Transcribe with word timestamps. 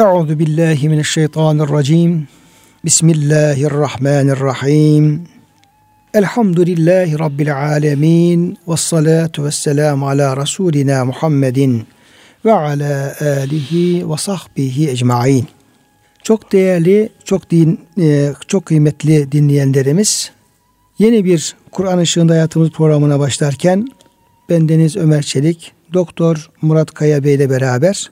Euzu 0.00 0.38
billahi 0.38 0.88
mineşşeytanirracim. 0.88 2.28
Bismillahirrahmanirrahim. 2.84 5.28
Elhamdülillahi 6.14 7.18
rabbil 7.18 7.56
alamin 7.56 8.58
ve 8.68 8.76
salatu 8.76 9.44
vesselam 9.44 10.04
ala 10.04 10.36
rasulina 10.36 11.04
Muhammedin 11.04 11.86
ve 12.44 12.52
ala 12.52 13.14
alihi 13.20 14.10
ve 14.10 14.16
sahbihi 14.16 14.90
ecmaîn. 14.90 15.46
Çok 16.22 16.52
değerli, 16.52 17.08
çok 17.24 17.50
din, 17.50 17.80
e, 18.00 18.32
çok 18.48 18.66
kıymetli 18.66 19.32
dinleyenlerimiz, 19.32 20.30
yeni 20.98 21.24
bir 21.24 21.56
Kur'an 21.70 21.98
ışığında 21.98 22.32
hayatımız 22.32 22.70
programına 22.70 23.18
başlarken 23.18 23.86
ben 24.48 24.68
Deniz 24.68 24.96
Ömer 24.96 25.22
Çelik, 25.22 25.72
Doktor 25.92 26.50
Murat 26.62 26.94
Kaya 26.94 27.24
Bey 27.24 27.34
ile 27.34 27.50
beraber 27.50 28.10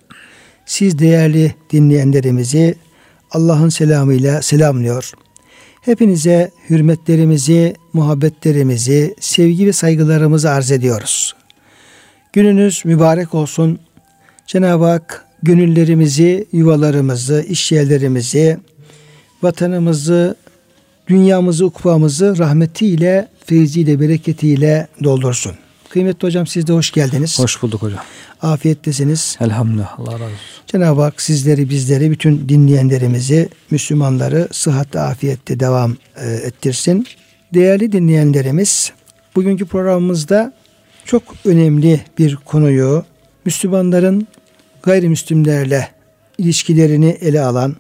siz 0.69 0.99
değerli 0.99 1.55
dinleyenlerimizi 1.73 2.75
Allah'ın 3.31 3.69
selamıyla 3.69 4.43
selamlıyor. 4.43 5.13
Hepinize 5.81 6.51
hürmetlerimizi, 6.71 7.75
muhabbetlerimizi, 7.93 9.15
sevgi 9.21 9.67
ve 9.67 9.73
saygılarımızı 9.73 10.51
arz 10.51 10.73
ediyoruz. 10.73 11.35
Gününüz 12.33 12.83
mübarek 12.85 13.35
olsun. 13.35 13.79
Cenab-ı 14.47 14.85
Hak 14.85 15.25
gönüllerimizi, 15.43 16.47
yuvalarımızı, 16.53 17.45
iş 17.49 17.73
yerlerimizi, 17.73 18.59
vatanımızı, 19.43 20.37
dünyamızı, 21.09 21.67
ukbamızı 21.67 22.39
rahmetiyle, 22.39 23.29
feyziyle, 23.47 24.01
bereketiyle 24.01 24.89
doldursun. 25.05 25.53
Kıymetli 25.91 26.27
hocam 26.27 26.47
siz 26.47 26.67
de 26.67 26.73
hoş 26.73 26.91
geldiniz. 26.91 27.39
Hoş 27.39 27.63
bulduk 27.63 27.83
hocam. 27.83 28.01
Afiyettesiniz. 28.43 29.37
Elhamdülillah. 29.41 30.01
Allah 30.01 30.13
razı 30.13 30.25
olsun. 30.25 30.39
Cenab-ı 30.67 31.03
Hak 31.03 31.23
sizleri, 31.23 31.71
bizleri, 31.71 32.11
bütün 32.11 32.49
dinleyenlerimizi, 32.49 33.49
Müslümanları 33.71 34.49
sıhhatte, 34.53 35.01
afiyette 35.01 35.61
devam 35.61 35.97
e, 36.17 36.31
ettirsin. 36.31 37.07
Değerli 37.55 37.93
dinleyenlerimiz, 37.93 38.93
bugünkü 39.37 39.67
programımızda 39.67 40.53
çok 41.05 41.23
önemli 41.45 42.01
bir 42.19 42.37
konuyu 42.37 43.05
Müslümanların 43.45 44.29
gayrimüslimlerle 44.83 45.89
ilişkilerini 46.39 47.09
ele 47.09 47.41
alan 47.41 47.77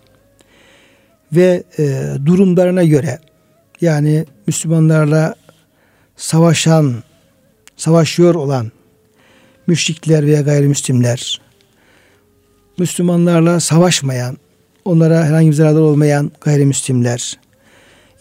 ve 1.32 1.62
e, 1.78 2.06
durumlarına 2.26 2.84
göre 2.84 3.18
yani 3.80 4.24
Müslümanlarla 4.46 5.34
savaşan, 6.16 6.94
savaşıyor 7.78 8.34
olan 8.34 8.72
müşrikler 9.66 10.26
veya 10.26 10.40
gayrimüslimler, 10.40 11.40
Müslümanlarla 12.78 13.60
savaşmayan, 13.60 14.36
onlara 14.84 15.24
herhangi 15.24 15.48
bir 15.48 15.54
zararlar 15.54 15.80
olmayan 15.80 16.32
gayrimüslimler, 16.40 17.38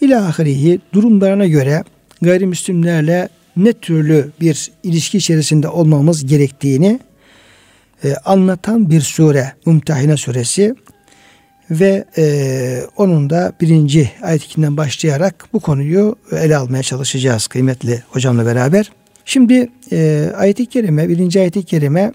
ilahirihi 0.01 0.79
durumlarına 0.93 1.45
göre 1.45 1.83
gayrimüslimlerle 2.21 3.29
ne 3.57 3.73
türlü 3.73 4.31
bir 4.41 4.71
ilişki 4.83 5.17
içerisinde 5.17 5.67
olmamız 5.67 6.25
gerektiğini 6.25 6.99
e, 8.03 8.15
anlatan 8.25 8.89
bir 8.89 9.01
sure, 9.01 9.53
Mümtehine 9.65 10.17
suresi 10.17 10.75
ve 11.71 12.05
e, 12.17 12.81
onun 12.97 13.29
da 13.29 13.53
birinci 13.61 14.11
ayetinden 14.21 14.77
başlayarak 14.77 15.45
bu 15.53 15.59
konuyu 15.59 16.15
ele 16.31 16.57
almaya 16.57 16.83
çalışacağız 16.83 17.47
kıymetli 17.47 18.03
hocamla 18.09 18.45
beraber. 18.45 18.91
Şimdi 19.29 19.69
e, 19.91 20.31
ayet-i 20.35 20.65
kerime, 20.65 21.09
birinci 21.09 21.39
ayet-i 21.39 21.63
kerime 21.63 22.13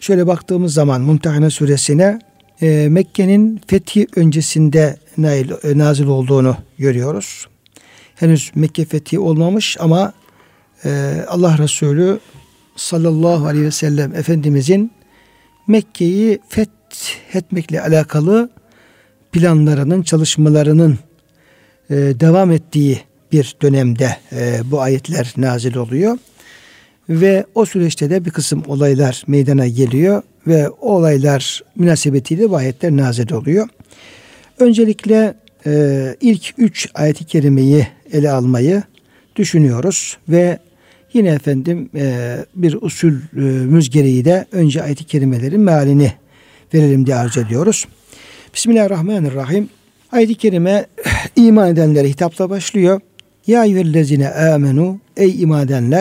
şöyle 0.00 0.26
baktığımız 0.26 0.74
zaman 0.74 1.00
Mumtehane 1.00 1.50
suresine 1.50 2.18
e, 2.62 2.88
Mekke'nin 2.90 3.60
fethi 3.66 4.06
öncesinde 4.16 4.96
nail, 5.18 5.50
e, 5.50 5.78
nazil 5.78 6.06
olduğunu 6.06 6.56
görüyoruz. 6.78 7.46
Henüz 8.14 8.52
Mekke 8.54 8.84
fethi 8.84 9.18
olmamış 9.18 9.76
ama 9.80 10.12
e, 10.84 11.16
Allah 11.28 11.58
Resulü 11.58 12.20
sallallahu 12.76 13.46
aleyhi 13.46 13.66
ve 13.66 13.70
sellem 13.70 14.14
Efendimizin 14.14 14.92
Mekke'yi 15.66 16.38
fethetmekle 16.48 17.82
alakalı 17.82 18.50
planlarının, 19.32 20.02
çalışmalarının 20.02 20.98
e, 21.90 21.94
devam 21.96 22.50
ettiği 22.50 23.09
bir 23.32 23.56
dönemde 23.62 24.16
e, 24.32 24.60
bu 24.64 24.80
ayetler 24.80 25.34
nazil 25.36 25.76
oluyor. 25.76 26.18
Ve 27.08 27.44
o 27.54 27.64
süreçte 27.64 28.10
de 28.10 28.24
bir 28.24 28.30
kısım 28.30 28.62
olaylar 28.66 29.24
meydana 29.26 29.68
geliyor 29.68 30.22
ve 30.46 30.68
o 30.68 30.92
olaylar 30.96 31.62
münasebetiyle 31.76 32.50
bu 32.50 32.56
ayetler 32.56 32.90
nazil 32.90 33.32
oluyor. 33.32 33.68
Öncelikle 34.58 35.34
e, 35.66 36.16
ilk 36.20 36.54
üç 36.58 36.88
ayeti 36.94 37.24
kerimeyi 37.24 37.86
ele 38.12 38.30
almayı 38.30 38.82
düşünüyoruz 39.36 40.18
ve 40.28 40.58
yine 41.12 41.28
efendim 41.28 41.90
e, 41.94 42.36
bir 42.54 42.74
usulümüz 42.80 43.90
gereği 43.90 44.24
de 44.24 44.46
önce 44.52 44.82
ayeti 44.82 45.04
kerimelerin 45.04 45.60
mealini 45.60 46.12
verelim 46.74 47.06
diye 47.06 47.16
arz 47.16 47.36
ediyoruz. 47.36 47.86
Bismillahirrahmanirrahim. 48.54 49.68
Ayet-i 50.12 50.34
kerime 50.34 50.86
iman 51.36 51.68
edenlere 51.68 52.08
hitapla 52.08 52.50
başlıyor. 52.50 53.00
Ya 53.46 53.64
eyyühellezine 53.64 54.28
amenu 54.28 54.98
ey 55.16 55.42
iman 55.42 55.92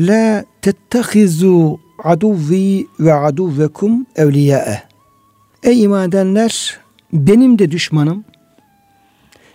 la 0.00 0.44
tettehizu 0.62 1.80
aduvvi 2.04 2.86
ve 3.00 3.14
aduvvekum 3.14 4.06
evliyae. 4.16 4.82
Ey 5.62 5.82
iman 5.82 6.12
benim 7.12 7.58
de 7.58 7.70
düşmanım 7.70 8.24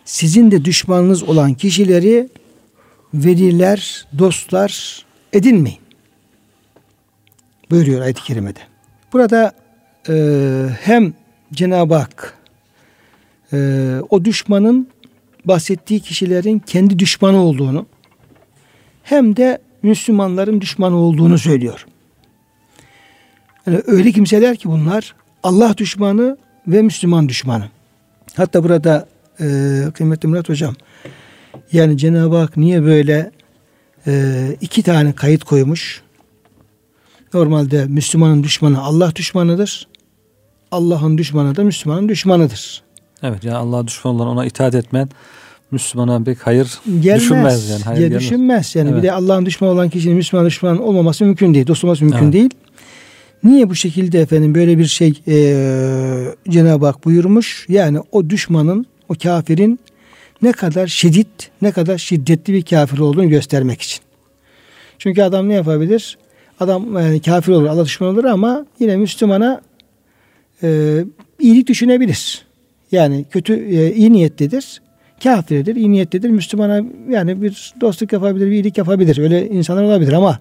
sizin 0.05 0.51
de 0.51 0.65
düşmanınız 0.65 1.23
olan 1.23 1.53
kişileri 1.53 2.29
veliler, 3.13 4.07
dostlar 4.17 5.05
edinmeyin. 5.33 5.79
Buyuruyor 7.71 8.01
ayet-i 8.01 8.23
kerimede. 8.23 8.59
Burada 9.13 9.53
e, 10.09 10.15
hem 10.81 11.13
Cenab-ı 11.53 11.95
Hak 11.95 12.37
e, 13.53 13.57
o 14.09 14.25
düşmanın 14.25 14.87
bahsettiği 15.45 15.99
kişilerin 15.99 16.59
kendi 16.59 16.99
düşmanı 16.99 17.37
olduğunu 17.37 17.85
hem 19.03 19.35
de 19.35 19.61
Müslümanların 19.83 20.61
düşmanı 20.61 20.95
olduğunu 20.95 21.37
söylüyor. 21.37 21.85
Yani 23.67 23.81
öyle 23.87 24.11
kimseler 24.11 24.55
ki 24.55 24.69
bunlar 24.69 25.15
Allah 25.43 25.77
düşmanı 25.77 26.37
ve 26.67 26.81
Müslüman 26.81 27.29
düşmanı. 27.29 27.69
Hatta 28.35 28.63
burada 28.63 29.07
e, 29.39 29.45
kıymetli 29.93 30.27
Murat 30.27 30.49
Hocam 30.49 30.75
yani 31.71 31.97
Cenab-ı 31.97 32.35
Hak 32.37 32.57
niye 32.57 32.83
böyle 32.83 33.31
e, 34.07 34.57
iki 34.61 34.83
tane 34.83 35.13
kayıt 35.13 35.43
koymuş? 35.43 36.01
Normalde 37.33 37.85
Müslümanın 37.85 38.43
düşmanı 38.43 38.81
Allah 38.81 39.15
düşmanıdır. 39.15 39.87
Allah'ın 40.71 41.17
düşmanı 41.17 41.55
da 41.55 41.63
Müslümanın 41.63 42.09
düşmanıdır. 42.09 42.83
Evet 43.23 43.43
yani 43.43 43.57
Allah'a 43.57 43.87
düşman 43.87 44.15
olan 44.15 44.27
ona 44.27 44.45
itaat 44.45 44.75
etmen 44.75 45.09
Müslümana 45.71 46.23
pek 46.23 46.47
hayır 46.47 46.79
gelmez. 47.01 47.21
düşünmez 47.21 47.69
yani. 47.69 47.83
Hayır 47.83 48.01
ya 48.01 48.07
gelmez. 48.07 48.23
düşünmez. 48.23 48.75
Yani 48.75 48.89
evet. 48.89 48.97
bir 48.97 49.07
de 49.07 49.11
Allah'ın 49.11 49.45
düşmanı 49.45 49.71
olan 49.71 49.89
kişinin 49.89 50.15
Müslüman 50.15 50.45
düşman 50.45 50.81
olmaması 50.81 51.25
mümkün 51.25 51.53
değil. 51.53 51.67
Dost 51.67 51.83
olması 51.83 52.03
mümkün 52.03 52.23
evet. 52.23 52.33
değil. 52.33 52.49
Niye 53.43 53.69
bu 53.69 53.75
şekilde 53.75 54.21
efendim 54.21 54.55
böyle 54.55 54.77
bir 54.77 54.85
şey 54.85 55.21
e, 55.27 55.35
Cenab-ı 56.49 56.85
Hak 56.85 57.05
buyurmuş? 57.05 57.65
Yani 57.69 57.99
o 58.11 58.29
düşmanın, 58.29 58.85
o 59.09 59.13
kafirin 59.23 59.79
ne 60.41 60.51
kadar 60.51 60.87
şiddet, 60.87 61.51
ne 61.61 61.71
kadar 61.71 61.97
şiddetli 61.97 62.53
bir 62.53 62.61
kafir 62.61 62.99
olduğunu 62.99 63.29
göstermek 63.29 63.81
için. 63.81 63.99
Çünkü 64.97 65.21
adam 65.21 65.49
ne 65.49 65.53
yapabilir? 65.53 66.17
Adam 66.59 66.97
yani 66.97 67.21
kafir 67.21 67.51
olur, 67.51 67.67
Allah 67.67 67.85
düşman 67.85 68.09
olur 68.09 68.23
ama 68.23 68.65
yine 68.79 68.97
Müslümana 68.97 69.61
e, 70.63 70.99
iyilik 71.39 71.67
düşünebilir. 71.67 72.45
Yani 72.93 73.25
kötü, 73.31 73.53
e, 73.53 73.93
iyi 73.93 74.13
niyetlidir. 74.13 74.81
Kafirdir, 75.23 75.75
iyi 75.75 75.91
niyetlidir. 75.91 76.29
Müslümana 76.29 76.81
yani 77.09 77.41
bir 77.41 77.73
dostluk 77.81 78.13
yapabilir, 78.13 78.47
bir 78.47 78.51
iyilik 78.51 78.77
yapabilir. 78.77 79.17
Öyle 79.17 79.49
insanlar 79.49 79.83
olabilir 79.83 80.13
ama 80.13 80.39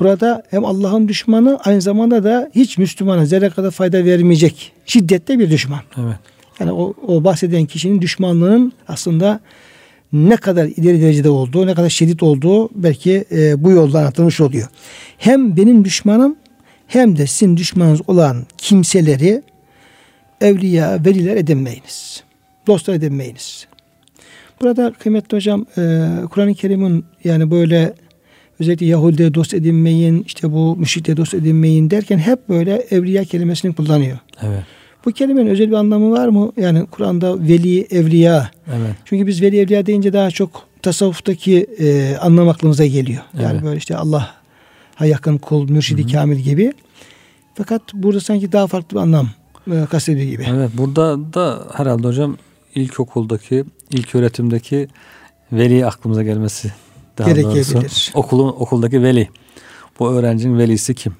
burada 0.00 0.42
hem 0.50 0.64
Allah'ın 0.64 1.08
düşmanı 1.08 1.58
aynı 1.64 1.80
zamanda 1.80 2.24
da 2.24 2.50
hiç 2.54 2.78
Müslümana 2.78 3.26
zerre 3.26 3.50
kadar 3.50 3.70
fayda 3.70 4.04
vermeyecek 4.04 4.72
şiddette 4.86 5.38
bir 5.38 5.50
düşman. 5.50 5.80
Evet. 5.96 6.16
Yani 6.60 6.72
o, 6.72 6.94
o 7.06 7.24
bahseden 7.24 7.64
kişinin 7.64 8.00
düşmanlığının 8.00 8.72
aslında 8.88 9.40
ne 10.12 10.36
kadar 10.36 10.66
ileri 10.66 11.02
derecede 11.02 11.30
olduğu, 11.30 11.66
ne 11.66 11.74
kadar 11.74 11.88
şiddet 11.88 12.22
olduğu 12.22 12.68
belki 12.74 13.24
e, 13.32 13.64
bu 13.64 13.70
yolda 13.70 13.98
anlatılmış 13.98 14.40
oluyor. 14.40 14.68
Hem 15.18 15.56
benim 15.56 15.84
düşmanım 15.84 16.36
hem 16.86 17.18
de 17.18 17.26
sizin 17.26 17.56
düşmanınız 17.56 18.00
olan 18.06 18.46
kimseleri 18.58 19.42
evliya, 20.42 21.04
veliler 21.04 21.36
edinmeyiniz. 21.36 22.22
Dostlar 22.66 22.94
edinmeyiniz. 22.94 23.66
Burada 24.60 24.92
kıymetli 24.98 25.36
hocam 25.36 25.66
e, 25.78 26.08
Kur'an-ı 26.30 26.54
Kerim'in 26.54 27.04
yani 27.24 27.50
böyle 27.50 27.94
özellikle 28.60 28.86
Yahudi'ye 28.86 29.34
dost 29.34 29.54
edinmeyin, 29.54 30.24
işte 30.26 30.52
bu 30.52 30.76
müşrikle 30.76 31.16
dost 31.16 31.34
edinmeyin 31.34 31.90
derken 31.90 32.18
hep 32.18 32.48
böyle 32.48 32.86
evliya 32.90 33.24
kelimesini 33.24 33.74
kullanıyor. 33.74 34.18
Evet. 34.42 34.62
Bu 35.04 35.12
kelimenin 35.12 35.50
özel 35.50 35.68
bir 35.68 35.76
anlamı 35.76 36.10
var 36.10 36.28
mı? 36.28 36.52
Yani 36.56 36.86
Kur'an'da 36.86 37.40
veli, 37.40 37.86
evliya. 37.90 38.50
Evet. 38.68 38.96
Çünkü 39.04 39.26
biz 39.26 39.42
veli, 39.42 39.60
evliya 39.60 39.86
deyince 39.86 40.12
daha 40.12 40.30
çok 40.30 40.66
tasavvuftaki 40.82 41.66
e, 41.78 42.16
anlam 42.16 42.48
aklımıza 42.48 42.86
geliyor. 42.86 43.22
Yani 43.40 43.52
Evet. 43.52 43.64
böyle 43.64 43.76
işte 43.76 43.96
Allah'a 43.96 45.06
yakın 45.06 45.38
kul, 45.38 45.70
mürşidi 45.70 46.12
kamil 46.12 46.38
gibi. 46.38 46.72
Fakat 47.54 47.82
burada 47.94 48.20
sanki 48.20 48.52
daha 48.52 48.66
farklı 48.66 48.96
bir 48.96 49.02
anlam 49.02 49.28
kastediyor 49.90 50.26
gibi. 50.26 50.46
Evet. 50.50 50.70
Burada 50.74 51.18
da 51.34 51.66
herhalde 51.74 52.06
hocam 52.06 52.36
ilkokuldaki, 52.74 53.64
ilk 53.90 54.14
öğretimdeki 54.14 54.88
veli 55.52 55.86
aklımıza 55.86 56.22
gelmesi 56.22 56.72
daha 57.18 57.28
Gerekebilir. 57.30 57.74
doğrusu. 57.74 58.18
Okulun, 58.18 58.48
okuldaki 58.48 59.02
veli. 59.02 59.28
Bu 59.98 60.10
öğrencinin 60.12 60.58
velisi 60.58 60.94
kim? 60.94 61.12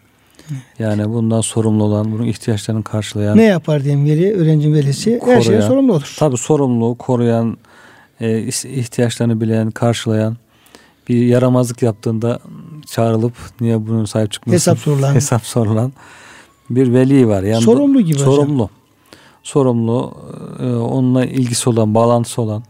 Yani 0.79 1.09
bundan 1.09 1.41
sorumlu 1.41 1.85
olan, 1.85 2.13
bunun 2.13 2.25
ihtiyaçlarını 2.27 2.85
karşılayan, 2.85 3.39
Ne 3.39 3.45
yapar 3.45 3.85
diyeyim 3.85 4.07
veli, 4.07 4.33
öğrencinin 4.35 4.75
velisi? 4.75 5.21
Her 5.25 5.41
şeye 5.43 5.43
Koruyan. 5.43 5.69
sorumlu 5.69 5.93
olur. 5.93 6.15
tabi 6.19 6.37
sorumlu, 6.37 6.95
koruyan, 6.99 7.57
e, 8.21 8.39
ihtiyaçlarını 8.65 9.41
bilen, 9.41 9.71
karşılayan, 9.71 10.37
bir 11.09 11.27
yaramazlık 11.27 11.83
yaptığında 11.83 12.39
çağrılıp 12.87 13.33
niye 13.61 13.87
bunun 13.87 14.05
sahip 14.05 14.33
çıkmasın? 14.33 14.55
Hesap 14.55 14.79
sorulan. 14.79 15.15
hesap 15.15 15.47
sorulan 15.47 15.93
bir 16.71 16.93
veli 16.93 17.29
var. 17.29 17.43
Yani 17.43 17.63
Sorumlu 17.63 18.01
gibi 18.01 18.15
hocam. 18.15 18.27
sorumlu. 18.35 18.71
Sorumlu, 19.43 20.13
e, 20.61 20.67
onunla 20.67 21.25
ilgisi 21.27 21.71
olan, 21.71 21.95
bağlantısı 21.95 22.43
olan, 22.43 22.63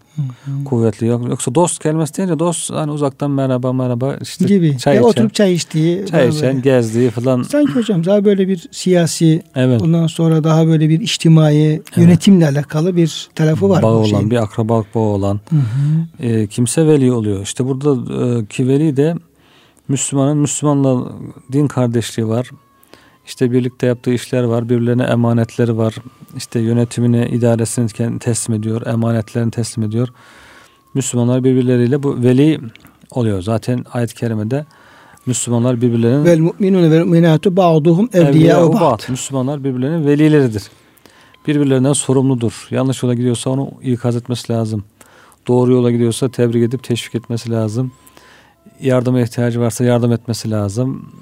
kuvvetli. 0.64 1.06
Yok- 1.06 1.28
Yoksa 1.28 1.54
dost 1.54 1.82
kelimesi 1.82 2.16
deyince 2.16 2.38
dost 2.38 2.70
hani 2.72 2.90
uzaktan 2.92 3.30
merhaba 3.30 3.72
merhaba 3.72 4.16
işte 4.22 4.44
gibi. 4.44 4.78
çay 4.78 4.94
ya 4.94 5.00
içen, 5.00 5.08
oturup 5.10 5.34
çay 5.34 5.54
içtiği. 5.54 6.06
çay 6.06 6.28
içen, 6.28 6.42
böyle. 6.48 6.60
gezdiği 6.60 7.10
falan. 7.10 7.42
Sanki 7.42 7.72
hocam 7.72 8.04
daha 8.04 8.24
böyle 8.24 8.48
bir 8.48 8.68
siyasi 8.70 9.42
Evet. 9.54 9.82
ondan 9.82 10.06
sonra 10.06 10.44
daha 10.44 10.66
böyle 10.66 10.88
bir 10.88 11.00
içtimai 11.00 11.82
yönetimle 11.96 12.48
alakalı 12.48 12.96
bir 12.96 13.28
tarafı 13.34 13.68
var. 13.68 13.82
Bağı 13.82 13.92
bu 13.94 13.96
olan, 13.98 14.04
şeyin. 14.08 14.30
bir 14.30 14.36
akrabalık 14.36 14.94
bağı 14.94 15.02
olan 15.02 15.40
Hı 15.50 15.56
hı. 15.56 16.26
e, 16.26 16.46
kimse 16.46 16.86
veli 16.86 17.12
oluyor. 17.12 17.42
İşte 17.42 17.66
burada 17.66 18.14
e, 18.40 18.46
ki 18.46 18.68
veli 18.68 18.96
de 18.96 19.14
Müslümanın 19.88 20.38
Müslümanla 20.38 21.12
din 21.52 21.66
kardeşliği 21.66 22.28
var. 22.28 22.50
İşte 23.26 23.52
birlikte 23.52 23.86
yaptığı 23.86 24.12
işler 24.12 24.42
var. 24.42 24.69
Birbirlerine 24.69 25.02
emanetleri 25.02 25.76
var. 25.76 25.94
İşte 26.36 26.60
yönetimini, 26.60 27.28
idaresini 27.28 28.19
teslim 28.19 28.56
ediyor. 28.56 28.86
Emanetlerini 28.86 29.50
teslim 29.50 29.84
ediyor. 29.84 30.08
Müslümanlar 30.94 31.44
birbirleriyle 31.44 32.02
bu 32.02 32.22
veli 32.22 32.60
oluyor. 33.10 33.42
Zaten 33.42 33.84
ayet-i 33.92 34.14
kerimede 34.14 34.66
Müslümanlar 35.26 35.80
birbirlerinin 35.80 36.24
Vel 36.24 36.38
mu'minune 36.38 36.90
vel 36.90 37.04
mu'minatu 37.04 37.56
ba'duhum 37.56 38.08
evliya 38.12 38.30
evliya 38.30 38.69
ba'd. 38.69 38.80
ba'd. 38.80 39.00
Müslümanlar 39.08 39.64
birbirlerinin 39.64 40.06
velileridir. 40.06 40.62
Birbirlerinden 41.46 41.92
sorumludur. 41.92 42.68
Yanlış 42.70 43.02
yola 43.02 43.14
gidiyorsa 43.14 43.50
onu 43.50 43.70
ikaz 43.82 44.16
etmesi 44.16 44.52
lazım. 44.52 44.84
Doğru 45.48 45.72
yola 45.72 45.90
gidiyorsa 45.90 46.28
tebrik 46.28 46.62
edip 46.62 46.84
teşvik 46.84 47.14
etmesi 47.14 47.50
lazım. 47.50 47.92
Yardıma 48.80 49.20
ihtiyacı 49.20 49.60
varsa 49.60 49.84
yardım 49.84 50.12
etmesi 50.12 50.50
lazım 50.50 51.12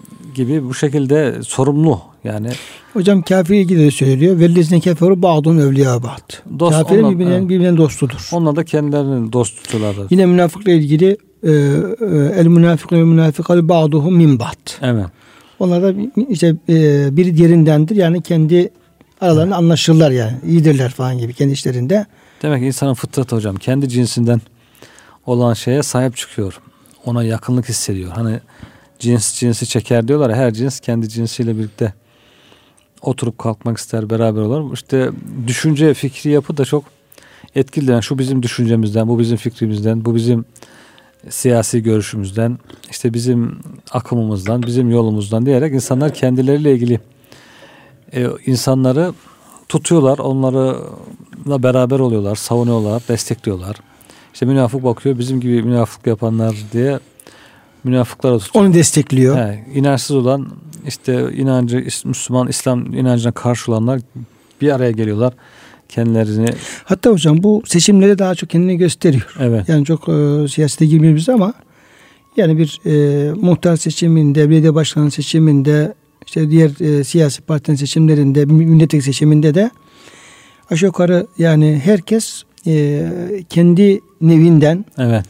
gibi 0.44 0.64
bu 0.64 0.74
şekilde 0.74 1.42
sorumlu 1.42 2.00
yani 2.24 2.48
Hocam 2.92 3.22
kafir 3.22 3.54
ilgili 3.54 3.78
de 3.78 3.90
söylüyor. 3.90 4.38
Vellezine 4.38 4.80
keferu 4.80 5.22
ba'duhum 5.22 5.60
evliya 5.60 6.02
ba'd. 6.02 6.58
Dost 6.58 6.72
Kafirin 6.72 6.98
ondan- 6.98 7.14
birbirinin, 7.14 7.32
evet. 7.32 7.48
birbirinin 7.48 7.76
dostudur. 7.76 8.28
onlar 8.32 8.56
da 8.56 8.64
kendilerini 8.64 9.32
dost 9.32 9.62
tutuyorlar. 9.64 10.06
Yine 10.10 10.26
münafıkla 10.26 10.72
ilgili 10.72 11.16
e, 11.42 11.50
e, 11.50 11.52
el 12.36 12.46
münafıkun 12.46 12.96
ve 12.96 13.04
münafikalu 13.04 13.68
ba'duhum 13.68 14.16
min 14.16 14.38
ba'd. 14.38 14.70
Evet. 14.82 15.06
Onlar 15.58 15.82
da 15.82 15.94
işte 16.28 16.56
e, 16.68 17.08
biri 17.16 17.36
diğerindendir. 17.36 17.96
Yani 17.96 18.22
kendi 18.22 18.70
aralarında 19.20 19.56
anlaşırlar 19.56 20.10
yani. 20.10 20.36
İyidirler 20.46 20.90
falan 20.90 21.18
gibi 21.18 21.32
kendi 21.34 21.52
işlerinde. 21.52 22.06
Demek 22.42 22.60
ki 22.60 22.66
insanın 22.66 22.94
fıtratı 22.94 23.36
hocam 23.36 23.56
kendi 23.56 23.88
cinsinden 23.88 24.40
olan 25.26 25.54
şeye 25.54 25.82
sahip 25.82 26.16
çıkıyor. 26.16 26.60
Ona 27.04 27.24
yakınlık 27.24 27.68
hissediyor. 27.68 28.12
Hani 28.12 28.40
cins 29.00 29.38
cinsi 29.38 29.66
çeker 29.66 30.08
diyorlar 30.08 30.34
her 30.34 30.54
cins 30.54 30.80
kendi 30.80 31.08
cinsiyle 31.08 31.58
birlikte 31.58 31.94
oturup 33.02 33.38
kalkmak 33.38 33.78
ister 33.78 34.10
beraber 34.10 34.40
olur. 34.40 34.74
İşte 34.74 35.10
düşünce 35.46 35.94
fikri 35.94 36.30
yapı 36.30 36.56
da 36.56 36.64
çok 36.64 36.84
etkili. 37.54 37.90
Yani 37.90 38.02
şu 38.02 38.18
bizim 38.18 38.42
düşüncemizden, 38.42 39.08
bu 39.08 39.18
bizim 39.18 39.36
fikrimizden, 39.36 40.04
bu 40.04 40.14
bizim 40.14 40.44
siyasi 41.28 41.82
görüşümüzden, 41.82 42.58
işte 42.90 43.14
bizim 43.14 43.60
akımımızdan, 43.90 44.62
bizim 44.62 44.90
yolumuzdan 44.90 45.46
diyerek 45.46 45.74
insanlar 45.74 46.14
kendileriyle 46.14 46.72
ilgili 46.72 47.00
e, 48.14 48.26
insanları 48.46 49.12
tutuyorlar, 49.68 50.18
onlarla 50.18 51.62
beraber 51.62 51.98
oluyorlar, 51.98 52.36
savunuyorlar, 52.36 53.02
destekliyorlar. 53.08 53.76
İşte 54.34 54.46
münafık 54.46 54.84
bakıyor 54.84 55.18
bizim 55.18 55.40
gibi 55.40 55.62
münafık 55.62 56.06
yapanlar 56.06 56.56
diye 56.72 57.00
münafıklara 57.84 58.38
tutuyor. 58.38 58.64
Onu 58.64 58.74
destekliyor. 58.74 59.36
He, 59.36 59.64
inançsız 59.74 60.16
olan 60.16 60.48
işte 60.86 61.32
inancı 61.32 61.86
Müslüman 62.04 62.48
İslam 62.48 62.94
inancına 62.94 63.32
karşı 63.32 63.72
olanlar 63.72 64.00
bir 64.60 64.74
araya 64.74 64.90
geliyorlar. 64.90 65.32
Kendilerini 65.88 66.48
Hatta 66.84 67.10
hocam 67.10 67.42
bu 67.42 67.62
seçimlere 67.66 68.18
daha 68.18 68.34
çok 68.34 68.50
kendini 68.50 68.76
gösteriyor. 68.76 69.34
evet 69.40 69.68
Yani 69.68 69.84
çok 69.84 70.08
e, 70.08 70.48
siyasete 70.48 70.86
girmiyoruz 70.86 71.28
ama 71.28 71.54
yani 72.36 72.58
bir 72.58 72.80
e, 72.86 73.32
muhtar 73.32 73.76
seçiminde, 73.76 74.50
belediye 74.50 74.74
başkanı 74.74 75.10
seçiminde, 75.10 75.94
işte 76.26 76.50
diğer 76.50 76.98
e, 76.98 77.04
siyasi 77.04 77.42
partinin 77.42 77.76
seçimlerinde, 77.76 78.44
milletvekili 78.44 79.02
seçiminde 79.02 79.54
de 79.54 79.70
aşağı 80.70 80.86
yukarı 80.86 81.26
yani 81.38 81.80
herkes 81.84 82.42
e, 82.66 83.06
kendi 83.48 84.00
nevinden, 84.20 84.84
evet 84.98 85.24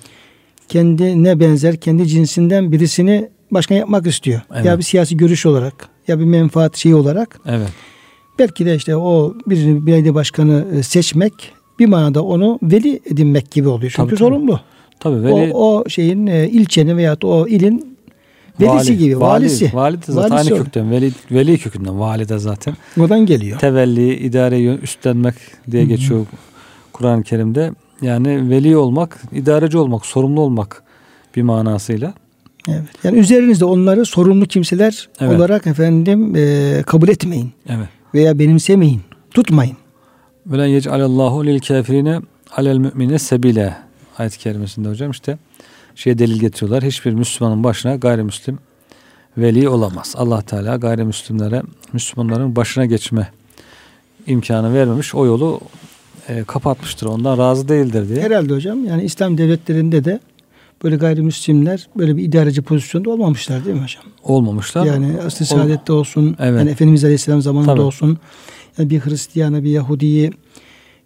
kendine 0.70 1.40
benzer, 1.40 1.76
kendi 1.76 2.06
cinsinden 2.08 2.72
birisini 2.72 3.28
başkan 3.50 3.74
yapmak 3.76 4.06
istiyor. 4.06 4.40
Evet. 4.54 4.64
Ya 4.64 4.78
bir 4.78 4.82
siyasi 4.82 5.16
görüş 5.16 5.46
olarak, 5.46 5.88
ya 6.08 6.18
bir 6.18 6.24
menfaat 6.24 6.76
şeyi 6.76 6.94
olarak. 6.94 7.40
evet 7.46 7.68
Belki 8.38 8.66
de 8.66 8.74
işte 8.76 8.96
o 8.96 9.34
birini 9.46 9.86
belediye 9.86 10.14
başkanı 10.14 10.66
e, 10.78 10.82
seçmek 10.82 11.32
bir 11.78 11.86
manada 11.86 12.24
onu 12.24 12.58
veli 12.62 13.00
edinmek 13.06 13.50
gibi 13.50 13.68
oluyor. 13.68 13.92
Çünkü 13.96 14.08
Tabii, 14.08 14.18
sorumlu. 14.18 14.60
tabii 15.00 15.22
veli 15.22 15.52
O, 15.54 15.78
o 15.78 15.88
şeyin 15.88 16.26
e, 16.26 16.48
ilçenin 16.48 16.96
veyahut 16.96 17.24
o 17.24 17.46
ilin 17.48 17.96
velisi 18.60 18.98
gibi, 18.98 19.20
valisi. 19.20 19.70
Vali 19.74 19.96
de 19.96 20.12
zaten 20.12 20.30
Valisi 20.30 20.52
aynı 20.52 20.60
o. 20.60 20.64
kökten. 20.64 20.90
Veli, 20.90 21.12
veli 21.30 21.58
kökünden. 21.58 22.00
Vali 22.00 22.28
de 22.28 22.38
zaten. 22.38 22.74
Oradan 23.00 23.26
geliyor. 23.26 23.58
Tevelli, 23.58 24.14
idareyi 24.16 24.78
üstlenmek 24.78 25.34
diye 25.70 25.84
geçiyor 25.84 26.26
Kur'an-ı 26.92 27.22
Kerim'de. 27.22 27.72
Yani 28.02 28.50
veli 28.50 28.76
olmak, 28.76 29.18
idareci 29.32 29.78
olmak, 29.78 30.06
sorumlu 30.06 30.40
olmak 30.40 30.82
bir 31.36 31.42
manasıyla. 31.42 32.14
Evet. 32.68 32.84
Yani 33.04 33.18
üzerinizde 33.18 33.64
onları 33.64 34.06
sorumlu 34.06 34.46
kimseler 34.46 35.08
Evet. 35.20 35.36
olarak 35.36 35.66
efendim 35.66 36.36
e, 36.36 36.82
kabul 36.86 37.08
etmeyin 37.08 37.52
Evet. 37.68 37.88
veya 38.14 38.38
benimsemeyin. 38.38 39.00
Tutmayın. 39.30 39.76
Velen 40.46 40.66
yec'alallahu 40.66 41.46
lil 41.46 41.60
kafirine 41.60 42.20
alel 42.56 42.76
mü'mine 42.76 43.18
sebile 43.18 43.76
ayet-i 44.18 44.38
kerimesinde 44.38 44.88
hocam 44.88 45.10
işte 45.10 45.38
şey 45.94 46.18
delil 46.18 46.40
getiriyorlar. 46.40 46.84
Hiçbir 46.84 47.12
Müslümanın 47.12 47.64
başına 47.64 47.96
gayrimüslim 47.96 48.58
veli 49.38 49.68
olamaz. 49.68 50.14
Allah 50.16 50.42
Teala 50.42 50.76
gayrimüslimlere 50.76 51.62
Müslümanların 51.92 52.56
başına 52.56 52.86
geçme 52.86 53.28
imkanı 54.26 54.74
vermemiş. 54.74 55.14
O 55.14 55.26
yolu 55.26 55.60
e, 56.30 56.44
kapatmıştır. 56.44 57.06
Ondan 57.06 57.38
razı 57.38 57.68
değildir 57.68 58.08
diye. 58.08 58.20
Herhalde 58.20 58.54
hocam 58.54 58.84
yani 58.84 59.02
İslam 59.02 59.38
devletlerinde 59.38 60.04
de 60.04 60.20
böyle 60.84 60.96
gayrimüslimler 60.96 61.88
böyle 61.98 62.16
bir 62.16 62.22
idareci 62.24 62.62
pozisyonda 62.62 63.10
olmamışlar 63.10 63.64
değil 63.64 63.76
mi 63.76 63.82
hocam? 63.82 64.02
Olmamışlar. 64.22 64.86
Yani 64.86 65.12
asr-ı 65.26 65.44
saadette 65.46 65.92
olsun, 65.92 66.36
Evet. 66.38 66.58
yani 66.58 66.70
Efendimiz 66.70 67.04
Aleyhisselam 67.04 67.42
zamanında 67.42 67.72
Tabii. 67.72 67.80
olsun. 67.82 68.18
Yani 68.78 68.90
bir 68.90 69.00
Hristiyanı, 69.00 69.64
bir 69.64 69.70
Yahudi'yi 69.70 70.30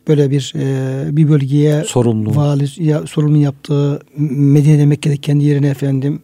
böyle 0.08 0.30
bir 0.30 0.52
e, 0.56 1.16
bir 1.16 1.28
bölgeye 1.28 1.84
sorumlu. 1.84 2.36
vali 2.36 2.84
ya, 2.84 3.06
sorumlu 3.06 3.36
yaptığı 3.36 4.00
Medine'de 4.30 4.86
Mekke'de 4.86 5.16
kendi 5.16 5.44
yerine 5.44 5.68
efendim 5.68 6.22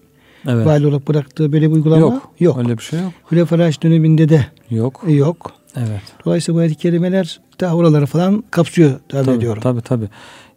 evet. 0.49 0.66
vali 0.66 0.87
olarak 0.87 1.09
bıraktığı 1.09 1.52
böyle 1.52 1.71
bir 1.71 1.75
uygulama 1.75 2.00
Yok. 2.00 2.30
yok. 2.40 2.59
Öyle 2.59 2.78
bir 2.78 2.83
şey 2.83 3.00
yok. 3.00 3.12
Hülefai 3.33 3.59
Raşid 3.59 3.83
döneminde 3.83 4.28
de 4.28 4.47
Yok. 4.71 5.04
yok. 5.09 5.52
Evet. 5.77 6.00
Dolayısıyla 6.25 6.57
bu 6.57 6.61
ayet-i 6.61 6.75
kerimeler 6.75 7.41
daha 7.61 7.75
oraları 7.75 8.07
falan 8.07 8.45
kapsıyor 8.50 9.00
tabii, 9.09 9.25
Tabii, 9.25 9.37
ediyorum. 9.37 9.62
tabii 9.62 9.81
tabii. 9.81 10.09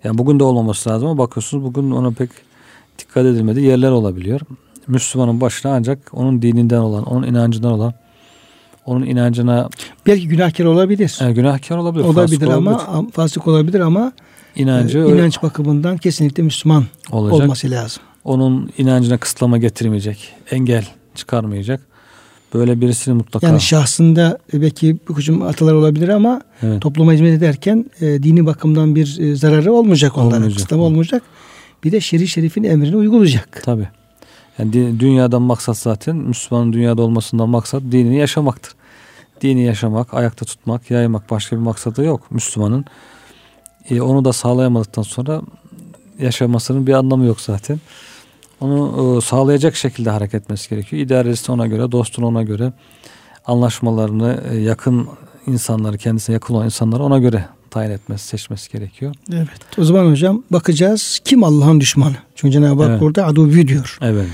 Yani 0.03 0.17
bugün 0.17 0.39
de 0.39 0.43
olmaması 0.43 0.89
lazım 0.89 1.07
ama 1.07 1.17
bakıyorsunuz 1.17 1.63
bugün 1.63 1.91
ona 1.91 2.11
pek 2.11 2.29
dikkat 2.99 3.25
edilmediği 3.25 3.65
yerler 3.65 3.91
olabiliyor. 3.91 4.41
Müslümanın 4.87 5.41
başına 5.41 5.73
ancak 5.73 5.99
onun 6.13 6.41
dininden 6.41 6.77
olan, 6.79 7.03
onun 7.03 7.27
inancından 7.27 7.71
olan, 7.71 7.93
onun 8.85 9.05
inancına 9.05 9.69
Belki 10.05 10.27
günahkar 10.27 10.65
olabilir. 10.65 11.19
e, 11.21 11.31
günahkar 11.31 11.77
olabilir. 11.77 12.03
olabilir 12.03 12.39
fasık 12.39 12.43
ama 12.57 12.87
olabilir. 12.87 13.11
fasık 13.11 13.47
olabilir 13.47 13.79
ama 13.79 14.11
inancı 14.55 14.99
e, 14.99 15.07
inanç 15.15 15.43
bakımından 15.43 15.97
kesinlikle 15.97 16.43
Müslüman 16.43 16.85
olacak. 17.11 17.41
olması 17.43 17.71
lazım. 17.71 18.03
onun 18.23 18.71
inancına 18.77 19.17
kısıtlama 19.17 19.57
getirmeyecek, 19.57 20.29
engel 20.51 20.85
çıkarmayacak. 21.15 21.92
Böyle 22.53 22.81
birisini 22.81 23.13
mutlaka... 23.13 23.47
Yani 23.47 23.61
şahsında 23.61 24.37
belki 24.53 24.97
bir 25.09 25.13
hücum 25.13 25.41
atalar 25.41 25.73
olabilir 25.73 26.09
ama 26.09 26.41
evet. 26.61 26.81
topluma 26.81 27.13
hizmet 27.13 27.37
ederken 27.37 27.85
e, 28.01 28.23
dini 28.23 28.45
bakımdan 28.45 28.95
bir 28.95 29.19
e, 29.19 29.35
zararı 29.35 29.73
olmayacak 29.73 30.17
onların. 30.17 30.37
Olmayacak. 30.37 30.55
Kısıtlama 30.55 30.83
olmayacak. 30.83 31.23
Bir 31.83 31.91
de 31.91 32.01
şerif 32.01 32.29
şerifin 32.29 32.63
emrini 32.63 32.95
uygulayacak. 32.95 33.61
Tabi. 33.63 33.87
Yani 34.59 34.99
dünyadan 34.99 35.41
maksat 35.41 35.77
zaten 35.77 36.15
Müslümanın 36.15 36.73
dünyada 36.73 37.01
olmasından 37.01 37.49
maksat 37.49 37.81
dinini 37.91 38.17
yaşamaktır. 38.17 38.73
Dini 39.41 39.63
yaşamak, 39.63 40.13
ayakta 40.13 40.45
tutmak, 40.45 40.91
yaymak 40.91 41.31
başka 41.31 41.55
bir 41.55 41.61
maksadı 41.61 42.03
yok 42.03 42.31
Müslümanın. 42.31 42.85
E, 43.89 44.01
onu 44.01 44.25
da 44.25 44.33
sağlayamadıktan 44.33 45.01
sonra 45.03 45.41
yaşamasının 46.19 46.87
bir 46.87 46.93
anlamı 46.93 47.25
yok 47.25 47.41
zaten. 47.41 47.79
Onu 48.63 49.17
e, 49.17 49.21
sağlayacak 49.21 49.75
şekilde 49.75 50.09
hareket 50.09 50.43
etmesi 50.43 50.69
gerekiyor. 50.69 51.01
İdaresi 51.01 51.51
ona 51.51 51.67
göre, 51.67 51.91
dostun 51.91 52.23
ona 52.23 52.43
göre 52.43 52.73
anlaşmalarını 53.45 54.41
e, 54.51 54.57
yakın 54.57 55.07
insanları, 55.47 55.97
kendisine 55.97 56.33
yakın 56.33 56.53
olan 56.53 56.65
insanları 56.65 57.03
ona 57.03 57.19
göre 57.19 57.45
tayin 57.69 57.91
etmesi, 57.91 58.27
seçmesi 58.27 58.71
gerekiyor. 58.71 59.15
Evet. 59.33 59.49
O 59.77 59.83
zaman 59.83 60.11
hocam 60.11 60.43
bakacağız 60.51 61.19
kim 61.25 61.43
Allah'ın 61.43 61.79
düşmanı? 61.79 62.15
Çünkü 62.35 62.51
Cenab-ı 62.51 62.81
Hak 62.81 62.91
evet. 62.91 63.01
burada 63.01 63.25
aduvü 63.25 63.67
diyor. 63.67 63.97
Evet. 64.01 64.27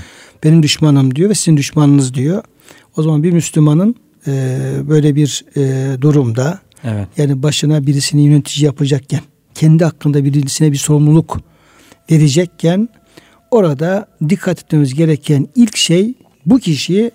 Benim 0.44 0.62
düşmanım 0.62 1.14
diyor 1.14 1.30
ve 1.30 1.34
sizin 1.34 1.56
düşmanınız 1.56 2.14
diyor. 2.14 2.42
O 2.96 3.02
zaman 3.02 3.22
bir 3.22 3.32
Müslümanın 3.32 3.94
e, 4.26 4.58
böyle 4.88 5.14
bir 5.14 5.44
e, 5.56 5.96
durumda 6.00 6.58
evet. 6.84 7.08
yani 7.16 7.42
başına 7.42 7.86
birisini 7.86 8.22
yönetici 8.22 8.66
yapacakken 8.66 9.20
kendi 9.54 9.84
hakkında 9.84 10.24
birisine 10.24 10.72
bir 10.72 10.76
sorumluluk 10.76 11.40
verecekken 12.10 12.88
orada 13.50 14.06
dikkat 14.28 14.58
etmemiz 14.58 14.94
gereken 14.94 15.48
ilk 15.54 15.76
şey 15.76 16.14
bu 16.46 16.58
kişi 16.58 17.10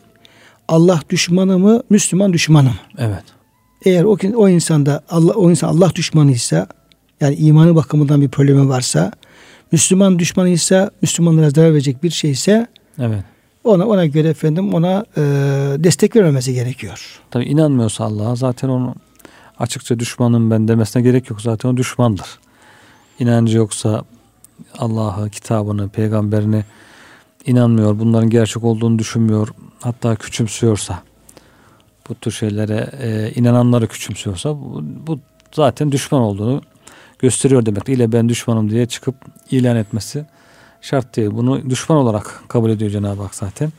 Allah 0.68 1.00
düşmanı 1.10 1.60
mı, 1.60 1.84
Müslüman 1.89 2.34
düşmanı 2.34 2.70
mı? 2.70 2.75
Evet. 2.98 3.24
Eğer 3.86 4.04
o, 4.04 4.18
o 4.36 4.50
insanda 4.50 5.01
Allah 5.10 5.32
o 5.32 5.50
insan 5.50 5.68
Allah 5.68 5.96
düşmanıysa 5.96 6.68
yani 7.22 7.36
imanı 7.36 7.75
bakımından 7.75 8.22
bir 8.22 8.30
problemi 8.30 8.70
varsa 8.70 9.12
Müslüman 9.72 10.20
düşmanıysa 10.20 10.92
Müslümanlara 11.01 11.50
zarar 11.50 11.72
verecek 11.72 12.04
bir 12.04 12.10
şeyse 12.10 12.68
evet. 13.00 13.24
ona 13.63 13.88
ona 13.88 14.06
göre 14.06 14.30
efendim 14.30 14.74
ona 14.74 15.06
e, 15.18 15.22
destek 15.77 16.15
vermemesi 16.15 16.54
gerekiyor. 16.54 17.20
Tabi 17.32 17.46
inanmıyorsa 17.46 18.04
Allah'a 18.04 18.36
zaten 18.36 18.70
onu 18.70 18.96
açıkça 19.60 20.00
düşmanım 20.00 20.51
ben 20.51 20.68
demesine 20.68 21.04
gerek 21.04 21.30
yok. 21.30 21.42
Zaten 21.42 21.70
o 21.70 21.77
düşmandır. 21.77 22.27
İnancı 23.20 23.58
yoksa 23.58 24.04
Allah'ı, 24.77 25.29
kitabını, 25.29 25.89
peygamberini 25.89 26.63
inanmıyor, 27.45 28.00
bunların 28.00 28.29
gerçek 28.29 28.63
olduğunu 28.63 29.00
düşünmüyor, 29.00 29.50
hatta 29.81 30.15
küçümsüyorsa, 30.15 31.03
bu 32.09 32.15
tür 32.15 32.31
şeylere 32.31 32.89
e, 33.01 33.31
inananları 33.35 33.88
küçümsüyorsa 33.88 34.50
bu, 34.50 34.83
bu 35.07 35.19
zaten 35.51 35.91
düşman 35.91 36.21
olduğunu 36.21 36.62
gösteriyor 37.19 37.65
demek. 37.65 37.89
İle 37.89 38.12
ben 38.12 38.29
düşmanım 38.29 38.71
diye 38.71 38.85
çıkıp 38.85 39.15
ilan 39.51 39.75
etmesi 39.75 40.25
şart 40.81 41.15
değil. 41.15 41.29
Bunu 41.31 41.69
düşman 41.69 41.97
olarak 41.97 42.43
kabul 42.47 42.69
ediyor 42.69 42.91
Cenab-ı 42.91 43.21
Hak 43.21 43.35
zaten. 43.35 43.71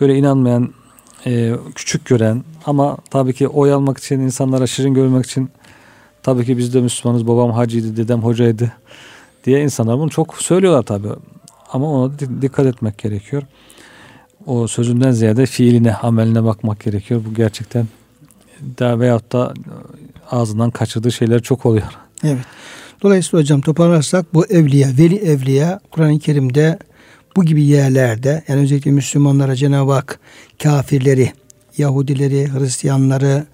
Böyle 0.00 0.16
inanmayan, 0.16 0.74
e, 1.26 1.52
küçük 1.74 2.04
gören 2.04 2.44
ama 2.66 2.96
tabii 3.10 3.32
ki 3.32 3.48
oy 3.48 3.72
almak 3.72 3.98
için, 3.98 4.20
insanlara 4.20 4.66
şirin 4.66 4.94
görmek 4.94 5.26
için 5.26 5.50
tabii 6.22 6.44
ki 6.44 6.58
biz 6.58 6.74
de 6.74 6.80
Müslümanız, 6.80 7.26
babam 7.26 7.50
hacıydı, 7.50 7.96
dedem 7.96 8.22
hocaydı 8.22 8.72
diye 9.44 9.62
insanlar 9.62 9.98
bunu 9.98 10.10
çok 10.10 10.42
söylüyorlar 10.42 10.82
tabii. 10.82 11.08
Ama 11.72 11.92
ona 11.92 12.12
dikkat 12.42 12.66
etmek 12.66 12.98
gerekiyor. 12.98 13.42
O 14.46 14.66
sözünden 14.66 15.10
ziyade 15.10 15.46
fiiline, 15.46 15.94
ameline 15.94 16.44
bakmak 16.44 16.80
gerekiyor. 16.80 17.22
Bu 17.30 17.34
gerçekten 17.34 17.86
daha 18.78 19.00
veyahut 19.00 19.32
da 19.32 19.54
ağzından 20.30 20.70
kaçırdığı 20.70 21.12
şeyler 21.12 21.42
çok 21.42 21.66
oluyor. 21.66 21.98
Evet. 22.24 22.44
Dolayısıyla 23.02 23.42
hocam 23.42 23.60
toparlarsak 23.60 24.34
bu 24.34 24.46
evliya, 24.46 24.88
veli 24.98 25.16
evliya 25.16 25.80
Kur'an-ı 25.90 26.18
Kerim'de 26.18 26.78
bu 27.36 27.44
gibi 27.44 27.64
yerlerde 27.64 28.44
yani 28.48 28.60
özellikle 28.60 28.90
Müslümanlara 28.90 29.56
Cenab-ı 29.56 29.92
Hak 29.92 30.20
kafirleri, 30.62 31.32
Yahudileri, 31.78 32.52
Hristiyanları, 32.52 33.46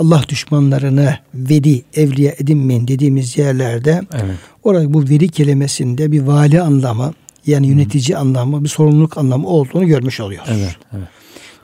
Allah 0.00 0.22
düşmanlarını 0.28 1.18
veli, 1.34 1.82
evliya 1.94 2.32
edinmeyin 2.38 2.88
dediğimiz 2.88 3.38
yerlerde 3.38 4.00
evet. 4.12 4.36
orada 4.64 4.92
bu 4.92 5.02
veli 5.02 5.28
kelimesinde 5.28 6.12
bir 6.12 6.20
vali 6.20 6.60
anlamı 6.60 7.12
yani 7.46 7.66
yönetici 7.66 8.16
Hı. 8.16 8.20
anlamı, 8.20 8.64
bir 8.64 8.68
sorumluluk 8.68 9.18
anlamı 9.18 9.48
olduğunu 9.48 9.86
görmüş 9.86 10.20
oluyoruz. 10.20 10.48
Evet, 10.52 10.76
evet. 10.92 11.08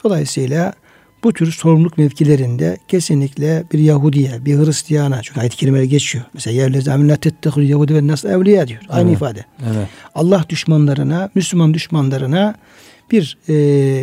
Dolayısıyla 0.03 0.73
bu 1.23 1.33
tür 1.33 1.51
sorumluluk 1.51 1.97
mevkilerinde 1.97 2.77
kesinlikle 2.87 3.63
bir 3.73 3.79
Yahudiye, 3.79 4.45
bir 4.45 4.57
Hristiyana 4.57 5.21
çünkü 5.21 5.39
ayet-i 5.39 5.57
kerimeler 5.57 5.83
geçiyor. 5.83 6.25
Mesela 6.33 6.55
yerlezi 6.55 6.91
amillat 6.91 7.21
tettehul 7.21 7.63
Yahudi 7.63 7.95
ve 7.95 8.07
nas 8.07 8.25
evliya 8.25 8.67
diyor. 8.67 8.81
Aynı 8.89 9.09
evet, 9.09 9.17
ifade. 9.17 9.45
Evet. 9.73 9.87
Allah 10.15 10.45
düşmanlarına, 10.49 11.29
Müslüman 11.35 11.73
düşmanlarına 11.73 12.55
bir 13.11 13.37
e, 13.47 13.53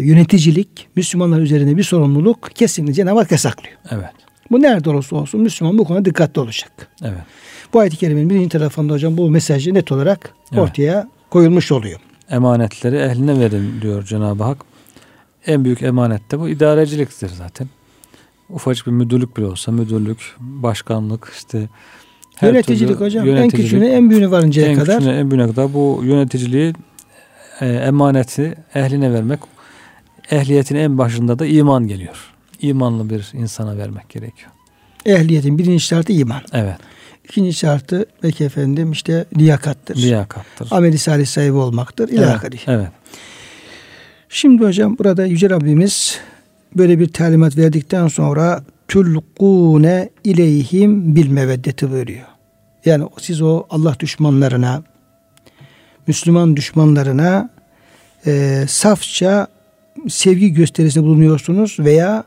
yöneticilik, 0.04 0.88
Müslümanlar 0.96 1.40
üzerine 1.40 1.76
bir 1.76 1.82
sorumluluk 1.82 2.50
kesinlikle 2.54 2.94
Cenab-ı 2.94 3.18
Hak 3.18 3.30
yasaklıyor. 3.30 3.76
Evet. 3.90 4.23
Bu 4.54 4.62
nerede 4.62 4.90
olursa 4.90 5.16
olsun 5.16 5.40
Müslüman 5.40 5.78
bu 5.78 5.84
konuda 5.84 6.04
dikkatli 6.04 6.40
olacak. 6.40 6.88
Evet. 7.02 7.18
Bu 7.72 7.78
ayet-i 7.78 7.96
kerimenin 7.96 8.30
birinci 8.30 8.48
tarafında 8.48 8.92
hocam 8.92 9.16
bu 9.16 9.30
mesajı 9.30 9.74
net 9.74 9.92
olarak 9.92 10.34
evet. 10.52 10.62
ortaya 10.62 11.08
koyulmuş 11.30 11.72
oluyor. 11.72 12.00
Emanetleri 12.30 12.96
ehline 12.96 13.40
verin 13.40 13.80
diyor 13.82 14.04
Cenab-ı 14.04 14.44
Hak. 14.44 14.58
En 15.46 15.64
büyük 15.64 15.82
emanet 15.82 16.30
de 16.30 16.40
bu 16.40 16.48
idareciliktir 16.48 17.28
zaten. 17.28 17.68
Ufacık 18.50 18.86
bir 18.86 18.92
müdürlük 18.92 19.36
bile 19.36 19.46
olsa 19.46 19.72
müdürlük, 19.72 20.36
başkanlık 20.40 21.32
işte 21.36 21.68
her 22.36 22.48
yöneticilik 22.48 23.00
hocam 23.00 23.26
yöneticilik, 23.26 23.54
en 23.54 23.64
küçüğüne 23.64 23.88
en 23.88 24.10
büyüğüne 24.10 24.30
varıncaya 24.30 24.68
en 24.68 24.74
kadar. 24.74 24.92
En 24.92 24.98
küçüğüne 24.98 25.18
en 25.18 25.30
büyüğüne 25.30 25.46
kadar 25.46 25.74
bu 25.74 26.00
yöneticiliği 26.04 26.72
e, 27.60 27.66
emaneti 27.66 28.54
ehline 28.74 29.12
vermek 29.12 29.40
ehliyetin 30.30 30.76
en 30.76 30.98
başında 30.98 31.38
da 31.38 31.46
iman 31.46 31.86
geliyor. 31.86 32.33
İmanlı 32.60 33.10
bir 33.10 33.30
insana 33.32 33.76
vermek 33.76 34.08
gerekiyor. 34.08 34.50
Ehliyetin 35.06 35.58
birinci 35.58 35.84
şartı 35.84 36.12
iman. 36.12 36.42
Evet. 36.52 36.76
İkinci 37.24 37.52
şartı 37.52 38.06
belki 38.22 38.44
efendim 38.44 38.92
işte 38.92 39.24
liyakattır. 39.38 39.96
Liyakattır. 39.96 40.68
Ameli 40.70 40.98
salih 40.98 41.26
sahibi 41.26 41.56
olmaktır. 41.56 42.10
Evet. 42.12 42.62
evet. 42.66 42.88
Şimdi 44.28 44.64
hocam 44.64 44.98
burada 44.98 45.26
Yüce 45.26 45.50
Rabbimiz 45.50 46.18
böyle 46.76 46.98
bir 46.98 47.08
talimat 47.08 47.56
verdikten 47.56 48.08
sonra 48.08 48.64
tulkune 48.88 50.10
ileyhim 50.24 51.16
bil 51.16 51.28
meveddeti 51.28 51.90
buyuruyor. 51.90 52.26
Yani 52.84 53.04
siz 53.20 53.42
o 53.42 53.66
Allah 53.70 53.96
düşmanlarına, 54.00 54.82
Müslüman 56.06 56.56
düşmanlarına 56.56 57.50
e, 58.26 58.64
safça 58.68 59.46
sevgi 60.08 60.52
gösterisinde 60.52 61.04
bulunuyorsunuz 61.04 61.76
veya 61.78 62.24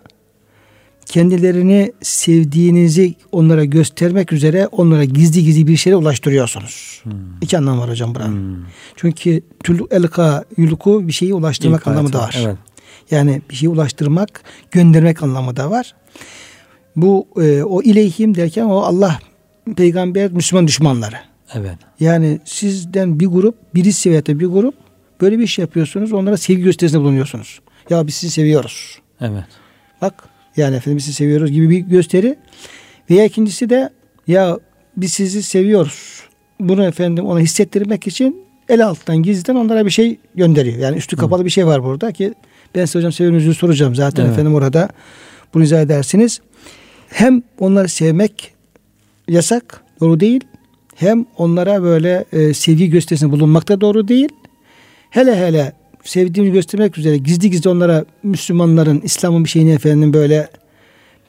kendilerini 1.08 1.94
sevdiğinizi 2.02 3.16
onlara 3.32 3.66
göstermek 3.66 4.34
üzere 4.34 4.68
onlara 4.68 5.04
gizli 5.04 5.44
gizli 5.44 5.68
bir 5.68 5.78
şeye 5.78 5.96
ulaştırıyorsunuz. 5.96 7.02
Hmm. 7.04 7.14
İki 7.42 7.58
anlam 7.58 7.80
var 7.80 7.90
hocam 7.90 8.16
burada. 8.16 8.28
Hmm. 8.28 8.56
Çünkü 8.96 9.42
tül 9.64 9.80
elka 9.92 10.44
yulku 10.58 11.08
bir 11.08 11.14
şeyi 11.14 11.34
ulaştırmak 11.34 11.82
İlk 11.82 11.88
anlamı 11.88 12.14
da 12.14 12.20
var. 12.20 12.38
Evet. 12.42 12.58
Yani 13.12 13.42
bir 13.50 13.56
şeyi 13.56 13.70
ulaştırmak, 13.70 14.44
göndermek 14.72 15.24
anlamı 15.24 15.56
da 15.56 15.72
var. 15.72 15.96
Bu 16.96 17.28
e, 17.42 17.64
o 17.64 17.82
ileyhim 17.82 18.36
derken 18.36 18.66
o 18.66 18.78
Allah 18.78 19.20
peygamber 19.76 20.32
Müslüman 20.32 20.68
düşmanları. 20.68 21.16
Evet. 21.54 21.78
Yani 22.00 22.40
sizden 22.46 23.20
bir 23.20 23.28
grup, 23.28 23.56
birisi 23.76 24.12
veya 24.12 24.26
bir 24.26 24.46
grup 24.46 24.76
böyle 25.22 25.40
bir 25.40 25.44
iş 25.44 25.58
yapıyorsunuz. 25.60 26.14
Onlara 26.14 26.38
sevgi 26.38 26.64
gösterisinde 26.64 27.02
bulunuyorsunuz. 27.02 27.60
Ya 27.90 28.08
biz 28.08 28.16
sizi 28.16 28.34
seviyoruz. 28.34 29.00
Evet. 29.22 29.46
Bak 30.02 30.27
yani 30.58 30.76
efendim 30.76 31.00
sizi 31.00 31.14
seviyoruz 31.14 31.52
gibi 31.52 31.70
bir 31.70 31.80
gösteri. 31.80 32.36
Veya 33.10 33.26
ikincisi 33.26 33.70
de 33.70 33.90
ya 34.28 34.60
biz 34.98 35.14
sizi 35.14 35.44
seviyoruz. 35.44 36.24
Bunu 36.60 36.86
efendim 36.86 37.26
ona 37.26 37.40
hissettirmek 37.40 38.08
için 38.08 38.48
el 38.70 38.86
alttan 38.86 39.18
gizliden 39.18 39.56
onlara 39.56 39.86
bir 39.86 39.92
şey 39.92 40.18
gönderiyor. 40.36 40.78
Yani 40.78 40.98
üstü 40.98 41.16
kapalı 41.16 41.42
Hı. 41.42 41.46
bir 41.46 41.50
şey 41.50 41.68
var 41.68 41.84
burada 41.84 42.12
ki 42.12 42.34
ben 42.76 42.86
size 42.86 43.00
hocam 43.00 43.12
seviyorsunuz 43.12 43.58
soracağım 43.58 43.96
zaten 43.96 44.24
evet. 44.24 44.34
efendim 44.34 44.56
orada 44.56 44.90
bunu 45.54 45.64
izah 45.64 45.82
edersiniz. 45.82 46.40
Hem 47.10 47.44
onları 47.60 47.90
sevmek 47.90 48.54
yasak, 49.28 49.82
doğru 50.00 50.20
değil. 50.20 50.42
Hem 50.96 51.26
onlara 51.38 51.84
böyle 51.84 52.26
e, 52.32 52.54
sevgi 52.54 52.90
gösterisinde 52.90 53.32
bulunmak 53.32 53.68
da 53.68 53.82
doğru 53.82 54.08
değil. 54.08 54.30
Hele 55.10 55.36
hele 55.36 55.74
sevdiğimizi 56.04 56.54
göstermek 56.54 56.98
üzere 56.98 57.18
gizli 57.18 57.50
gizli 57.50 57.70
onlara 57.70 58.06
Müslümanların 58.24 59.02
İslam'ın 59.02 59.44
bir 59.44 59.50
şeyini 59.50 59.72
efendim 59.72 60.14
böyle 60.14 60.50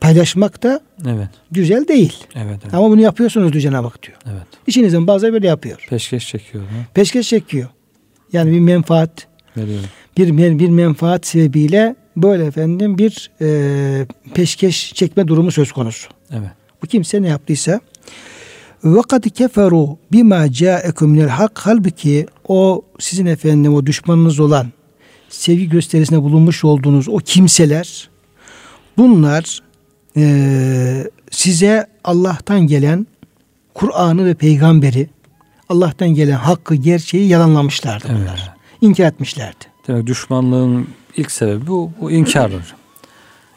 paylaşmak 0.01 0.63
da 0.63 0.81
evet. 1.07 1.29
güzel 1.51 1.89
değil. 1.89 2.15
Evet, 2.35 2.61
evet. 2.63 2.75
Ama 2.75 2.91
bunu 2.91 3.01
yapıyorsunuz 3.01 3.53
diyor 3.53 3.63
Cenab-ı 3.63 3.87
Hak 3.87 4.03
diyor. 4.03 4.19
Evet. 4.27 4.47
İçinizden 4.67 5.07
bazıları 5.07 5.33
böyle 5.33 5.47
yapıyor. 5.47 5.87
Peşkeş 5.91 6.29
çekiyor. 6.29 6.65
Mu? 6.65 6.71
Peşkeş 6.95 7.29
çekiyor. 7.29 7.69
Yani 8.33 8.53
bir 8.53 8.61
menfaat 8.61 9.27
Veriyor. 9.57 9.81
bir 10.19 10.59
bir 10.59 10.69
menfaat 10.69 11.27
sebebiyle 11.27 11.97
böyle 12.17 12.45
efendim 12.45 12.99
bir 12.99 13.31
e, 13.41 14.07
peşkeş 14.35 14.95
çekme 14.95 15.29
durumu 15.29 15.53
söz 15.53 15.73
konusu. 15.73 16.09
Evet. 16.31 16.51
Bu 16.83 16.87
kimse 16.87 17.23
ne 17.23 17.29
yaptıysa 17.29 17.81
kad 19.09 19.31
keferu 19.31 19.99
bima 20.13 20.53
ca'ekum 20.53 21.11
minel 21.11 21.29
hak 21.29 21.59
halbuki 21.59 22.27
o 22.49 22.83
sizin 22.99 23.27
efendim 23.27 23.75
o 23.75 23.87
düşmanınız 23.87 24.41
olan 24.41 24.67
sevgi 25.29 25.69
gösterisine 25.69 26.23
bulunmuş 26.23 26.65
olduğunuz 26.65 27.09
o 27.09 27.17
kimseler 27.17 28.11
bunlar 28.97 29.63
e, 30.17 31.11
size 31.31 31.87
Allah'tan 32.05 32.61
gelen 32.61 33.07
Kur'an'ı 33.75 34.25
ve 34.25 34.35
peygamberi 34.35 35.09
Allah'tan 35.69 36.09
gelen 36.09 36.37
hakkı 36.37 36.75
gerçeği 36.75 37.29
yalanlamışlardı 37.29 38.07
Evet. 38.11 38.21
bunlar. 38.21 38.53
İnkar 38.81 39.07
etmişlerdi. 39.07 39.65
Demek 39.89 40.07
düşmanlığın 40.07 40.89
ilk 41.17 41.31
sebebi 41.33 41.67
bu, 41.67 41.93
bu 42.01 42.11
inkar 42.11 42.47
hocam. 42.47 42.79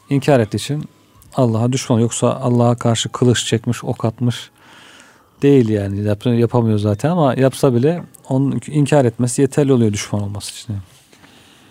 İnkar 0.10 0.40
ettiği 0.40 0.58
için 0.58 0.84
Allah'a 1.36 1.72
düşman. 1.72 2.00
Yoksa 2.00 2.34
Allah'a 2.34 2.76
karşı 2.76 3.10
kılıç 3.10 3.46
çekmiş, 3.46 3.84
ok 3.84 4.06
atmış 4.06 4.50
değil 5.42 5.70
yani. 5.70 6.04
Yap, 6.04 6.26
yapamıyor 6.26 6.80
zaten 6.80 7.10
ama 7.10 7.34
yapsa 7.34 7.76
bile 7.76 8.02
onun 8.30 8.62
inkar 8.68 9.06
etmesi 9.06 9.42
yeterli 9.42 9.74
oluyor 9.74 9.94
düşman 9.94 10.22
olması 10.22 10.52
için. 10.52 10.76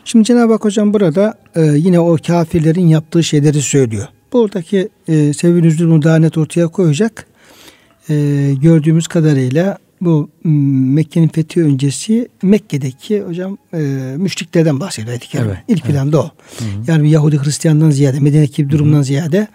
Şimdi 0.05 0.25
Cenab-ı 0.25 0.53
Hak 0.53 0.65
hocam 0.65 0.93
burada 0.93 1.35
e, 1.57 1.63
yine 1.63 2.01
o 2.01 2.17
kafirlerin 2.27 2.87
yaptığı 2.89 3.25
şeyleri 3.25 3.63
söylüyor. 3.63 4.09
Buradaki 4.33 4.89
e, 5.09 5.33
sebebi 5.33 5.63
nüzulunu 5.63 6.03
daha 6.03 6.17
net 6.17 6.39
ortaya 6.39 6.69
koyacak. 6.69 7.27
E, 8.09 8.15
gördüğümüz 8.63 9.09
kadarıyla 9.09 9.79
bu 10.01 10.31
Mekke'nin 10.45 11.29
fethi 11.29 11.65
öncesi 11.65 12.29
Mekke'deki 12.43 13.23
hocam 13.23 13.59
e, 13.75 13.79
müşriklerden 14.17 14.81
bahsediyor. 14.81 15.19
Evet, 15.35 15.59
İlk 15.69 15.85
evet. 15.85 15.95
planda 15.95 16.21
o. 16.21 16.31
Yani 16.87 17.03
bir 17.03 17.09
Yahudi 17.09 17.39
Hristiyandan 17.39 17.91
ziyade 17.91 18.21
Medine'deki 18.21 18.71
durumdan 18.71 19.03
ziyade 19.03 19.49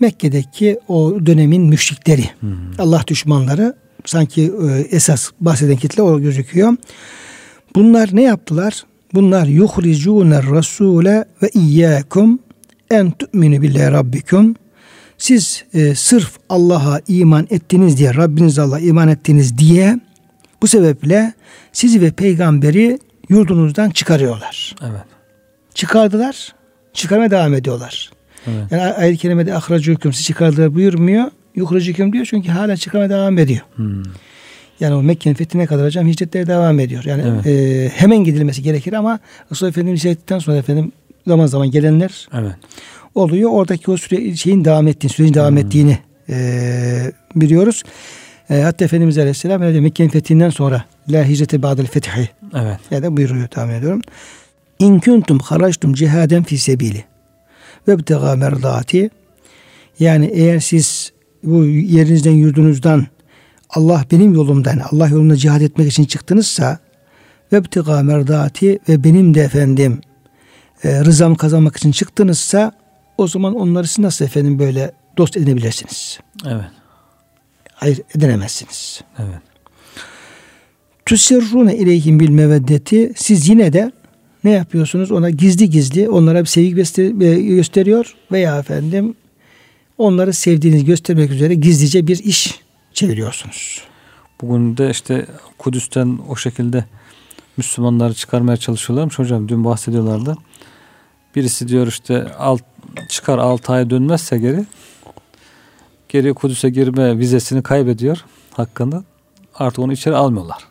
Mekke'deki 0.00 0.78
o 0.88 1.18
dönemin 1.26 1.62
müşrikleri, 1.62 2.30
Allah 2.78 3.04
düşmanları 3.06 3.74
sanki 4.04 4.42
e, 4.42 4.96
esas 4.96 5.30
bahseden 5.40 5.76
kitle 5.76 6.02
o 6.02 6.20
gözüküyor. 6.20 6.76
Bunlar 7.74 8.08
ne 8.12 8.22
yaptılar? 8.22 8.84
Bunlar 9.14 9.46
yuhricûne 9.46 10.34
rasûle 10.34 11.24
ve 11.42 11.48
iyyâkum 11.54 12.38
en 12.90 13.10
tu'minu 13.10 13.62
billahi 13.62 13.92
rabbikum. 13.92 14.56
Siz 15.18 15.64
e, 15.74 15.94
sırf 15.94 16.38
Allah'a 16.48 17.00
iman 17.08 17.46
ettiniz 17.50 17.98
diye, 17.98 18.14
Rabbiniz 18.14 18.58
Allah'a 18.58 18.78
iman 18.78 19.08
ettiniz 19.08 19.58
diye 19.58 20.00
bu 20.62 20.68
sebeple 20.68 21.32
sizi 21.72 22.00
ve 22.00 22.10
peygamberi 22.10 22.98
yurdunuzdan 23.28 23.90
çıkarıyorlar. 23.90 24.76
Evet. 24.82 25.02
Çıkardılar, 25.74 26.54
çıkarmaya 26.92 27.30
devam 27.30 27.54
ediyorlar. 27.54 28.10
Evet. 28.46 28.72
Yani 28.72 28.82
ay- 28.82 28.92
ayet-i 29.04 29.18
kerimede 29.18 29.50
ahracûküm 29.50 30.12
sizi 30.12 30.24
çıkardılar 30.24 30.74
buyurmuyor. 30.74 31.24
Yuhricûküm 31.56 32.12
diyor 32.12 32.26
çünkü 32.30 32.48
hala 32.50 32.76
çıkarmaya 32.76 33.10
devam 33.10 33.38
ediyor. 33.38 33.60
Hmm. 33.76 34.02
Yani 34.80 34.94
o 34.94 35.02
Mekke'nin 35.02 35.34
fethine 35.34 35.66
kadar 35.66 35.86
hocam 35.86 36.06
hicretleri 36.06 36.46
devam 36.46 36.80
ediyor. 36.80 37.04
Yani 37.04 37.22
Evet. 37.26 37.46
e, 37.46 37.88
hemen 37.94 38.24
gidilmesi 38.24 38.62
gerekir 38.62 38.92
ama 38.92 39.18
Resulullah 39.52 39.70
Efendimiz 39.72 40.00
hicret 40.00 40.12
ettikten 40.12 40.38
sonra 40.38 40.56
efendim 40.56 40.92
zaman 41.26 41.46
zaman 41.46 41.70
gelenler 41.70 42.28
Evet. 42.34 42.52
oluyor. 43.14 43.50
Oradaki 43.52 43.90
o 43.90 43.96
süre, 43.96 44.36
şeyin 44.36 44.64
devam 44.64 44.88
ettiğini, 44.88 45.12
sürecin 45.12 45.34
devam 45.34 45.56
ettiğini 45.58 45.98
e, 46.28 46.36
biliyoruz. 47.36 47.82
E, 48.50 48.60
hatta 48.60 48.84
Efendimiz 48.84 49.18
Aleyhisselam 49.18 49.60
diyor, 49.60 49.80
Mekke'nin 49.80 50.08
fethinden 50.08 50.50
sonra 50.50 50.84
la 51.08 51.24
hicrete 51.24 51.62
ba'del 51.62 51.86
fethi 51.86 52.10
Evet. 52.54 52.78
ya 52.90 53.02
da 53.02 53.16
buyuruyor 53.16 53.48
tahmin 53.48 53.74
ediyorum. 53.74 54.02
İn 54.78 54.98
kuntum 55.00 55.38
haraçtum 55.38 55.94
cihaden 55.94 56.42
fi 56.42 56.58
sebili 56.58 57.04
ve 57.88 57.98
btega 57.98 58.36
merdati 58.36 59.10
yani 59.98 60.26
eğer 60.26 60.60
siz 60.60 61.12
bu 61.42 61.64
yerinizden 61.64 62.32
yurdunuzdan 62.32 63.06
Allah 63.70 64.04
benim 64.10 64.34
yolumdan 64.34 64.80
Allah 64.90 65.08
yolunda 65.08 65.36
cihad 65.36 65.60
etmek 65.60 65.92
için 65.92 66.04
çıktınızsa 66.04 66.78
ve 67.52 67.64
btega 67.64 68.02
merdati 68.02 68.78
ve 68.88 69.04
benim 69.04 69.34
de 69.34 69.40
efendim 69.40 70.00
e, 70.84 71.04
rızamı 71.04 71.36
kazanmak 71.36 71.76
için 71.76 71.92
çıktınızsa 71.92 72.72
o 73.18 73.28
zaman 73.28 73.54
onları 73.54 73.88
siz 73.88 73.98
nasıl 73.98 74.24
efendim 74.24 74.58
böyle 74.58 74.92
dost 75.18 75.36
edinebilirsiniz? 75.36 76.18
Evet. 76.46 76.64
Hayır 77.74 78.00
edinemezsiniz. 78.16 79.00
Evet. 79.18 79.42
Tüsirrune 81.06 81.76
ileyhim 81.76 82.20
bil 82.20 82.28
meveddeti 82.28 83.12
siz 83.16 83.48
yine 83.48 83.72
de 83.72 83.92
ne 84.44 84.50
yapıyorsunuz? 84.50 85.10
Ona 85.10 85.30
gizli 85.30 85.70
gizli 85.70 86.08
onlara 86.08 86.40
bir 86.40 86.46
sevgi 86.46 87.02
e, 87.24 87.42
gösteriyor 87.42 88.14
veya 88.32 88.58
efendim 88.58 89.14
onları 89.98 90.32
sevdiğinizi 90.32 90.84
göstermek 90.84 91.30
üzere 91.30 91.54
gizlice 91.54 92.06
bir 92.06 92.18
iş 92.18 92.60
çeviriyorsunuz. 92.92 93.82
Bugün 94.40 94.76
de 94.76 94.90
işte 94.90 95.26
Kudüs'ten 95.58 96.18
o 96.28 96.36
şekilde 96.36 96.84
Müslümanları 97.56 98.14
çıkarmaya 98.14 98.56
çalışıyorlarmış 98.56 99.18
hocam. 99.18 99.48
Dün 99.48 99.64
bahsediyorlardı. 99.64 100.36
Birisi 101.36 101.68
diyor 101.68 101.86
işte 101.86 102.34
alt, 102.38 102.62
çıkar 103.08 103.38
6 103.38 103.72
ay 103.72 103.90
dönmezse 103.90 104.38
geri 104.38 104.64
geri 106.08 106.34
Kudüs'e 106.34 106.70
girme 106.70 107.18
vizesini 107.18 107.62
kaybediyor 107.62 108.24
hakkında. 108.50 109.04
Artık 109.54 109.78
onu 109.78 109.92
içeri 109.92 110.16
almıyorlar. 110.16 110.64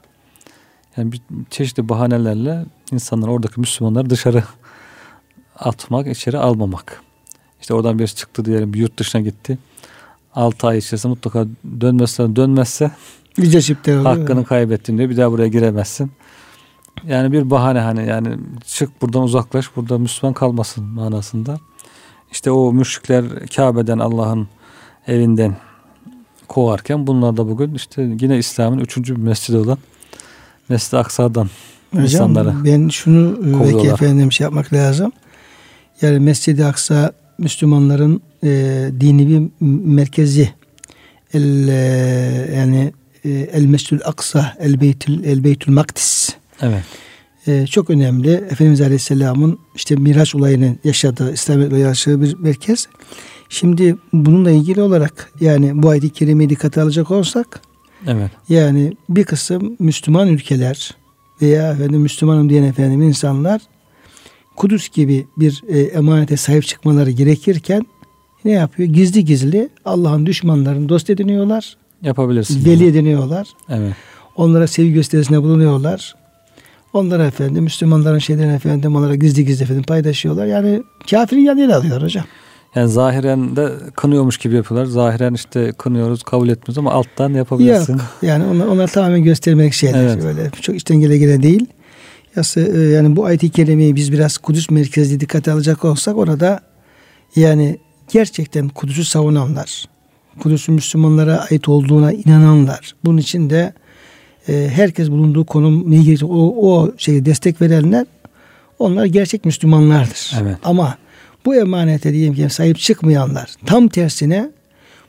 Yani 0.98 1.12
bir 1.12 1.22
çeşitli 1.50 1.90
bahanelerle 1.90 2.66
insanlar 2.92 3.28
oradaki 3.28 3.60
Müslümanları 3.60 4.10
dışarı 4.10 4.44
atmak, 5.60 6.08
içeri 6.08 6.38
almamak. 6.38 7.02
İşte 7.62 7.74
oradan 7.74 8.00
birisi 8.00 8.16
çıktı 8.16 8.46
diyelim 8.46 8.74
bir 8.74 8.80
yurt 8.80 8.98
dışına 9.00 9.22
gitti. 9.22 9.58
6 10.36 10.68
ay 10.68 10.78
içerisinde 10.78 11.10
mutlaka 11.10 11.46
dönmezse 11.82 12.36
dönmezse 12.36 12.92
oluyor. 14.00 14.20
hakkını 14.20 14.46
kaybettin 14.46 14.98
diyor. 14.98 15.10
Bir 15.10 15.18
daha 15.18 15.32
buraya 15.32 15.48
giremezsin. 15.48 16.12
Yani 17.08 17.32
bir 17.32 17.50
bahane 17.50 17.80
hani 17.80 18.08
yani 18.08 18.38
çık 18.66 19.02
buradan 19.02 19.24
uzaklaş 19.24 19.76
burada 19.76 19.98
Müslüman 19.98 20.34
kalmasın 20.34 20.84
manasında. 20.84 21.60
İşte 22.32 22.52
o 22.52 22.74
müşrikler 22.74 23.48
Kabe'den 23.56 24.00
Allah'ın 24.00 24.48
evinden 25.08 25.56
kovarken 26.48 27.08
bunlar 27.08 27.38
da 27.38 27.50
bugün 27.50 27.74
işte 27.74 28.02
yine 28.22 28.38
İslam'ın 28.38 28.78
üçüncü 28.78 29.16
bir 29.16 29.22
mescidi 29.22 29.58
olan 29.58 29.78
Mescid-i 30.70 30.98
Aksa'dan 30.98 31.50
Hocam 31.92 32.04
insanları 32.04 32.54
ben 32.66 32.90
şunu 32.90 33.40
e, 33.40 33.46
belki 33.46 33.58
kovuyorlar. 33.58 33.94
efendim 33.94 34.32
şey 34.32 34.46
yapmak 34.46 34.74
lazım. 34.74 35.12
Yani 36.02 36.20
Mescid-i 36.20 36.66
Aksa 36.66 37.12
Müslümanların 37.38 38.22
e, 38.44 38.50
dini 39.00 39.28
bir 39.28 39.66
merkezi. 39.86 40.50
El, 41.34 41.68
e, 41.68 41.74
yani 42.56 42.94
e, 43.26 43.30
El 43.30 43.66
Mescid-i 43.66 44.04
Aksa 44.04 44.54
El 44.60 44.82
Beytül, 44.82 45.24
El 45.24 45.44
Beytül 45.44 45.74
Makdis. 45.74 46.30
evet 46.62 46.84
e, 47.48 47.68
çok 47.68 47.90
önemli. 47.90 48.32
Efendimiz 48.34 48.82
Aleyhisselam'ın 48.82 49.60
işte 49.76 49.96
Miraç 49.96 50.36
olayını 50.36 50.76
yaşadığı, 50.84 51.34
İslamiyet'le 51.34 51.78
yaşadığı 51.78 52.22
bir 52.22 52.38
merkez. 52.40 52.88
Şimdi 53.50 53.96
bununla 54.14 54.52
ilgili 54.52 54.82
olarak 54.82 55.32
yani 55.40 55.84
bu 55.84 55.90
ayet-i 55.90 56.10
kerimeyi 56.10 56.50
dikkate 56.50 56.82
alacak 56.82 57.12
olsak 57.12 57.62
evet 58.08 58.32
yani 58.50 58.94
bir 59.10 59.24
kısım 59.24 59.76
Müslüman 59.80 60.28
ülkeler 60.28 60.96
veya 61.42 61.72
efendim 61.72 62.02
Müslümanım 62.02 62.50
diyen 62.50 62.64
efendim 62.64 63.02
insanlar 63.02 63.62
Kudüs 64.56 64.90
gibi 64.90 65.28
bir 65.38 65.64
e, 65.68 65.80
emanete 65.80 66.38
sahip 66.38 66.68
çıkmaları 66.68 67.12
gerekirken 67.12 67.86
ne 68.46 68.52
yapıyor? 68.52 68.90
Gizli 68.90 69.26
gizli 69.26 69.70
Allah'ın 69.86 70.26
düşmanlarını 70.26 70.90
dost 70.90 71.10
ediniyorlar, 71.10 71.78
yapabilirsin. 72.02 72.66
veli 72.66 72.88
ediniyorlar. 72.88 73.48
Evet. 73.70 73.94
Onlara 74.36 74.68
sevgi 74.68 74.94
gösterisinde 74.94 75.42
bulunuyorlar. 75.42 76.16
Onlara 76.94 77.26
efendim 77.26 77.64
Müslümanların 77.64 78.20
şeylerini 78.20 78.54
efendim 78.54 78.96
onlara 78.96 79.16
gizli 79.16 79.46
gizli 79.46 79.64
efendim 79.64 79.84
paylaşıyorlar. 79.84 80.46
Yani 80.46 80.84
kafirin 81.12 81.42
yanıyla 81.42 81.78
alıyor 81.78 82.02
hocam. 82.02 82.26
Yani 82.76 82.90
zahiren 82.90 83.56
de 83.56 83.70
kınıyormuş 83.96 84.38
gibi 84.38 84.56
yapıyorlar. 84.56 84.86
Zahiren 84.86 85.34
işte 85.34 85.72
kınıyoruz, 85.78 86.24
kabul 86.24 86.50
etmiyoruz 86.50 86.78
ama 86.78 86.92
alttan 86.92 87.34
yapabilirsin. 87.34 87.94
Yok. 87.94 88.02
Yani 88.22 88.46
onlar, 88.46 88.68
onlar 88.68 88.88
tamamen 88.88 89.24
göstermek 89.24 89.74
şeyler. 89.74 90.04
Evet. 90.04 90.24
Böyle 90.24 90.52
çok 90.62 90.76
içten 90.76 91.00
gele 91.00 91.18
gele 91.18 91.44
değil. 91.44 91.66
E, 92.56 92.62
yani 92.80 93.16
bu 93.16 93.26
ayet-i 93.26 93.50
kerimeyi 93.50 93.96
biz 93.96 94.12
biraz 94.12 94.38
Kudüs 94.38 94.70
merkezli 94.70 95.20
dikkate 95.20 95.52
alacak 95.52 95.86
olsak 95.86 96.18
orada 96.18 96.60
yani 97.36 97.78
gerçekten 98.12 98.70
Kudüs'ü 98.70 99.06
savunanlar, 99.06 99.86
Kudüs'ün 100.40 100.76
Müslümanlara 100.76 101.48
ait 101.52 101.70
olduğuna 101.70 102.12
inananlar, 102.12 102.96
bunun 103.06 103.18
için 103.18 103.50
de 103.50 103.74
e, 104.50 104.70
herkes 104.74 105.10
bulunduğu 105.10 105.46
konum 105.46 105.92
ne 105.92 106.26
o, 106.26 106.72
o 106.72 106.92
şeyi 106.98 107.26
destek 107.26 107.62
verenler 107.62 108.06
onlar 108.80 109.06
gerçek 109.06 109.46
Müslümanlardır. 109.46 110.32
Evet. 110.42 110.58
Ama 110.64 110.98
bu 111.46 111.56
emanete 111.56 112.14
diyelim 112.14 112.34
ki 112.34 112.50
sahip 112.50 112.78
çıkmayanlar 112.78 113.56
tam 113.66 113.88
tersine 113.88 114.52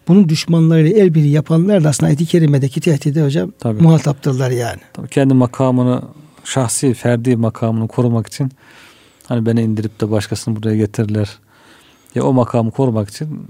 bunun 0.08 0.28
düşmanlarıyla 0.28 0.98
el 0.98 1.14
birliği 1.14 1.30
yapanlar 1.30 1.84
da 1.84 1.88
aslında 1.88 2.06
ayet-i 2.06 2.26
kerimedeki 2.26 2.80
tehdide 2.80 3.22
hocam 3.22 3.52
Tabii. 3.58 3.82
muhataptırlar 3.82 4.50
yani. 4.50 4.80
Tabii 4.92 5.08
kendi 5.08 5.34
makamını 5.34 6.02
şahsi 6.44 6.94
ferdi 6.94 7.36
makamını 7.36 7.88
korumak 7.88 8.26
için 8.26 8.52
hani 9.26 9.46
beni 9.46 9.62
indirip 9.62 10.00
de 10.00 10.10
başkasını 10.10 10.56
buraya 10.56 10.76
getirirler. 10.76 11.38
Ya 12.14 12.22
o 12.22 12.32
makamı 12.32 12.70
korumak 12.70 13.08
için 13.08 13.46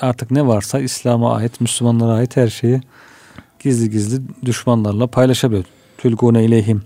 artık 0.00 0.30
ne 0.30 0.46
varsa 0.46 0.78
İslam'a 0.78 1.34
ait, 1.34 1.60
Müslümanlara 1.60 2.12
ait 2.12 2.36
her 2.36 2.48
şeyi 2.48 2.80
gizli 3.60 3.90
gizli 3.90 4.22
düşmanlarla 4.44 5.06
paylaşabiliyor. 5.06 5.64
Tülgune 5.98 6.44
ileyhim 6.44 6.82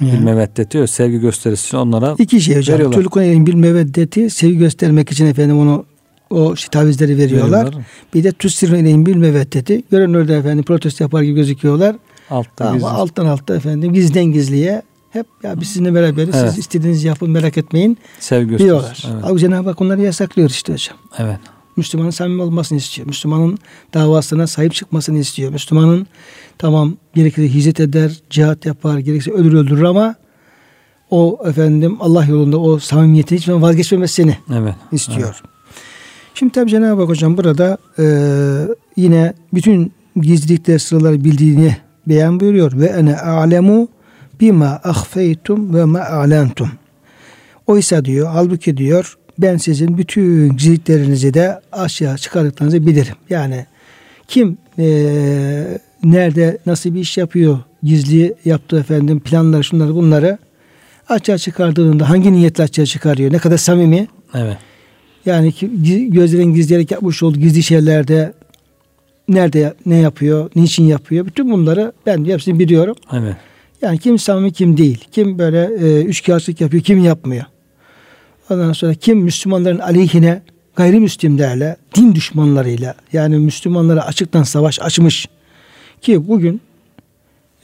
Yani. 0.00 0.12
bil 0.12 0.18
meveddet 0.18 0.70
diyor. 0.70 0.86
Sevgi 0.86 1.18
gösterisi 1.20 1.66
için 1.66 1.76
onlara 1.78 2.14
İki 2.18 2.40
şey 2.40 2.56
hocam. 2.56 2.74
veriyorlar. 2.74 2.98
Tülkun 2.98 3.22
elin 3.22 3.46
bil 3.46 3.54
meveddeti 3.54 4.30
sevgi 4.30 4.58
göstermek 4.58 5.12
için 5.12 5.26
efendim 5.26 5.58
onu 5.58 5.84
o 6.30 6.54
tavizleri 6.70 7.18
veriyorlar. 7.18 7.58
veriyorlar. 7.66 7.84
Bir 8.14 8.24
de 8.24 8.32
tüssirun 8.32 8.74
elin 8.74 9.06
bil 9.06 9.16
meveddeti. 9.16 9.82
Gören 9.90 10.14
orada 10.14 10.32
efendim 10.32 10.64
protesto 10.64 11.04
yapar 11.04 11.22
gibi 11.22 11.34
gözüküyorlar. 11.34 11.96
Altta 12.30 12.64
Ama 12.64 12.74
gizli. 12.74 12.86
alttan 12.88 13.26
altta 13.26 13.56
efendim 13.56 13.92
gizliden 13.92 14.24
gizliye 14.24 14.82
hep 15.10 15.26
ya 15.42 15.60
biz 15.60 15.68
sizinle 15.68 15.94
beraberiz. 15.94 16.34
Evet. 16.34 16.50
Siz 16.50 16.58
istediğinizi 16.58 17.06
yapın 17.06 17.30
merak 17.30 17.58
etmeyin 17.58 17.98
sevgi 18.20 18.48
gösterisi. 18.48 18.64
diyorlar. 18.64 19.06
Evet. 19.30 19.38
Cenab-ı 19.40 19.68
Hak 19.68 19.80
onları 19.80 20.02
yasaklıyor 20.02 20.50
işte 20.50 20.72
hocam. 20.72 20.96
evet. 21.18 21.38
Müslümanın 21.76 22.10
samimi 22.10 22.42
olmasını 22.42 22.78
istiyor. 22.78 23.06
Müslümanın 23.08 23.58
davasına 23.94 24.46
sahip 24.46 24.74
çıkmasını 24.74 25.18
istiyor. 25.18 25.52
Müslümanın 25.52 26.06
tamam 26.58 26.96
gerekirse 27.14 27.54
hicret 27.54 27.80
eder, 27.80 28.20
cihat 28.30 28.66
yapar, 28.66 28.98
gerekirse 28.98 29.30
ölür 29.30 29.52
öldürür 29.52 29.82
ama 29.82 30.14
o 31.10 31.38
efendim 31.44 31.96
Allah 32.00 32.24
yolunda 32.24 32.58
o 32.58 32.78
samimiyetin 32.78 33.36
hiç 33.36 33.48
vazgeçmemesini 33.48 34.36
Evet. 34.54 34.74
istiyor. 34.92 35.42
Şimdi 36.34 36.52
tabi 36.52 36.70
Cenab-ı 36.70 37.00
Hak 37.00 37.08
hocam 37.08 37.36
burada 37.36 37.78
e, 37.98 38.04
yine 38.96 39.34
bütün 39.54 39.92
gizlilikler 40.16 40.78
sırları 40.78 41.24
bildiğini 41.24 41.76
beyan 42.08 42.40
buyuruyor. 42.40 42.72
Ve 42.72 42.86
ene 42.86 43.16
alemu 43.18 43.88
bima 44.40 44.80
ahfeytum 44.84 45.74
ve 45.74 45.84
ma 45.84 46.00
alentum. 46.00 46.70
Oysa 47.66 48.04
diyor 48.04 48.28
halbuki 48.32 48.76
diyor 48.76 49.18
ben 49.42 49.56
sizin 49.56 49.98
bütün 49.98 50.56
gizliliklerinizi 50.56 51.34
de 51.34 51.60
aşağı 51.72 52.18
çıkardıklarınızı 52.18 52.86
bilirim. 52.86 53.14
Yani 53.30 53.66
kim 54.28 54.58
e, 54.78 54.84
nerede 56.04 56.58
nasıl 56.66 56.94
bir 56.94 57.00
iş 57.00 57.18
yapıyor 57.18 57.58
gizli 57.82 58.34
yaptığı 58.44 58.80
efendim 58.80 59.20
planları 59.20 59.64
şunları 59.64 59.94
bunları 59.94 60.38
açığa 61.08 61.38
çıkardığında 61.38 62.10
hangi 62.10 62.32
niyetle 62.32 62.64
açığa 62.64 62.86
çıkarıyor 62.86 63.32
ne 63.32 63.38
kadar 63.38 63.56
samimi 63.56 64.08
Evet. 64.34 64.56
yani 65.26 65.52
gözlerin 66.08 66.54
gizleyerek 66.54 66.90
yapmış 66.90 67.22
olduğu 67.22 67.38
gizli 67.38 67.62
şeylerde 67.62 68.32
nerede 69.28 69.74
ne 69.86 69.96
yapıyor, 69.96 70.50
niçin 70.56 70.84
yapıyor 70.84 71.26
bütün 71.26 71.50
bunları 71.50 71.92
ben 72.06 72.24
hepsini 72.24 72.58
biliyorum. 72.58 72.96
Evet. 73.12 73.36
Yani 73.82 73.98
kim 73.98 74.18
samimi 74.18 74.52
kim 74.52 74.76
değil. 74.76 75.04
Kim 75.12 75.38
böyle 75.38 75.70
e, 75.80 76.02
üçkağıtlık 76.02 76.60
yapıyor, 76.60 76.82
kim 76.82 77.04
yapmıyor. 77.04 77.44
Ondan 78.50 78.72
sonra 78.72 78.94
kim 78.94 79.18
Müslümanların 79.18 79.78
aleyhine 79.78 80.42
gayrimüslimlerle, 80.76 81.76
din 81.94 82.14
düşmanlarıyla 82.14 82.94
yani 83.12 83.38
Müslümanlara 83.38 84.06
açıktan 84.06 84.42
savaş 84.42 84.80
açmış 84.80 85.28
ki 86.00 86.28
bugün 86.28 86.60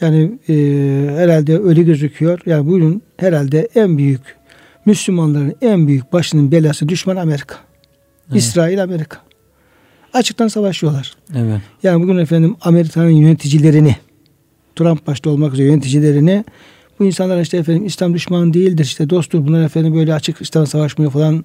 yani 0.01 0.38
e, 0.49 0.55
herhalde 1.17 1.59
öyle 1.59 1.83
gözüküyor. 1.83 2.41
Yani 2.47 2.67
bugün 2.67 3.03
herhalde 3.17 3.69
en 3.75 3.99
büyük 3.99 4.21
Müslümanların 4.87 5.55
en 5.62 5.87
büyük 5.87 6.12
başının 6.12 6.53
belası 6.53 6.88
düşman 6.88 7.17
Amerika. 7.17 7.55
Evet. 8.31 8.43
İsrail 8.43 8.83
Amerika. 8.83 9.19
Açıktan 10.12 10.49
savaşıyorlar. 10.49 11.17
Evet. 11.35 11.61
Yani 11.83 12.03
bugün 12.03 12.19
efendim 12.19 12.57
Amerika'nın 12.61 13.11
yöneticilerini 13.11 13.97
Trump 14.77 15.07
başta 15.07 15.31
olmak 15.31 15.53
üzere 15.53 15.67
yöneticilerini 15.67 16.45
bu 16.98 17.04
insanlar 17.04 17.40
işte 17.40 17.56
efendim 17.56 17.87
İslam 17.87 18.14
düşmanı 18.14 18.54
değildir 18.54 18.84
işte 18.84 19.11
dosttur 19.11 19.46
bunlar 19.46 19.62
efendim 19.64 19.94
böyle 19.94 20.14
açık 20.14 20.40
İslam 20.42 20.66
savaşmıyor 20.66 21.11
falan 21.12 21.44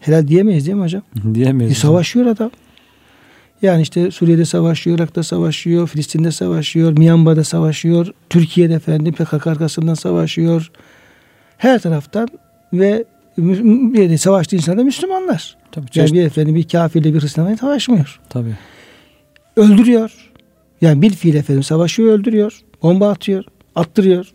helal 0.00 0.28
diyemeyiz 0.28 0.66
değil 0.66 0.76
mi 0.76 0.82
hocam? 0.82 1.02
Diyemeyiz. 1.34 1.72
E, 1.72 1.74
savaşıyor 1.74 2.26
adam. 2.26 2.50
Yani 3.62 3.82
işte 3.82 4.10
Suriye'de 4.10 4.44
savaşıyor, 4.44 4.98
Irak'ta 4.98 5.22
savaşıyor, 5.22 5.88
Filistin'de 5.88 6.32
savaşıyor, 6.32 6.98
Myanmar'da 6.98 7.44
savaşıyor, 7.44 8.06
Türkiye'de 8.30 8.74
efendim 8.74 9.12
PKK 9.14 9.46
arkasından 9.46 9.94
savaşıyor. 9.94 10.70
Her 11.58 11.78
taraftan 11.80 12.28
ve 12.72 13.04
mü- 13.36 14.18
savaştığı 14.18 14.56
insanlar 14.56 14.78
da 14.78 14.84
Müslümanlar. 14.84 15.56
Tabii, 15.72 15.86
Yani 15.94 16.12
bir 16.12 16.22
efendim 16.22 16.54
bir 16.54 16.68
kafirle 16.68 17.14
bir 17.14 17.20
Hristiyanla 17.22 17.56
savaşmıyor 17.56 18.20
tabii. 18.28 18.54
öldürüyor. 19.56 20.12
Yani 20.80 21.02
bir 21.02 21.10
fiil 21.10 21.34
efendim 21.34 21.62
savaşıyor 21.62 22.12
öldürüyor. 22.18 22.60
Bomba 22.82 23.10
atıyor. 23.10 23.44
Attırıyor. 23.74 24.32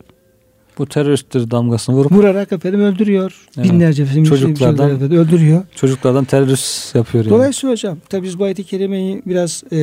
Bu 0.81 0.85
teröristtir 0.85 1.51
damgasını 1.51 1.95
vurup 1.95 2.11
Vurarak 2.11 2.51
efendim 2.51 2.81
öldürüyor. 2.81 3.47
Evet. 3.57 3.71
Binlerce 3.71 4.03
efendim 4.03 4.23
Çocuklardan- 4.23 4.57
çocuklar 4.77 4.89
efendim 4.89 5.17
öldürüyor. 5.17 5.63
çocuklardan 5.75 6.25
terörist 6.25 6.95
yapıyor 6.95 7.25
yani. 7.25 7.33
Dolayısıyla 7.35 7.71
hocam 7.73 7.97
tabi 8.09 8.23
biz 8.23 8.39
bu 8.39 8.43
ayet-i 8.43 8.63
kerimeyi 8.63 9.21
biraz 9.25 9.63
e, 9.71 9.77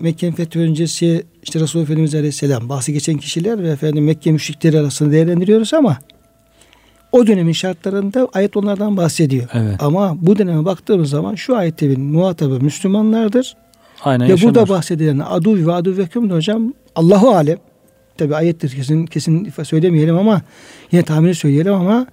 Mekke'nin 0.00 0.32
fethi 0.32 0.58
öncesi 0.58 1.24
işte 1.42 1.60
Resulullah 1.60 1.84
Efendimiz 1.84 2.14
Aleyhisselam 2.14 2.68
bahsi 2.68 2.92
geçen 2.92 3.16
kişiler 3.18 3.62
ve 3.62 3.68
efendim 3.70 4.04
Mekke 4.04 4.32
müşrikleri 4.32 4.78
arasında 4.80 5.12
değerlendiriyoruz 5.12 5.74
ama 5.74 5.98
o 7.12 7.26
dönemin 7.26 7.52
şartlarında 7.52 8.28
ayet 8.32 8.56
onlardan 8.56 8.96
bahsediyor. 8.96 9.48
Evet. 9.54 9.76
Ama 9.82 10.16
bu 10.22 10.38
döneme 10.38 10.64
baktığımız 10.64 11.10
zaman 11.10 11.34
şu 11.34 11.56
ayette 11.56 11.96
muhatabı 11.96 12.60
Müslümanlardır. 12.60 13.56
Aynen 14.04 14.26
Ve 14.26 14.30
yaşanıyor. 14.30 14.54
burada 14.54 14.68
bahsedilen 14.68 15.18
adu 15.18 15.66
ve 15.66 15.72
adu 15.72 15.96
de 15.96 16.34
hocam 16.34 16.72
Allahu 16.94 17.28
alem. 17.30 17.58
Tabi 18.18 18.34
ayettir 18.36 18.70
kesin 18.70 19.06
kesin 19.06 19.52
söylemeyelim 19.64 20.16
ama 20.16 20.42
yine 20.92 21.02
tahmini 21.02 21.34
söyleyelim 21.34 21.72
ama 21.74 22.06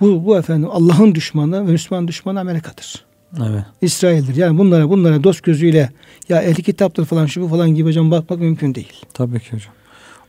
bu 0.00 0.26
bu 0.26 0.38
efendim 0.38 0.68
Allah'ın 0.72 1.14
düşmanı 1.14 1.66
ve 1.66 1.72
Müslüman 1.72 2.08
düşmanı 2.08 2.40
Amerika'dır. 2.40 3.04
Evet. 3.38 3.62
İsrail'dir. 3.82 4.36
Yani 4.36 4.58
bunlara 4.58 4.90
bunlara 4.90 5.24
dost 5.24 5.42
gözüyle 5.42 5.90
ya 6.28 6.42
ehli 6.42 6.62
kitaptır 6.62 7.04
falan 7.04 7.26
şu 7.26 7.40
bu 7.42 7.48
falan 7.48 7.74
gibi 7.74 7.88
hocam 7.88 8.10
bakmak 8.10 8.38
mümkün 8.40 8.74
değil. 8.74 8.92
Tabii 9.14 9.40
ki 9.40 9.52
hocam. 9.52 9.72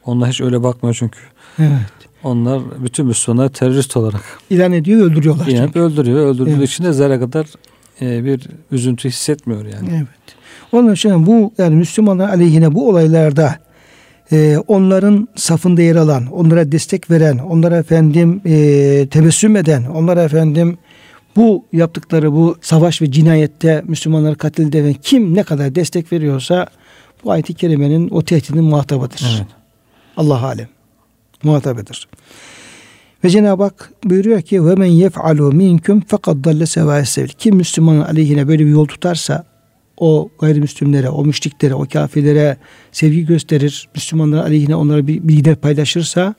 Onlar 0.05 0.29
hiç 0.29 0.41
öyle 0.41 0.63
bakmıyor 0.63 0.95
çünkü. 0.99 1.19
Evet. 1.59 1.69
Onlar 2.23 2.61
bütün 2.83 3.05
Müslümanları 3.05 3.49
terörist 3.49 3.97
olarak 3.97 4.21
İlan 4.49 4.71
ediyor 4.73 5.05
öldürüyorlar. 5.11 5.47
inanıp 5.47 5.67
çünkü. 5.67 5.79
öldürüyor. 5.79 6.25
Öldürdüğü 6.27 6.51
Evet. 6.57 6.69
için 6.69 6.83
de 6.83 6.93
zerre 6.93 7.19
kadar 7.19 7.45
e, 8.01 8.25
bir 8.25 8.47
üzüntü 8.71 9.09
hissetmiyor 9.09 9.65
yani. 9.65 9.89
Evet. 9.95 10.07
Onun 10.71 10.93
için 10.93 11.25
bu 11.25 11.53
yani 11.57 11.75
Müslümanlar 11.75 12.29
aleyhine 12.29 12.73
bu 12.75 12.89
olaylarda 12.89 13.55
e, 14.33 14.57
onların 14.67 15.27
safında 15.35 15.81
yer 15.81 15.95
alan, 15.95 16.25
onlara 16.27 16.71
destek 16.71 17.11
veren, 17.11 17.37
onlara 17.37 17.77
efendim 17.77 18.41
e, 18.45 19.07
tebessüm 19.11 19.55
eden, 19.55 19.83
onlara 19.83 20.23
efendim 20.23 20.77
bu 21.35 21.65
yaptıkları 21.73 22.31
bu 22.31 22.57
savaş 22.61 23.01
ve 23.01 23.11
cinayette 23.11 23.83
Müslümanları 23.87 24.35
katilde 24.35 24.79
eden 24.79 24.93
kim 24.93 25.35
ne 25.35 25.43
kadar 25.43 25.75
destek 25.75 26.11
veriyorsa 26.11 26.67
bu 27.23 27.31
ayet-i 27.31 27.53
kerimenin 27.53 28.09
o 28.09 28.21
tehdidin 28.21 28.63
muhatabıdır. 28.63 29.35
Evet. 29.37 29.47
Allah 30.17 30.43
alem. 30.43 30.67
Muhatabıdır. 31.43 32.07
Ve 33.23 33.29
Cenab-ı 33.29 33.63
Hak 33.63 33.91
buyuruyor 34.03 34.41
ki 34.41 34.65
ve 34.65 34.75
men 34.75 34.85
yef'alu 34.85 35.51
minkum 35.51 36.01
fekad 36.01 36.43
dalle 36.43 36.65
sebil. 36.65 37.27
Kim 37.27 37.55
Müslümanın 37.55 38.01
aleyhine 38.01 38.47
böyle 38.47 38.65
bir 38.65 38.71
yol 38.71 38.85
tutarsa 38.85 39.52
o 40.03 40.29
gayrimüslimlere, 40.39 41.09
o 41.09 41.25
müşriklere, 41.25 41.73
o 41.73 41.87
kafirlere 41.93 42.57
sevgi 42.91 43.25
gösterir. 43.25 43.89
Müslümanların 43.95 44.41
aleyhine 44.41 44.75
onlara 44.75 45.07
bir 45.07 45.27
bilgiler 45.27 45.55
paylaşırsa 45.55 46.35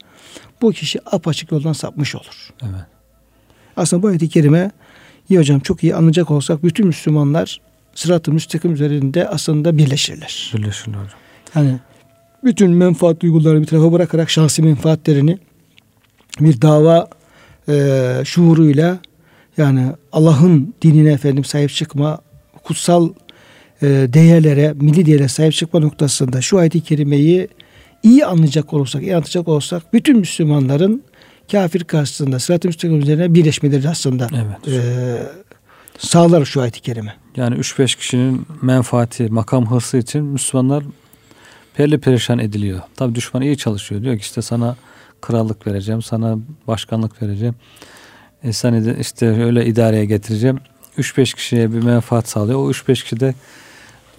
bu 0.62 0.72
kişi 0.72 1.00
apaçık 1.06 1.52
yoldan 1.52 1.72
sapmış 1.72 2.14
olur. 2.14 2.50
Evet. 2.62 2.84
Aslında 3.76 4.02
bu 4.02 4.06
ayet-i 4.06 4.28
kerime 4.28 4.70
iyi 5.28 5.38
hocam 5.38 5.60
çok 5.60 5.84
iyi 5.84 5.94
anlayacak 5.94 6.30
olsak 6.30 6.64
bütün 6.64 6.86
Müslümanlar 6.86 7.60
sırat-ı 7.94 8.32
müstakim 8.32 8.72
üzerinde 8.72 9.28
aslında 9.28 9.78
birleşirler. 9.78 10.52
Birleşirler 10.56 10.98
hocam. 10.98 11.18
Yani 11.54 11.78
bütün 12.44 12.70
menfaat 12.70 13.20
duygularını 13.20 13.62
bir 13.62 13.66
tarafa 13.66 13.92
bırakarak 13.92 14.30
şahsi 14.30 14.62
menfaatlerini 14.62 15.38
bir 16.40 16.60
dava 16.60 17.08
e, 17.68 18.22
şuuruyla 18.24 18.98
yani 19.56 19.92
Allah'ın 20.12 20.74
dinine 20.82 21.12
efendim 21.12 21.44
sahip 21.44 21.70
çıkma, 21.70 22.18
kutsal 22.64 23.08
değerlere, 24.12 24.72
milli 24.72 25.06
değerlere 25.06 25.28
sahip 25.28 25.52
çıkma 25.52 25.80
noktasında 25.80 26.40
şu 26.40 26.58
ayet-i 26.58 26.80
kerimeyi 26.80 27.48
iyi 28.02 28.26
anlayacak 28.26 28.72
olursak, 28.72 29.02
iyi 29.02 29.16
anlayacak 29.16 29.48
olursak 29.48 29.92
bütün 29.92 30.18
Müslümanların 30.18 31.02
kafir 31.52 31.84
karşısında 31.84 32.38
sırat-ı 32.38 32.68
müstakim 32.68 33.00
üzerine 33.00 33.34
birleşmeleri 33.34 33.88
aslında 33.88 34.28
Evet. 34.34 34.74
e, 34.74 34.82
sağlar 35.98 36.44
şu 36.44 36.60
ayet-i 36.60 36.80
kerime. 36.80 37.14
Yani 37.36 37.56
3-5 37.56 37.96
kişinin 37.96 38.46
menfaati, 38.62 39.28
makam 39.28 39.70
hırsı 39.70 39.96
için 39.96 40.24
Müslümanlar 40.24 40.84
perli 41.76 41.98
perişan 41.98 42.38
ediliyor. 42.38 42.80
Tabi 42.96 43.14
düşman 43.14 43.42
iyi 43.42 43.56
çalışıyor. 43.56 44.02
Diyor 44.02 44.14
ki 44.14 44.20
işte 44.20 44.42
sana 44.42 44.76
krallık 45.20 45.66
vereceğim, 45.66 46.02
sana 46.02 46.38
başkanlık 46.66 47.22
vereceğim. 47.22 47.54
E 48.42 48.52
seni 48.52 48.84
de 48.84 48.96
işte 49.00 49.44
öyle 49.44 49.66
idareye 49.66 50.04
getireceğim. 50.04 50.58
3-5 50.98 51.34
kişiye 51.34 51.72
bir 51.72 51.82
menfaat 51.82 52.28
sağlıyor. 52.28 52.58
O 52.58 52.70
3-5 52.70 53.02
kişi 53.02 53.20
de 53.20 53.34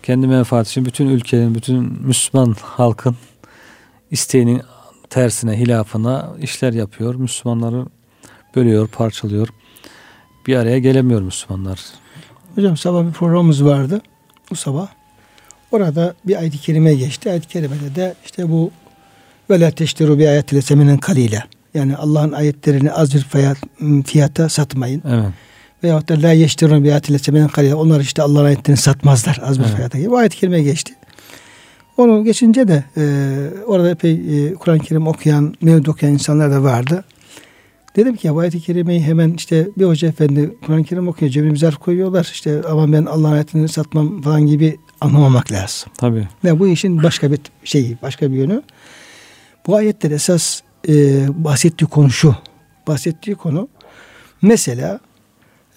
kendi 0.05 0.27
menfaati 0.27 0.69
için 0.69 0.85
bütün 0.85 1.07
ülkenin, 1.07 1.55
bütün 1.55 1.77
Müslüman 2.01 2.55
halkın 2.61 3.15
isteğini 4.11 4.61
tersine, 5.09 5.59
hilafına 5.59 6.29
işler 6.41 6.73
yapıyor. 6.73 7.15
Müslümanları 7.15 7.85
bölüyor, 8.55 8.87
parçalıyor. 8.87 9.47
Bir 10.47 10.55
araya 10.55 10.79
gelemiyor 10.79 11.21
Müslümanlar. 11.21 11.79
Hocam 12.55 12.77
sabah 12.77 13.07
bir 13.07 13.11
programımız 13.11 13.65
vardı. 13.65 14.01
Bu 14.51 14.55
sabah. 14.55 14.87
Orada 15.71 16.13
bir 16.25 16.35
ayet-i 16.35 16.57
kerime 16.57 16.93
geçti. 16.93 17.29
Ayet-i 17.29 17.47
kerimede 17.47 17.95
de 17.95 18.15
işte 18.25 18.49
bu 18.49 18.71
ve 19.49 19.59
la 19.59 19.71
teşteru 19.71 20.19
bi 20.19 20.29
ayetiyle 20.29 20.61
seminen 20.61 20.97
kalile. 20.97 21.43
Yani 21.73 21.97
Allah'ın 21.97 22.31
ayetlerini 22.31 22.91
az 22.91 23.15
bir 23.15 23.23
fiyat, 23.23 23.57
fiyata 24.05 24.49
satmayın. 24.49 25.03
Evet. 25.09 25.29
Veyahut 25.83 26.09
da 26.09 26.21
la 26.21 26.31
yeşterun 26.31 26.83
bi 26.83 26.91
ayetiyle 26.91 27.47
kalile. 27.47 27.75
Onlar 27.75 27.99
işte 27.99 28.21
Allah'ın 28.21 28.45
ayetlerini 28.45 28.81
satmazlar 28.81 29.39
az 29.43 29.59
bir 29.59 29.63
Evet. 29.63 29.75
fiyata. 29.75 30.11
Bu 30.11 30.17
ayet-i 30.17 30.37
kerime 30.37 30.61
geçti. 30.61 30.93
Onu 31.97 32.23
geçince 32.23 32.67
de 32.67 32.83
e, 32.97 33.03
orada 33.65 33.89
epey 33.89 34.13
e, 34.13 34.53
Kur'an-ı 34.53 34.79
Kerim 34.79 35.07
okuyan, 35.07 35.55
mevlid 35.61 35.85
okuyan 35.85 36.13
insanlar 36.13 36.51
da 36.51 36.63
vardı. 36.63 37.03
Dedim 37.95 38.15
ki 38.15 38.27
ya 38.27 38.35
bu 38.35 38.39
ayet-i 38.39 38.61
kerimeyi 38.61 39.01
hemen 39.01 39.33
işte 39.33 39.67
bir 39.77 39.85
hoca 39.85 40.07
efendi 40.07 40.55
Kur'an-ı 40.65 40.83
Kerim 40.83 41.07
okuyor. 41.07 41.31
Cebine 41.31 41.55
zarf 41.55 41.77
koyuyorlar. 41.77 42.29
İşte 42.33 42.61
ama 42.69 42.91
ben 42.91 43.05
Allah'ın 43.05 43.33
ayetini 43.33 43.67
satmam 43.67 44.21
falan 44.21 44.45
gibi 44.45 44.77
anlamamak 45.01 45.51
lazım. 45.51 45.91
Tabii. 45.97 46.27
Ve 46.43 46.59
bu 46.59 46.67
işin 46.67 47.03
başka 47.03 47.31
bir 47.31 47.39
şeyi, 47.63 47.97
başka 48.01 48.31
bir 48.31 48.37
yönü. 48.37 48.61
Bu 49.67 49.75
ayetler 49.75 50.11
esas 50.11 50.61
e, 50.87 50.93
bahsettiği 51.43 51.89
konu 51.89 52.09
şu. 52.09 52.35
Bahsettiği 52.87 53.35
konu 53.35 53.67
mesela 54.41 54.99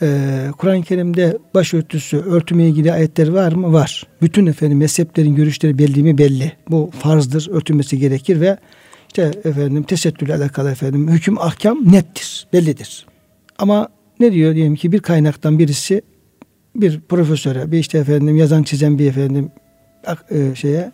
e, 0.02 0.48
Kur'an-ı 0.58 0.82
Kerim'de 0.82 1.38
başörtüsü, 1.54 2.16
örtümle 2.16 2.68
ilgili 2.68 2.92
ayetler 2.92 3.28
var 3.28 3.52
mı? 3.52 3.72
Var. 3.72 4.06
Bütün 4.22 4.46
efendim 4.46 4.78
mezheplerin 4.78 5.34
görüşleri 5.34 5.78
belli 5.78 6.02
mi? 6.02 6.18
Belli. 6.18 6.52
Bu 6.70 6.90
farzdır, 6.98 7.48
örtülmesi 7.50 7.98
gerekir 7.98 8.40
ve 8.40 8.58
işte 9.08 9.30
efendim 9.44 9.82
tesettürle 9.82 10.34
alakalı 10.34 10.70
efendim 10.70 11.11
hüküm 11.11 11.38
ahkam 11.38 11.92
nettir, 11.92 12.46
bellidir. 12.52 13.06
Ama 13.58 13.88
ne 14.20 14.32
diyor 14.32 14.54
diyelim 14.54 14.76
ki 14.76 14.92
bir 14.92 15.00
kaynaktan 15.00 15.58
birisi 15.58 16.02
bir 16.76 17.00
profesöre, 17.00 17.72
bir 17.72 17.78
işte 17.78 17.98
efendim 17.98 18.37
yazan 18.37 18.62
çizen 18.62 18.98
bir 18.98 19.06
efendim 19.06 19.50
e, 20.30 20.54
şeye 20.54 20.90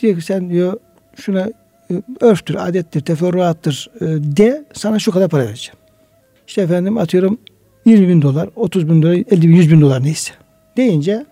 diyor 0.00 0.16
ki 0.16 0.22
sen 0.22 0.50
diyor 0.50 0.80
şuna 1.16 1.50
e, 1.90 2.02
örftür, 2.20 2.54
adettir, 2.54 3.00
teferruattır 3.00 3.90
e, 4.00 4.06
de 4.36 4.64
sana 4.72 4.98
şu 4.98 5.12
kadar 5.12 5.28
para 5.28 5.46
vereceğim. 5.46 5.78
İşte 6.46 6.62
efendim 6.62 6.98
atıyorum 6.98 7.38
20 7.84 8.08
bin 8.08 8.22
dolar, 8.22 8.48
30 8.56 8.88
bin 8.88 9.02
dolar, 9.02 9.12
50 9.12 9.48
bin, 9.48 9.56
100 9.56 9.70
bin 9.70 9.80
dolar 9.80 10.04
neyse. 10.04 10.32
Deyince 10.76 11.26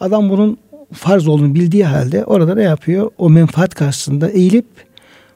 adam 0.00 0.30
bunun 0.30 0.58
farz 0.92 1.28
olduğunu 1.28 1.54
bildiği 1.54 1.84
halde 1.84 2.24
orada 2.24 2.54
ne 2.54 2.62
yapıyor? 2.62 3.10
O 3.18 3.30
menfaat 3.30 3.74
karşısında 3.74 4.30
eğilip 4.30 4.66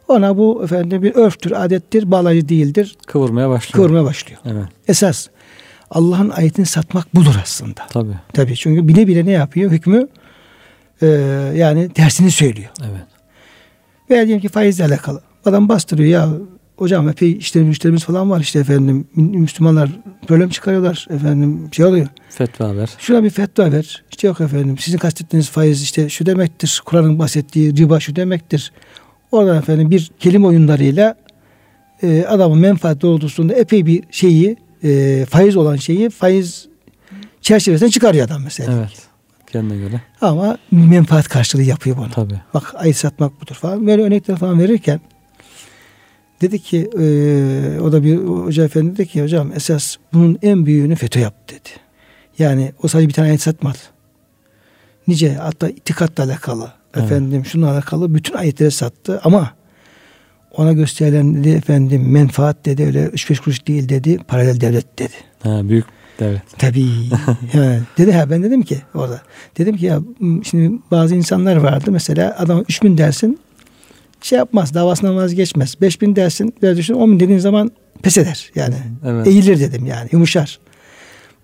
ona 0.09 0.37
bu 0.37 0.65
efendim 0.65 1.03
bir 1.03 1.15
örftür, 1.15 1.65
adettir, 1.65 2.11
bağlayıcı 2.11 2.49
değildir. 2.49 2.97
Kıvırmaya 3.07 3.49
başlıyor. 3.49 3.73
Kıvırmaya 3.73 4.05
başlıyor. 4.05 4.41
Evet. 4.45 4.65
Esas 4.89 5.29
Allah'ın 5.91 6.31
ayetini 6.31 6.67
satmak 6.67 7.15
budur 7.15 7.35
aslında. 7.43 7.87
Tabii. 7.91 8.15
Tabii 8.33 8.57
çünkü 8.57 8.89
bile 8.89 9.07
bile 9.07 9.27
ne 9.27 9.31
yapıyor? 9.31 9.71
Hükmü 9.71 10.09
e, 11.03 11.07
yani 11.55 11.89
tersini 11.89 12.31
söylüyor. 12.31 12.69
Evet. 12.81 13.07
Veya 14.11 14.27
diyelim 14.27 14.43
ki 14.43 14.49
faizle 14.49 14.85
alakalı. 14.85 15.23
Adam 15.45 15.69
bastırıyor 15.69 16.09
ya 16.09 16.29
hocam 16.79 17.09
epey 17.09 17.33
işlerimiz, 17.33 17.69
müşterimiz 17.69 18.05
falan 18.05 18.31
var 18.31 18.41
işte 18.41 18.59
efendim. 18.59 19.07
Müslümanlar 19.15 19.91
problem 20.27 20.49
çıkarıyorlar 20.49 21.07
efendim 21.11 21.69
şey 21.73 21.85
oluyor. 21.85 22.07
Fetva 22.31 22.77
ver. 22.77 22.91
Şuna 22.99 23.25
bir 23.25 23.31
fetva 23.31 23.73
ver. 23.73 24.05
İşte 24.11 24.29
yok 24.29 24.41
efendim 24.41 24.79
sizin 24.79 24.99
kastettiğiniz 24.99 25.51
faiz 25.51 25.83
işte 25.83 26.09
şu 26.09 26.27
demektir. 26.27 26.83
Kur'an'ın 26.85 27.19
bahsettiği 27.19 27.77
riba 27.77 28.01
şu 28.01 28.17
demektir. 28.17 28.73
Oradan 29.33 29.59
efendim 29.59 29.91
bir 29.91 30.11
kelime 30.19 30.47
oyunlarıyla 30.47 31.15
e, 32.03 32.25
adamın 32.25 32.59
menfaat 32.59 33.03
doğrultusunda 33.03 33.55
epey 33.55 33.87
bir 33.87 34.05
şeyi 34.11 34.57
e, 34.85 35.27
faiz 35.31 35.57
olan 35.57 35.77
şeyi 35.77 36.11
faiz 36.11 36.69
çerçevesinden 37.41 37.91
çıkarıyor 37.91 38.27
adam 38.27 38.43
mesela. 38.45 38.73
Evet. 38.79 39.09
Kendine 39.53 39.79
göre. 39.79 40.03
Ama 40.21 40.59
menfaat 40.71 41.29
karşılığı 41.29 41.63
yapıyor 41.63 41.97
bunu. 41.97 42.11
Tabii. 42.11 42.41
Bak 42.55 42.75
ayı 42.75 42.95
satmak 42.95 43.41
budur 43.41 43.55
falan. 43.55 43.87
Böyle 43.87 44.03
örnekler 44.03 44.37
falan 44.37 44.59
verirken 44.61 45.01
dedi 46.41 46.59
ki 46.59 46.91
e, 46.99 47.81
o 47.81 47.93
da 47.93 48.05
bir 48.05 48.17
hoca 48.17 48.65
efendi 48.65 48.93
dedi 48.93 49.07
ki 49.07 49.23
hocam 49.23 49.53
esas 49.53 49.97
bunun 50.13 50.39
en 50.43 50.67
büyüğünü 50.67 50.97
FETÖ 50.97 51.21
yaptı 51.21 51.55
dedi. 51.55 51.69
Yani 52.39 52.73
o 52.83 52.89
sadece 52.89 53.09
bir 53.09 53.15
tane 53.15 53.29
ayet 53.29 53.43
satmadı. 53.43 53.79
Nice 55.09 55.35
hatta 55.35 55.69
itikatla 55.69 56.25
alakalı 56.25 56.73
Evet. 56.95 57.07
efendim 57.07 57.45
şununla 57.45 57.73
alakalı 57.73 58.15
bütün 58.15 58.35
ayetleri 58.35 58.71
sattı 58.71 59.21
ama 59.25 59.53
ona 60.57 60.73
gösterilen 60.73 61.35
dedi 61.35 61.49
efendim 61.49 62.13
menfaat 62.13 62.65
dedi 62.65 62.85
öyle 62.85 63.07
3-5 63.07 63.43
kuruş 63.43 63.67
değil 63.67 63.89
dedi 63.89 64.19
paralel 64.19 64.61
devlet 64.61 64.99
dedi. 64.99 65.15
Ha, 65.43 65.69
büyük 65.69 65.85
devlet. 66.21 66.43
Tabii. 66.59 66.89
yani 67.53 67.81
dedi 67.99 68.13
ha 68.13 68.31
ben 68.31 68.43
dedim 68.43 68.63
ki 68.63 68.79
orada. 68.95 69.23
Dedim 69.59 69.77
ki 69.77 69.87
ya 69.87 70.01
şimdi 70.45 70.79
bazı 70.91 71.15
insanlar 71.15 71.57
vardı 71.57 71.93
mesela 71.93 72.37
adam 72.39 72.65
3000 72.69 72.99
dersin 72.99 73.39
şey 74.23 74.39
yapmaz 74.39 74.75
davasından 74.75 75.17
vazgeçmez. 75.17 75.81
5000 75.81 76.17
dersin 76.17 76.55
biraz 76.63 76.77
düşün 76.77 76.95
10 76.95 77.13
bin 77.13 77.21
dediğin 77.21 77.39
zaman 77.39 77.71
pes 78.03 78.19
eder 78.19 78.51
yani. 78.55 78.75
Evet. 79.07 79.27
Eğilir 79.27 79.61
dedim 79.61 79.87
yani 79.87 80.09
yumuşar. 80.13 80.59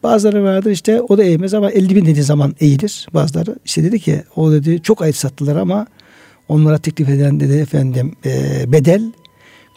Bazıları 0.03 0.45
vardır 0.45 0.71
işte 0.71 1.01
o 1.01 1.19
da 1.19 1.25
eğmez 1.25 1.55
ama 1.55 1.71
50 1.71 1.97
bin 1.97 2.07
dediği 2.07 2.23
zaman 2.23 2.55
eğilir. 2.61 3.07
Bazıları 3.15 3.57
işte 3.65 3.85
dedi 3.85 4.01
ki 4.01 4.23
o 4.37 4.53
dedi 4.53 4.83
çok 4.83 5.03
ayet 5.03 5.17
sattılar 5.17 5.57
ama 5.57 5.87
onlara 6.49 6.79
teklif 6.79 7.09
eden 7.09 7.41
dedi 7.41 7.53
efendim 7.53 8.17
e, 8.25 8.65
bedel 8.73 9.13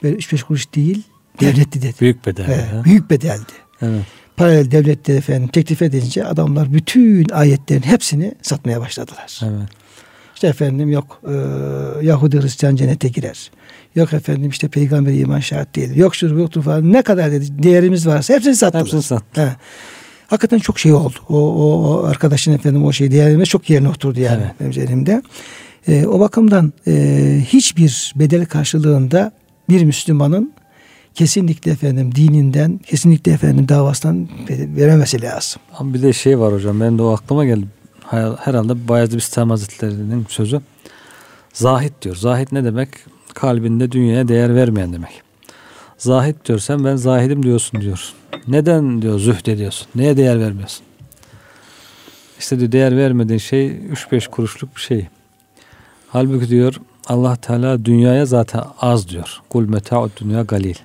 böyle 0.03 0.15
3-5 0.17 0.43
kuruş 0.43 0.75
değil 0.75 1.03
devletti 1.41 1.81
dedi. 1.81 1.95
Büyük 2.01 2.25
bedel. 2.25 2.45
Evet, 2.47 2.65
ya. 2.73 2.83
büyük 2.83 3.09
bedeldi 3.09 3.51
Evet. 3.81 4.01
paralel 4.37 4.71
devlette 4.71 5.13
efendim 5.13 5.47
teklif 5.47 5.81
edince 5.81 6.25
adamlar 6.25 6.73
bütün 6.73 7.29
ayetlerin 7.29 7.81
hepsini 7.81 8.35
satmaya 8.41 8.81
başladılar. 8.81 9.41
Evet. 9.43 9.69
İşte 10.37 10.47
efendim 10.47 10.91
yok 10.91 11.21
e, 11.27 11.33
Yahudi 12.05 12.41
Hristiyan 12.41 12.75
cennete 12.75 13.07
girer. 13.07 13.51
Yok 13.95 14.13
efendim 14.13 14.49
işte 14.49 14.67
peygamber 14.67 15.13
iman 15.13 15.39
şart 15.39 15.75
değil. 15.75 15.95
Yok 15.95 16.15
şu 16.15 16.27
yok 16.27 16.53
falan 16.53 16.93
ne 16.93 17.01
kadar 17.01 17.31
dedi 17.31 17.63
değerimiz 17.63 18.07
varsa 18.07 18.33
hepsini 18.33 18.55
sattılar. 18.55 18.83
Hepsini 18.83 19.01
sat. 19.01 19.23
He. 19.33 19.55
Hakikaten 20.27 20.59
çok 20.59 20.79
şey 20.79 20.93
oldu. 20.93 21.15
O, 21.29 21.37
o, 21.37 21.83
o 21.87 22.03
arkadaşın 22.03 22.53
efendim 22.53 22.85
o 22.85 22.91
şey 22.91 23.11
değerime 23.11 23.45
çok 23.45 23.69
yerine 23.69 23.89
oturdu 23.89 24.19
yani 24.19 24.41
Evet. 24.43 24.55
benim 24.59 24.71
üzerimde. 24.71 25.21
E, 25.87 26.05
o 26.05 26.19
bakımdan 26.19 26.73
e, 26.87 27.41
hiçbir 27.47 28.13
bedel 28.15 28.45
karşılığında 28.45 29.31
bir 29.69 29.83
Müslümanın 29.83 30.53
kesinlikle 31.13 31.71
efendim 31.71 32.15
dininden, 32.15 32.77
kesinlikle 32.77 33.31
efendim 33.31 33.69
davasından 33.69 34.27
veremesi 34.49 35.21
lazım. 35.21 35.61
Ama 35.79 35.93
bir 35.93 36.01
de 36.01 36.13
şey 36.13 36.39
var 36.39 36.53
hocam. 36.53 36.79
Ben 36.79 36.97
de 36.97 37.01
o 37.01 37.07
aklıma 37.09 37.45
geldi. 37.45 37.65
Herhalde 38.11 38.87
Bayezid 38.87 39.15
Bistami 39.15 39.49
Hazretleri'nin 39.49 40.25
sözü. 40.29 40.61
Zahit 41.53 41.93
diyor. 42.01 42.15
Zahit 42.15 42.51
ne 42.51 42.63
demek? 42.63 42.89
Kalbinde 43.33 43.91
dünyaya 43.91 44.27
değer 44.27 44.55
vermeyen 44.55 44.93
demek. 44.93 45.21
Zahit 45.97 46.45
diyor 46.45 46.59
sen 46.59 46.85
ben 46.85 46.95
zahidim 46.95 47.43
diyorsun 47.43 47.81
diyor. 47.81 48.13
Neden 48.47 49.01
diyor 49.01 49.19
zühd 49.19 49.45
ediyorsun? 49.45 49.87
Neye 49.95 50.17
değer 50.17 50.39
vermiyorsun? 50.39 50.85
İşte 52.39 52.59
diyor 52.59 52.71
değer 52.71 52.97
vermediğin 52.97 53.39
şey 53.39 53.67
3-5 53.67 54.29
kuruşluk 54.29 54.75
bir 54.75 54.81
şey. 54.81 55.07
Halbuki 56.09 56.49
diyor 56.49 56.75
Allah 57.07 57.35
Teala 57.35 57.85
dünyaya 57.85 58.25
zaten 58.25 58.63
az 58.81 59.09
diyor. 59.09 59.41
Kul 59.49 59.69
meta'ud 59.69 60.11
dünya 60.21 60.41
galil. 60.41 60.75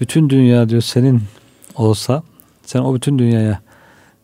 Bütün 0.00 0.30
dünya 0.30 0.68
diyor 0.68 0.82
senin 0.82 1.22
olsa 1.74 2.22
sen 2.66 2.80
o 2.80 2.94
bütün 2.94 3.18
dünyaya 3.18 3.60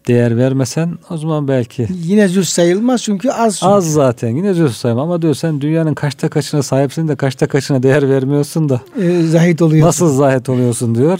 değer 0.08 0.36
vermesen 0.36 0.98
o 1.10 1.16
zaman 1.16 1.48
belki 1.48 1.86
Yine 2.02 2.28
züz 2.28 2.48
sayılmaz 2.48 3.02
çünkü 3.02 3.30
az. 3.30 3.58
çünkü. 3.58 3.72
az 3.72 3.92
zaten 3.92 4.28
yine 4.36 4.54
diyor 4.54 4.68
sayım 4.68 4.98
ama 4.98 5.22
diyor 5.22 5.34
sen 5.34 5.60
dünyanın 5.60 5.94
kaçta 5.94 6.28
kaçına 6.28 6.62
sahipsin 6.62 7.08
de 7.08 7.16
kaçta 7.16 7.46
kaçına 7.46 7.82
değer 7.82 8.08
vermiyorsun 8.10 8.68
da 8.68 8.80
E, 9.02 9.22
zahit 9.22 9.62
oluyor. 9.62 9.86
nasıl 9.86 10.16
zahit 10.16 10.48
oluyorsun 10.48 10.94
diyor. 10.94 11.18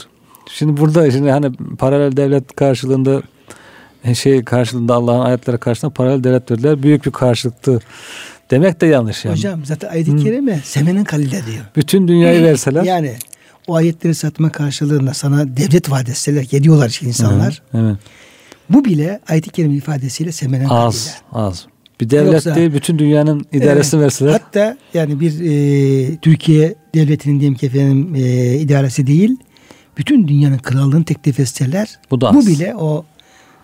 Şimdi 0.53 0.81
burada 0.81 1.11
şimdi 1.11 1.31
hani 1.31 1.51
paralel 1.77 2.17
devlet 2.17 2.55
karşılığında 2.55 3.21
e, 4.03 4.15
şey 4.15 4.43
karşılığında 4.43 4.93
Allah'ın 4.93 5.19
ayetleri 5.25 5.57
karşılığında 5.57 5.93
paralel 5.93 6.23
devlet 6.23 6.51
verdiler. 6.51 6.83
Büyük 6.83 7.05
bir 7.05 7.11
karşılıktı. 7.11 7.79
Demek 8.51 8.81
de 8.81 8.85
yanlış 8.85 9.25
yani. 9.25 9.35
Hocam 9.35 9.65
zaten 9.65 9.89
ayet-i 9.89 10.23
kerime 10.23 10.59
semenin 10.63 11.03
kalile 11.03 11.31
diyor. 11.45 11.65
Bütün 11.75 12.07
dünyayı 12.07 12.43
verseler 12.43 12.83
Yani 12.83 13.13
o 13.67 13.75
ayetleri 13.75 14.15
satma 14.15 14.49
karşılığında 14.51 15.13
sana 15.13 15.57
devlet 15.57 15.91
vaat 15.91 16.09
etseler 16.09 16.41
geliyorlar 16.41 16.89
işte 16.89 17.05
insanlar. 17.05 17.61
Evet, 17.73 17.85
evet. 17.85 17.97
Bu 18.69 18.85
bile 18.85 19.19
ayet-i 19.27 19.49
kerime 19.49 19.75
ifadesiyle 19.75 20.31
semenen 20.31 20.67
Az, 20.69 21.05
kalile. 21.31 21.45
az. 21.47 21.65
Bir 22.01 22.09
devlet 22.09 22.33
Yoksa- 22.33 22.55
değil 22.55 22.73
bütün 22.73 22.99
dünyanın 22.99 23.45
idaresini 23.51 23.97
Evet. 23.99 24.05
verseler. 24.05 24.31
Hatta 24.31 24.77
yani 24.93 25.19
bir 25.19 25.31
e, 25.41 26.15
Türkiye 26.17 26.75
devletinin 26.95 27.39
diyelim 27.39 27.57
ki 27.57 27.65
efendim 27.65 28.15
e, 28.15 28.53
idaresi 28.57 29.07
değil. 29.07 29.31
Bütün 29.97 30.27
dünyanın 30.27 30.57
krallığını 30.57 31.05
teklif 31.05 31.39
etseler 31.39 31.99
Bu 32.11 32.21
da 32.21 32.33
bu 32.33 32.37
az. 32.37 32.47
bile 32.47 32.75
o 32.75 33.05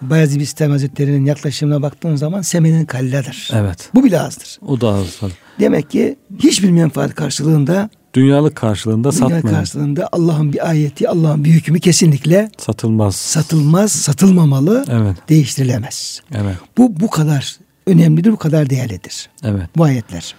Bayezid 0.01 0.39
Bistami 0.41 0.71
Hazretleri'nin 0.71 1.25
yaklaşımına 1.25 1.81
baktığın 1.81 2.15
zaman 2.15 2.41
semenin 2.41 2.85
kaliledir. 2.85 3.51
Evet. 3.53 3.89
Bu 3.95 4.03
bile 4.03 4.19
azdır. 4.19 4.59
O 4.67 4.81
da 4.81 4.89
az. 4.89 5.17
tabii. 5.19 5.31
Demek 5.59 5.89
ki 5.89 6.15
hiçbir 6.43 6.69
menfaat 6.69 7.15
karşılığında 7.15 7.89
Dünyalık 8.13 8.55
karşılığında 8.55 9.11
Dünya 9.11 9.19
satmayın. 9.19 9.41
karşılığında 9.57 10.09
Allah'ın 10.11 10.53
bir 10.53 10.69
ayeti, 10.69 11.09
Allah'ın 11.09 11.43
bir 11.43 11.49
hükmü 11.49 11.79
kesinlikle 11.79 12.51
Satılmaz. 12.57 13.15
satılmaz, 13.15 13.91
satılmamalı, 13.91 14.85
Evet. 14.91 15.15
değiştirilemez. 15.29 16.21
Evet. 16.35 16.55
Bu 16.77 16.99
bu 16.99 17.09
kadar 17.09 17.55
önemlidir, 17.87 18.31
bu 18.31 18.37
kadar 18.37 18.69
değerlidir. 18.69 19.29
Evet. 19.43 19.63
Bu 19.77 19.83
ayetler. 19.83 20.35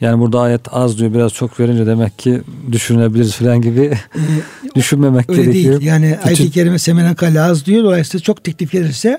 Yani 0.00 0.20
burada 0.20 0.40
ayet 0.40 0.60
az 0.70 0.98
diyor 0.98 1.14
biraz 1.14 1.32
çok 1.32 1.60
verince 1.60 1.86
demek 1.86 2.18
ki 2.18 2.40
düşünebiliriz 2.72 3.34
falan 3.34 3.60
gibi 3.62 3.92
düşünmemek 4.74 5.30
Öyle 5.30 5.42
gerekiyor. 5.42 5.80
değil. 5.80 5.86
Yani 5.88 6.16
Bütün- 6.18 6.28
ayet-i 6.28 6.50
kerime 6.50 6.78
semenen 6.78 7.14
kale 7.14 7.40
az 7.40 7.66
diyor. 7.66 7.84
Dolayısıyla 7.84 8.22
çok 8.22 8.44
teklif 8.44 8.72
gelirse 8.72 9.18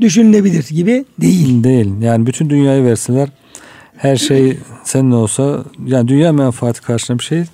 düşünülebilir 0.00 0.64
gibi 0.68 1.04
değil. 1.20 1.64
Değil. 1.64 2.00
Yani 2.00 2.26
bütün 2.26 2.50
dünyayı 2.50 2.84
verseler 2.84 3.28
her 3.96 4.16
şey 4.16 4.58
senin 4.84 5.10
olsa 5.10 5.64
yani 5.86 6.08
dünya 6.08 6.32
menfaati 6.32 6.82
karşılığında 6.82 7.18
bir 7.18 7.24
şey 7.24 7.44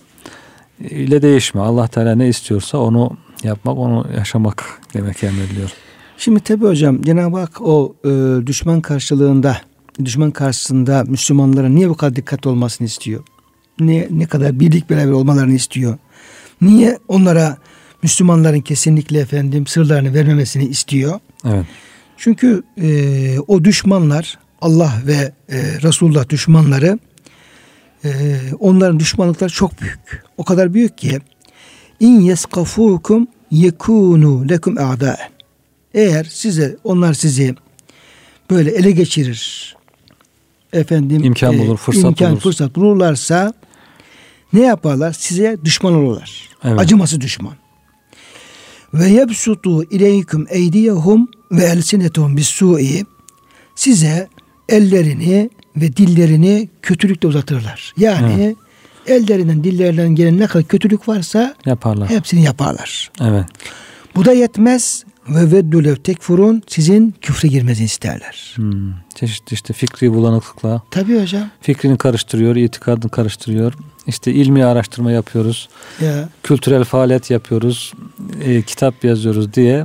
ile 0.81 1.23
değişme. 1.23 1.61
Allah 1.61 1.89
Teala 1.89 2.15
ne 2.15 2.29
istiyorsa 2.29 2.79
onu 2.79 3.17
yapmak, 3.43 3.79
onu 3.79 4.07
yaşamak 4.17 4.65
demek 4.95 5.25
emrediliyor. 5.25 5.71
Şimdi 6.19 6.41
tabi 6.41 6.67
hocam 6.67 7.03
Cenab-ı 7.03 7.39
Hak 7.39 7.61
o 7.63 7.95
e, 8.05 8.09
düşman 8.47 8.81
karşılığında 8.81 9.57
düşman 10.05 10.31
karşısında 10.31 11.05
Müslümanların 11.09 11.77
niye 11.77 11.89
bu 11.89 11.95
kadar 11.95 12.17
dikkat 12.17 12.47
olmasını 12.47 12.87
istiyor? 12.87 13.23
Ne, 13.81 14.09
ne 14.11 14.27
kadar 14.27 14.61
birlik 14.61 14.91
beraber 14.91 15.13
olmalarını 15.13 15.53
istiyor? 15.53 15.99
Niye 16.61 16.99
onlara 17.09 17.57
Müslümanların 18.03 18.61
kesinlikle 18.61 19.19
efendim 19.19 19.67
sırlarını 19.67 20.15
vermemesini 20.15 20.65
istiyor? 20.65 21.21
Evet. 21.45 21.67
Çünkü 22.17 22.63
e, 22.83 23.39
o 23.41 23.65
düşmanlar 23.65 24.39
Allah 24.61 24.93
ve 25.07 25.33
e, 25.49 25.59
Resulullah 25.83 26.29
düşmanları 26.29 26.99
e, 28.05 28.11
onların 28.61 29.01
düşmanlıkları 29.01 29.51
çok 29.51 29.81
büyük. 29.81 30.25
O 30.37 30.45
kadar 30.45 30.75
büyük 30.75 30.99
ki 30.99 31.21
in 32.01 32.21
yeskafukum 32.21 33.27
yekunu 33.51 34.49
lekum 34.49 34.79
a'da. 34.79 35.19
Eğer 35.95 36.25
size 36.25 36.77
onlar 36.85 37.15
sizi 37.15 37.55
böyle 38.51 38.71
ele 38.71 38.91
geçirir 38.91 39.77
efendim 40.73 41.25
İmkan 41.25 41.59
bulur, 41.59 41.77
fırsat 41.77 42.05
imkan, 42.05 42.33
bulur. 42.33 42.41
fırsat 42.41 42.77
bulurlarsa 42.77 43.53
ne 44.53 44.61
yaparlar? 44.61 45.13
Size 45.13 45.57
düşman 45.65 45.95
olurlar. 45.95 46.49
Evet. 46.65 46.81
Acıması 46.81 47.21
düşman. 47.21 47.55
Ve 48.95 49.09
yebsutu 49.09 49.85
ileyküm 49.85 50.47
eydiyehum 50.51 51.29
ve 51.53 51.65
elsinetum 51.65 52.37
bis-su'i 52.37 53.05
size 53.75 54.29
ellerini 54.71 55.51
ve 55.77 55.97
dillerini 55.97 56.69
kötülükle 56.83 57.29
uzatırlar. 57.29 57.95
Yani 57.97 58.57
ellerinden 59.07 59.65
dillerinden 59.65 60.09
gelen 60.15 60.39
ne 60.39 60.47
kadar 60.47 60.65
kötülük 60.67 61.09
varsa 61.09 61.55
Yaparlar. 61.67 62.11
hepsini 62.11 62.43
yaparlar. 62.43 63.11
Evet. 63.21 63.45
Bu 64.17 64.25
da 64.25 64.33
yetmez 64.33 65.05
ve 65.29 65.53
veddu 65.57 65.85
lev 65.85 65.97
tekfurun 65.97 66.63
sizin 66.67 67.15
küfre 67.21 67.49
girmenizi 67.49 67.85
isterler. 67.85 68.53
Hmm. 68.57 68.93
Çeşitli 69.15 69.55
işte 69.55 69.73
fikri 69.73 70.13
bulanıklıkla 70.13 70.83
Tabii 70.91 71.21
hocam. 71.23 71.43
fikrini 71.61 71.99
karıştırıyor, 71.99 72.57
itikadını 72.57 73.11
karıştırıyor. 73.11 73.73
İşte 74.07 74.33
ilmi 74.33 74.65
araştırma 74.65 75.11
yapıyoruz, 75.13 75.69
Ya 76.01 76.29
kültürel 76.43 76.85
faaliyet 76.85 77.31
yapıyoruz, 77.31 77.93
e, 78.45 78.63
kitap 78.63 79.05
yazıyoruz 79.05 79.55
diye 79.55 79.85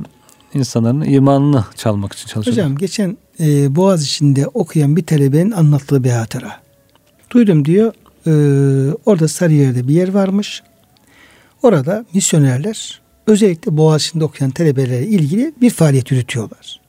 insanların 0.58 1.00
imanını 1.00 1.64
çalmak 1.76 2.12
için 2.12 2.28
çalışıyorlar. 2.28 2.64
hocam 2.64 2.78
geçen 2.78 3.16
e, 3.40 3.76
Boğaz 3.76 4.04
içinde 4.04 4.46
okuyan 4.46 4.96
bir 4.96 5.06
talebenin 5.06 5.50
anlattığı 5.50 6.04
bir 6.04 6.10
hatıra. 6.10 6.52
Duydum 7.30 7.64
diyor. 7.64 7.92
e, 8.26 8.32
orada 9.06 9.28
Sarıyer'de 9.28 9.88
bir 9.88 9.94
yer 9.94 10.08
varmış. 10.08 10.62
Orada 11.62 12.04
misyonerler 12.14 13.00
özellikle 13.26 13.76
Boğaziçi'nde 13.76 14.24
okuyan 14.24 14.50
talebelerle 14.50 15.06
ilgili 15.06 15.54
bir 15.60 15.70
faaliyet 15.70 16.10
yürütüyorlar. 16.10 16.80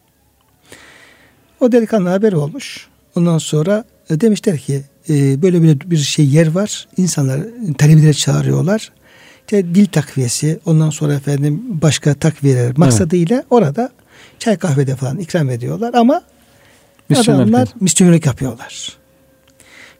O 1.59 1.71
delikanlı 1.71 2.09
haberi 2.09 2.35
olmuş. 2.35 2.87
Ondan 3.15 3.37
sonra 3.37 3.83
e, 4.09 4.21
demişler 4.21 4.57
ki 4.57 4.81
e, 5.09 5.41
böyle 5.41 5.61
böyle 5.61 5.79
bir 5.79 5.97
şey 5.97 6.25
yer 6.25 6.51
var. 6.51 6.87
İnsanlar 6.97 7.41
talebeleri 7.77 8.17
çağırıyorlar. 8.17 8.91
İşte 9.47 9.75
dil 9.75 9.85
takviyesi, 9.85 10.59
ondan 10.65 10.89
sonra 10.89 11.13
efendim 11.13 11.63
başka 11.81 12.13
takviyeler 12.13 12.77
maksadıyla 12.77 13.43
orada 13.49 13.89
çay 14.39 14.57
kahvede 14.57 14.95
falan 14.95 15.17
ikram 15.17 15.49
ediyorlar 15.49 15.93
ama 15.93 16.21
Misyoner 17.09 17.39
adamlar 17.39 17.69
misyonerlik 17.79 18.25
yapıyorlar. 18.25 18.97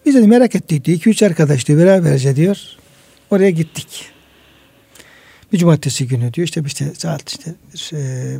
Biz 0.05 0.15
de 0.15 0.27
merak 0.27 0.55
ettik 0.55 0.86
diyor. 0.86 0.99
2-3 0.99 1.25
arkadaş 1.25 1.67
diyor 1.67 1.79
beraberce 1.79 2.36
diyor. 2.36 2.57
Oraya 3.31 3.49
gittik. 3.49 4.05
Bir 5.53 5.57
cumartesi 5.57 6.07
günü 6.07 6.33
diyor 6.33 6.47
işte 6.47 6.63
işte 6.65 6.91
saat 6.97 7.38
işte 7.73 7.95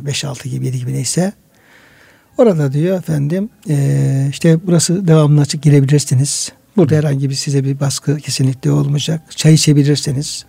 5-6 0.06 0.48
gibi 0.48 0.66
7 0.66 0.78
gibi 0.78 0.92
neyse. 0.92 1.32
Orada 2.38 2.72
diyor 2.72 2.98
efendim 2.98 3.50
e, 3.68 4.26
işte 4.30 4.58
burası 4.66 5.08
devamlı 5.08 5.40
açık 5.40 5.62
girebilirsiniz. 5.62 6.52
Burada 6.76 6.96
herhangi 6.96 7.30
bir 7.30 7.34
size 7.34 7.64
bir 7.64 7.80
baskı 7.80 8.16
kesinlikle 8.16 8.70
olmayacak. 8.70 9.20
Çay 9.36 9.54
içebilirsiniz. 9.54 10.44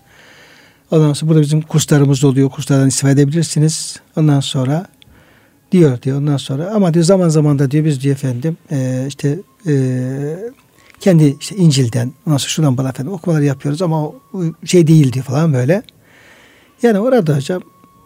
Ondan 0.91 1.13
sonra 1.13 1.29
burada 1.29 1.41
bizim 1.41 1.61
kurslarımız 1.61 2.23
oluyor. 2.23 2.49
Kurslardan 2.49 2.87
istifade 2.87 3.13
edebilirsiniz. 3.21 3.99
Ondan 4.15 4.39
sonra 4.39 4.85
diyor 5.71 6.01
diyor 6.01 6.17
ondan 6.17 6.37
sonra 6.37 6.71
ama 6.71 6.93
diyor 6.93 7.05
zaman 7.05 7.29
zaman 7.29 7.59
da 7.59 7.71
diyor 7.71 7.85
biz 7.85 8.03
diyor 8.03 8.15
efendim 8.15 8.57
e, 8.71 9.05
işte 9.07 9.39
e, 9.67 9.73
kendi 10.99 11.35
işte 11.39 11.55
İncil'den 11.55 12.13
ondan 12.25 12.37
sonra 12.37 12.49
şuradan 12.49 12.77
bana 12.77 12.89
efendim 12.89 13.13
okumalar 13.13 13.41
yapıyoruz 13.41 13.81
ama 13.81 14.07
o 14.07 14.15
şey 14.65 14.87
değil 14.87 15.13
diyor 15.13 15.25
falan 15.25 15.53
böyle. 15.53 15.83
Yani 16.83 16.99
orada 16.99 17.37
hocam 17.37 17.61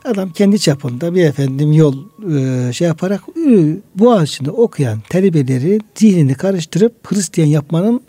adam 0.06 0.30
kendi 0.30 0.60
çapında 0.60 1.16
bir 1.16 1.26
efendim 1.26 1.72
yol 1.72 1.96
e, 2.36 2.74
şey 2.74 2.88
yaparak 2.88 3.22
bu 3.96 4.14
ağaçında 4.14 4.52
okuyan 4.52 5.00
talebeleri 5.10 5.80
zihnini 5.96 6.36
karıştırıp 6.36 7.12
Hristiyan 7.12 7.48
yapmanın 7.48 8.02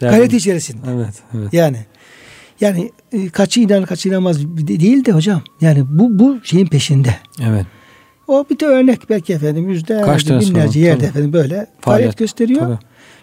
Derdim. 0.00 0.18
gayreti 0.18 0.36
içerisinde. 0.36 0.86
Evet, 0.94 1.14
evet. 1.34 1.52
Yani 1.52 1.76
yani 2.60 2.90
e, 3.12 3.28
kaçı 3.28 3.60
inanır 3.60 3.86
kaçı 3.86 4.08
inanmaz 4.08 4.42
de- 4.42 4.80
değil 4.80 5.04
de 5.04 5.12
hocam. 5.12 5.42
Yani 5.60 5.84
bu 5.88 6.18
bu 6.18 6.38
şeyin 6.42 6.66
peşinde. 6.66 7.14
Evet. 7.42 7.66
O 8.28 8.44
bir 8.50 8.58
de 8.60 8.66
örnek 8.66 9.10
belki 9.10 9.32
efendim 9.32 9.68
tane 10.24 10.40
binlerce 10.40 10.80
yerde 10.80 10.98
tabii. 10.98 11.08
efendim 11.08 11.32
böyle 11.32 11.54
faaliyet, 11.54 11.80
Faaliyet, 11.80 12.16
gösteriyor. 12.16 12.60
tabii. 12.60 12.78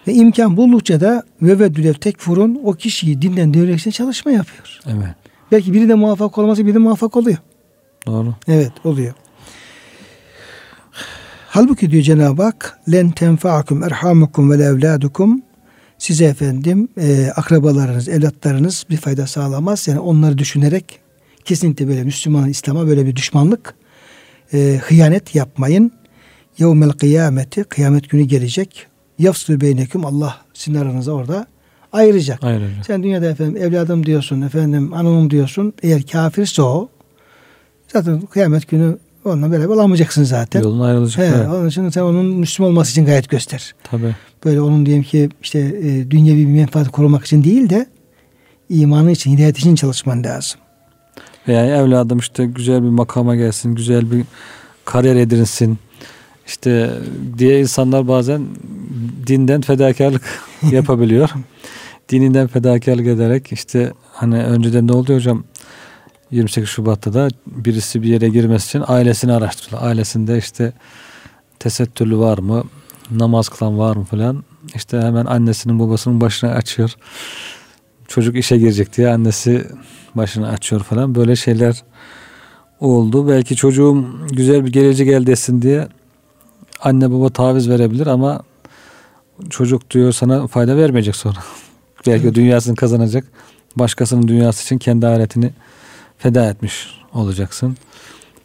Ve 0.08 0.14
imkan 0.14 0.58
buldukça 0.58 1.02
da 1.02 1.24
ve 1.42 1.60
ve 1.60 1.76
dülev 1.76 1.94
tekfurun 1.94 2.60
o 2.64 2.74
kişiyi 2.74 3.22
dinden 3.22 3.54
devrekse 3.54 3.92
çalışma 3.92 4.32
yapıyor. 4.32 4.80
Evet. 4.88 5.16
Belki 5.52 5.74
biri 5.74 5.90
de 5.90 5.94
muvaffak 5.94 6.38
olması 6.38 6.66
biri 6.66 6.74
de 6.74 6.78
muvaffak 6.78 7.18
oluyor. 7.18 7.38
Doğru. 8.08 8.34
Evet 8.48 8.72
oluyor. 8.84 9.14
Halbuki 11.48 11.92
diyor 11.92 12.04
Cenab-ı 12.04 12.44
Hak 12.44 12.80
len 12.92 13.12
tenfa'akum 13.12 13.84
erhamukum 13.84 14.52
ve 14.52 14.64
evladukum 14.64 15.42
size 15.98 16.26
efendim 16.26 16.88
e, 16.98 17.32
akrabalarınız, 17.36 18.10
evlatlarınız 18.10 18.86
bir 18.90 18.98
fayda 18.98 19.28
sağlamaz. 19.28 19.88
Yani 19.88 20.00
onları 20.00 20.38
düşünerek 20.38 21.00
kesinlikle 21.46 21.88
böyle 21.88 22.04
Müslüman 22.04 22.50
İslam'a 22.50 22.88
böyle 22.88 23.06
bir 23.06 23.16
düşmanlık 23.16 23.76
e, 24.54 24.80
hıyanet 24.84 25.36
yapmayın. 25.36 25.92
Yevmel 26.58 26.92
kıyameti 26.92 27.64
kıyamet 27.64 28.10
günü 28.10 28.24
gelecek. 28.24 28.88
Yafsül 29.20 29.62
beyneküm 29.62 30.06
Allah 30.06 30.38
sizin 30.54 30.80
aranıza 30.80 31.12
orada 31.12 31.48
ayıracak. 31.94 32.44
Ayrıca. 32.44 32.84
Sen 32.88 33.04
dünyada 33.04 33.26
efendim 33.26 33.64
evladım 33.64 34.06
diyorsun, 34.06 34.42
efendim 34.42 34.92
hanımım 34.92 35.30
diyorsun. 35.30 35.74
Eğer 35.84 36.04
kafirse 36.04 36.62
o 36.62 36.90
zaten 37.94 38.22
kıyamet 38.22 38.68
günü 38.68 38.98
onunla 39.26 39.52
beraber 39.52 39.74
olamayacaksın 39.74 40.24
zaten. 40.24 40.62
Yolun 40.62 40.80
ayrılacak. 40.80 41.26
He, 41.26 41.36
evet. 41.36 41.48
Onun 41.48 41.68
için 41.68 41.90
sen 41.90 42.02
onun 42.02 42.26
Müslüman 42.26 42.72
olması 42.72 42.92
için 42.92 43.06
gayet 43.06 43.30
göster. 43.30 43.76
Tabii. 43.84 44.16
Böyle 44.46 44.62
onun 44.62 44.86
diyelim 44.86 45.04
ki 45.04 45.30
işte 45.42 45.60
e, 45.60 46.12
dünyevi 46.12 46.40
bir 46.40 46.54
menfaat 46.54 46.92
korumak 46.92 47.26
için 47.26 47.44
değil 47.44 47.70
de 47.70 47.86
imanı 48.70 49.12
için, 49.12 49.32
hidayet 49.32 49.58
için 49.58 49.76
çalışman 49.76 50.24
lazım. 50.24 50.60
Veya 51.48 51.66
evladım 51.66 52.20
işte 52.20 52.46
güzel 52.46 52.84
bir 52.84 52.90
makama 52.90 53.36
gelsin, 53.36 53.76
güzel 53.76 54.12
bir 54.12 54.24
kariyer 54.86 55.16
edinsin. 55.16 55.80
İşte 56.48 56.92
diye 57.38 57.60
insanlar 57.60 58.08
bazen 58.08 58.46
dinden 59.28 59.62
fedakarlık 59.62 60.24
yapabiliyor. 60.72 61.30
Dininden 62.10 62.48
fedakarlık 62.48 63.08
ederek 63.08 63.52
işte 63.52 63.94
hani 64.12 64.44
önceden 64.44 64.88
ne 64.88 64.92
oluyor 64.92 65.20
hocam 65.20 65.44
28 66.36 66.70
Şubat'ta 66.70 67.14
da 67.14 67.28
birisi 67.48 68.02
bir 68.02 68.08
yere 68.08 68.30
girmesi 68.30 68.66
için 68.66 68.84
ailesini 68.88 69.34
araştırıyorlar. 69.34 69.90
Ailesinde 69.90 70.38
işte 70.38 70.74
tesettürlü 71.60 72.18
var 72.18 72.38
mı? 72.38 72.64
Namaz 73.12 73.50
kılan 73.50 73.78
var 73.78 73.96
mı 73.96 74.04
falan. 74.04 74.44
İşte 74.76 75.02
hemen 75.02 75.26
annesinin 75.26 75.80
babasının 75.80 76.22
başına 76.22 76.52
açıyor. 76.52 76.96
Çocuk 78.08 78.36
işe 78.36 78.58
girecek 78.58 78.98
diye 78.98 79.10
annesi 79.10 79.68
başını 80.16 80.50
açıyor 80.50 80.82
falan. 80.82 81.16
Böyle 81.16 81.36
şeyler 81.36 81.84
oldu. 82.80 83.28
Belki 83.28 83.56
çocuğum 83.56 84.06
güzel 84.32 84.66
bir 84.66 84.72
gelecek 84.72 85.08
elde 85.08 85.32
etsin 85.32 85.62
diye 85.62 85.88
anne 86.82 87.12
baba 87.12 87.30
taviz 87.30 87.70
verebilir 87.70 88.08
ama 88.08 88.44
çocuk 89.50 89.92
diyor 89.92 90.12
sana 90.12 90.48
fayda 90.48 90.78
vermeyecek 90.78 91.16
sonra. 91.16 91.40
Belki 92.08 92.36
dünyasını 92.36 92.76
kazanacak. 92.76 93.26
Başkasının 93.76 94.28
dünyası 94.28 94.64
için 94.64 94.78
kendi 94.78 95.08
ahiretini 95.08 95.52
feda 96.18 96.50
etmiş 96.50 96.88
olacaksın. 97.14 97.78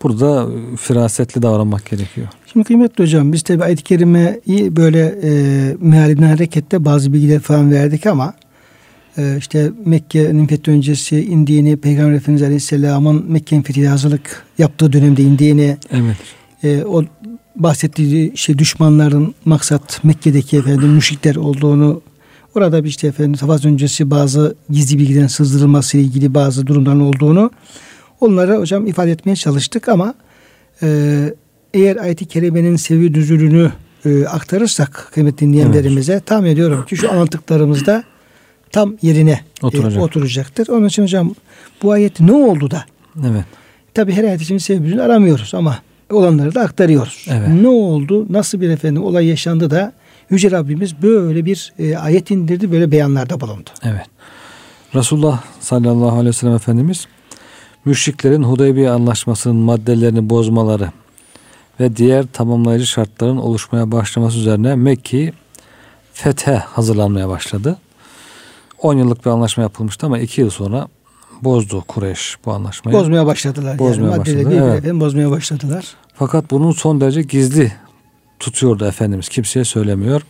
Burada 0.02 0.48
firasetli 0.76 1.42
davranmak 1.42 1.90
gerekiyor. 1.90 2.28
Şimdi 2.52 2.66
kıymetli 2.66 3.04
hocam 3.04 3.32
biz 3.32 3.42
tabi 3.42 3.64
ayet-i 3.64 3.82
kerimeyi 3.82 4.76
böyle 4.76 5.18
e, 5.22 5.30
mealinden 5.80 6.28
hareketle 6.28 6.84
bazı 6.84 7.12
bilgiler 7.12 7.40
falan 7.40 7.72
verdik 7.72 8.06
ama 8.06 8.34
e, 9.18 9.36
işte 9.38 9.70
Mekke'nin 9.84 10.46
fethi 10.46 10.70
öncesi 10.70 11.24
indiğini 11.24 11.76
Peygamber 11.76 12.12
Efendimiz 12.12 12.42
Aleyhisselam'ın 12.42 13.24
Mekke'nin 13.28 13.62
fethine 13.62 13.88
hazırlık 13.88 14.46
yaptığı 14.58 14.92
dönemde 14.92 15.22
indiğini 15.22 15.76
Evet. 15.90 16.16
e, 16.62 16.84
o 16.84 17.04
bahsettiği 17.56 18.32
şey 18.36 18.58
düşmanların 18.58 19.34
maksat 19.44 20.04
Mekke'deki 20.04 20.56
efendim 20.56 20.88
müşrikler 20.88 21.36
olduğunu 21.36 22.02
orada 22.54 22.84
bir 22.84 22.88
işte 22.88 23.06
efendim 23.06 23.34
savaş 23.34 23.64
öncesi 23.64 24.10
bazı 24.10 24.54
gizli 24.70 24.98
bilgilerin 24.98 25.26
sızdırılması 25.26 25.96
ile 25.96 26.04
ilgili 26.04 26.34
bazı 26.34 26.66
durumların 26.66 27.00
olduğunu 27.00 27.50
onlara 28.20 28.56
hocam 28.56 28.86
ifade 28.86 29.10
etmeye 29.10 29.36
çalıştık 29.36 29.88
ama 29.88 30.14
e, 30.82 30.88
eğer 31.74 31.96
ayet-i 31.96 32.24
kerimenin 32.24 32.76
sevi 32.76 33.14
düzülünü 33.14 33.72
e, 34.04 34.26
aktarırsak 34.26 35.08
kıymetli 35.12 35.46
dinleyenlerimize 35.46 36.12
evet. 36.12 36.26
tahmin 36.26 36.50
ediyorum 36.50 36.84
ki 36.86 36.96
şu 36.96 37.12
anlattıklarımızda 37.12 38.04
tam 38.70 38.94
yerine 39.02 39.40
Oturacak. 39.62 40.00
e, 40.00 40.00
oturacaktır. 40.00 40.68
Onun 40.68 40.86
için 40.86 41.02
hocam 41.02 41.34
bu 41.82 41.92
ayet 41.92 42.20
ne 42.20 42.32
oldu 42.32 42.70
da? 42.70 42.84
Evet. 43.20 43.44
Tabi 43.94 44.12
her 44.12 44.24
ayet 44.24 44.42
için 44.42 44.58
sebebi 44.58 44.84
düzülünü 44.84 45.02
aramıyoruz 45.02 45.54
ama 45.54 45.78
olanları 46.10 46.54
da 46.54 46.60
aktarıyoruz. 46.60 47.26
Evet. 47.30 47.48
Ne 47.48 47.68
oldu? 47.68 48.26
Nasıl 48.30 48.60
bir 48.60 48.68
efendim 48.68 49.04
olay 49.04 49.26
yaşandı 49.26 49.70
da 49.70 49.92
Yüce 50.30 50.50
Rabbimiz 50.50 51.02
böyle 51.02 51.44
bir 51.44 51.72
e, 51.78 51.96
ayet 51.96 52.30
indirdi, 52.30 52.72
böyle 52.72 52.90
beyanlarda 52.90 53.40
bulundu. 53.40 53.70
Evet. 53.84 54.06
Resulullah 54.94 55.42
sallallahu 55.60 56.10
aleyhi 56.10 56.26
ve 56.26 56.32
sellem 56.32 56.54
Efendimiz 56.54 57.06
müşriklerin 57.84 58.42
Hudeybiye 58.42 58.90
anlaşmasının 58.90 59.56
maddelerini 59.56 60.30
bozmaları 60.30 60.92
ve 61.80 61.96
diğer 61.96 62.26
tamamlayıcı 62.32 62.86
şartların 62.86 63.36
oluşmaya 63.36 63.92
başlaması 63.92 64.38
üzerine 64.38 64.74
Mekke'yi 64.74 65.32
fethe 66.12 66.56
hazırlanmaya 66.56 67.28
başladı. 67.28 67.78
10 68.78 68.94
yıllık 68.94 69.26
bir 69.26 69.30
anlaşma 69.30 69.62
yapılmıştı 69.62 70.06
ama 70.06 70.18
2 70.18 70.40
yıl 70.40 70.50
sonra 70.50 70.88
bozdu 71.42 71.84
Kureyş 71.88 72.36
bu 72.44 72.52
anlaşmayı. 72.52 72.98
Bozmaya 72.98 73.26
başladılar. 73.26 73.78
Bozmaya 73.78 74.10
yani 74.10 74.20
başladılar, 74.20 74.80
evet. 74.82 74.94
bozmaya 74.94 75.30
başladılar. 75.30 75.84
Fakat 76.14 76.50
bunun 76.50 76.72
son 76.72 77.00
derece 77.00 77.22
gizli 77.22 77.72
tutuyordu 78.40 78.84
Efendimiz. 78.84 79.28
Kimseye 79.28 79.64
söylemiyor. 79.64 80.22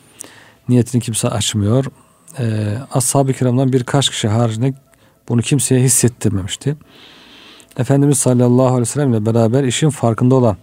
Niyetini 0.68 1.02
kimse 1.02 1.28
açmıyor. 1.28 1.84
Ee, 2.38 2.78
Ashab-ı 2.92 3.32
kiramdan 3.32 3.72
birkaç 3.72 4.11
kişi 4.11 4.28
haricinde 4.28 4.74
bunu 5.28 5.42
kimseye 5.42 5.80
hissettirmemişti. 5.80 6.76
Efendimiz 7.78 8.18
sallallahu 8.18 8.66
aleyhi 8.66 8.80
ve 8.80 8.84
sellem 8.84 9.14
ile 9.14 9.26
beraber 9.26 9.64
işin 9.64 9.90
farkında 9.90 10.34
olan 10.34 10.56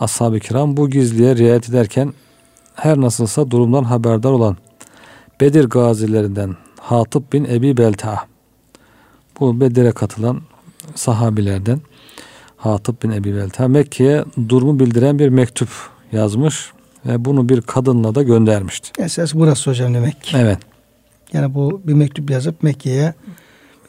ashab-ı 0.00 0.40
kiram 0.40 0.76
bu 0.76 0.90
gizliye 0.90 1.36
riayet 1.36 1.68
ederken 1.68 2.12
her 2.74 3.00
nasılsa 3.00 3.50
durumdan 3.50 3.84
haberdar 3.84 4.30
olan 4.30 4.56
Bedir 5.40 5.64
gazilerinden 5.64 6.56
Hatip 6.80 7.32
bin 7.32 7.44
Ebi 7.44 7.76
Belta 7.76 8.26
bu 9.40 9.60
Bedir'e 9.60 9.92
katılan 9.92 10.40
sahabilerden 10.94 11.80
Hatip 12.56 13.02
bin 13.02 13.10
Ebi 13.10 13.36
Belta 13.36 13.68
Mekke'ye 13.68 14.24
durumu 14.48 14.80
bildiren 14.80 15.18
bir 15.18 15.28
mektup 15.28 15.68
yazmış 16.12 16.70
ve 17.06 17.24
bunu 17.24 17.48
bir 17.48 17.60
kadınla 17.60 18.14
da 18.14 18.22
göndermişti. 18.22 19.02
Esas 19.02 19.34
burası 19.34 19.70
hocam 19.70 19.94
demek. 19.94 20.34
Evet. 20.36 20.58
Yani 21.32 21.54
bu 21.54 21.82
bir 21.84 21.94
mektup 21.94 22.30
yazıp 22.30 22.62
Mekke'ye 22.62 23.14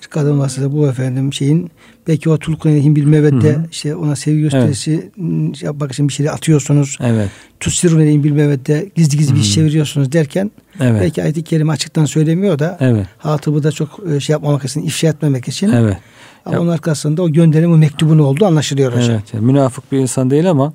bir 0.02 0.08
kadın 0.08 0.40
vasıtasıyla 0.40 0.78
bu 0.78 0.88
efendim 0.88 1.34
şeyin 1.34 1.72
belki 2.08 2.30
o 2.30 2.38
tulkuneyhin 2.38 2.96
bir 2.96 3.06
mevette 3.06 3.60
işte 3.72 3.96
ona 3.96 4.16
sevgi 4.16 4.42
gösterisi 4.42 5.12
evet. 5.22 5.64
yapmak 5.64 5.92
için 5.92 6.08
bir 6.08 6.14
şeyler 6.14 6.32
atıyorsunuz. 6.32 6.98
Evet. 7.02 7.30
Tussiruneyhin 7.60 8.24
bir 8.24 8.32
mevette 8.32 8.90
gizli 8.96 9.18
gizli 9.18 9.36
bir 9.36 9.40
iş 9.40 9.54
çeviriyorsunuz 9.54 10.12
derken 10.12 10.52
Evet. 10.80 11.02
belki 11.02 11.24
ayet-i 11.24 11.44
kerime 11.44 11.74
açıktan 11.74 12.06
söylemiyor 12.06 12.60
da 12.60 12.78
Evet. 12.80 13.06
hatıbı 13.18 13.64
da 13.64 13.72
çok 13.72 14.00
e, 14.16 14.20
şey 14.20 14.34
yapmamak 14.34 14.66
için, 14.66 14.82
ifşa 14.82 15.08
etmemek 15.08 15.48
için. 15.48 15.72
Evet. 15.72 15.98
Ama 16.46 16.60
onun 16.60 16.70
arkasında 16.70 17.22
o 17.22 17.30
gönderim 17.30 17.74
o 17.74 17.78
mektubun 17.78 18.20
olduğu 18.20 18.46
anlaşılıyor 18.46 18.94
hocam. 18.94 19.12
Evet. 19.12 19.34
Yani 19.34 19.46
münafık 19.46 19.92
bir 19.92 19.98
insan 19.98 20.30
değil 20.30 20.50
ama 20.50 20.74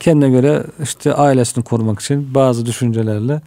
kendine 0.00 0.30
göre 0.30 0.64
işte 0.82 1.14
ailesini 1.14 1.64
korumak 1.64 2.00
için 2.00 2.34
bazı 2.34 2.66
düşüncelerle 2.66 3.40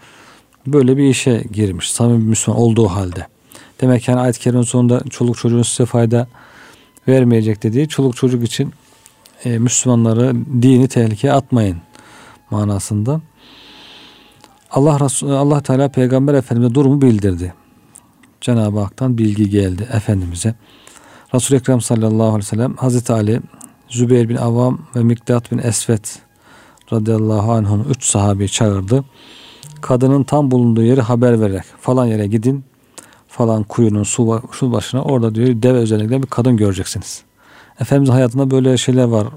böyle 0.68 0.98
bir 0.98 1.10
işe 1.10 1.44
girmiş. 1.52 1.92
Samimi 1.92 2.24
Müslüman 2.24 2.62
olduğu 2.62 2.88
halde. 2.88 3.28
Demek 3.82 4.04
ki 4.04 4.12
yani 4.12 4.34
kerimenin 4.34 4.66
sonunda 4.66 5.02
çoluk 5.10 5.38
çocuğun 5.38 5.62
size 5.62 5.86
fayda 5.86 6.28
vermeyecek 7.08 7.64
dediği 7.64 7.88
çoluk 7.88 8.16
çocuk 8.16 8.44
için 8.44 8.74
e, 9.46 9.60
Müslümanları 9.60 10.36
dini 10.62 10.88
tehlikeye 10.88 11.34
atmayın 11.34 11.78
manasında. 12.50 13.22
Allah 14.72 15.00
Resul, 15.00 15.30
Allah 15.30 15.62
Teala 15.62 15.90
Peygamber 15.90 16.34
Efendimize 16.34 16.76
durumu 16.76 17.02
bildirdi. 17.02 17.54
Cenab-ı 18.42 18.80
Hak'tan 18.80 19.18
bilgi 19.18 19.50
geldi 19.50 19.88
Efendimiz'e. 19.94 20.56
Resul-i 21.34 21.58
Ekrem 21.58 21.82
sallallahu 21.82 22.24
aleyhi 22.24 22.38
ve 22.38 22.42
sellem 22.42 22.76
Hazreti 22.76 23.14
Ali, 23.14 23.42
Zübeyir 23.90 24.30
bin 24.30 24.36
Avam 24.36 24.80
ve 24.96 25.04
Mikdat 25.04 25.52
bin 25.52 25.58
Esvet 25.58 26.27
radıyallahu 26.94 27.52
anhum 27.52 27.86
üç 27.90 28.06
sahabeyi 28.06 28.50
çağırdı. 28.50 29.04
Kadının 29.82 30.24
tam 30.24 30.52
bulunduğu 30.52 30.84
yeri 30.84 31.02
haber 31.02 31.42
vererek 31.42 31.64
falan 31.82 32.06
yere 32.06 32.28
gidin 32.28 32.64
falan 33.28 33.64
kuyunun 33.64 34.04
su, 34.04 34.42
su 34.52 34.72
başına 34.72 35.04
orada 35.04 35.36
diyor 35.36 35.48
deve 35.48 35.84
giden 35.84 36.24
bir 36.24 36.28
kadın 36.28 36.58
göreceksiniz. 36.58 37.24
Efendimizin 37.80 38.14
hayatında 38.14 38.52
böyle 38.52 38.78
şeyler 38.78 39.04
var 39.04 39.28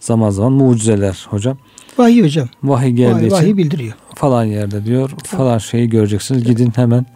zaman 0.00 0.30
zaman 0.30 0.52
mucizeler 0.52 1.26
hocam. 1.30 1.58
Vahiy 1.98 2.22
hocam. 2.22 2.48
Vahiy 2.62 2.90
geldiği 2.90 3.14
Vahiy, 3.14 3.26
için 3.26 3.36
vahiy 3.36 3.56
bildiriyor. 3.56 3.94
falan 4.14 4.44
yerde 4.44 4.84
diyor 4.84 5.10
falan 5.24 5.58
şeyi 5.58 5.88
göreceksiniz. 5.88 6.44
Gidin 6.44 6.72
hemen 6.76 7.06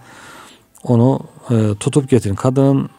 onu 0.82 1.20
e, 1.50 1.74
tutup 1.80 2.10
getirin. 2.10 2.34
Kadının 2.34 2.90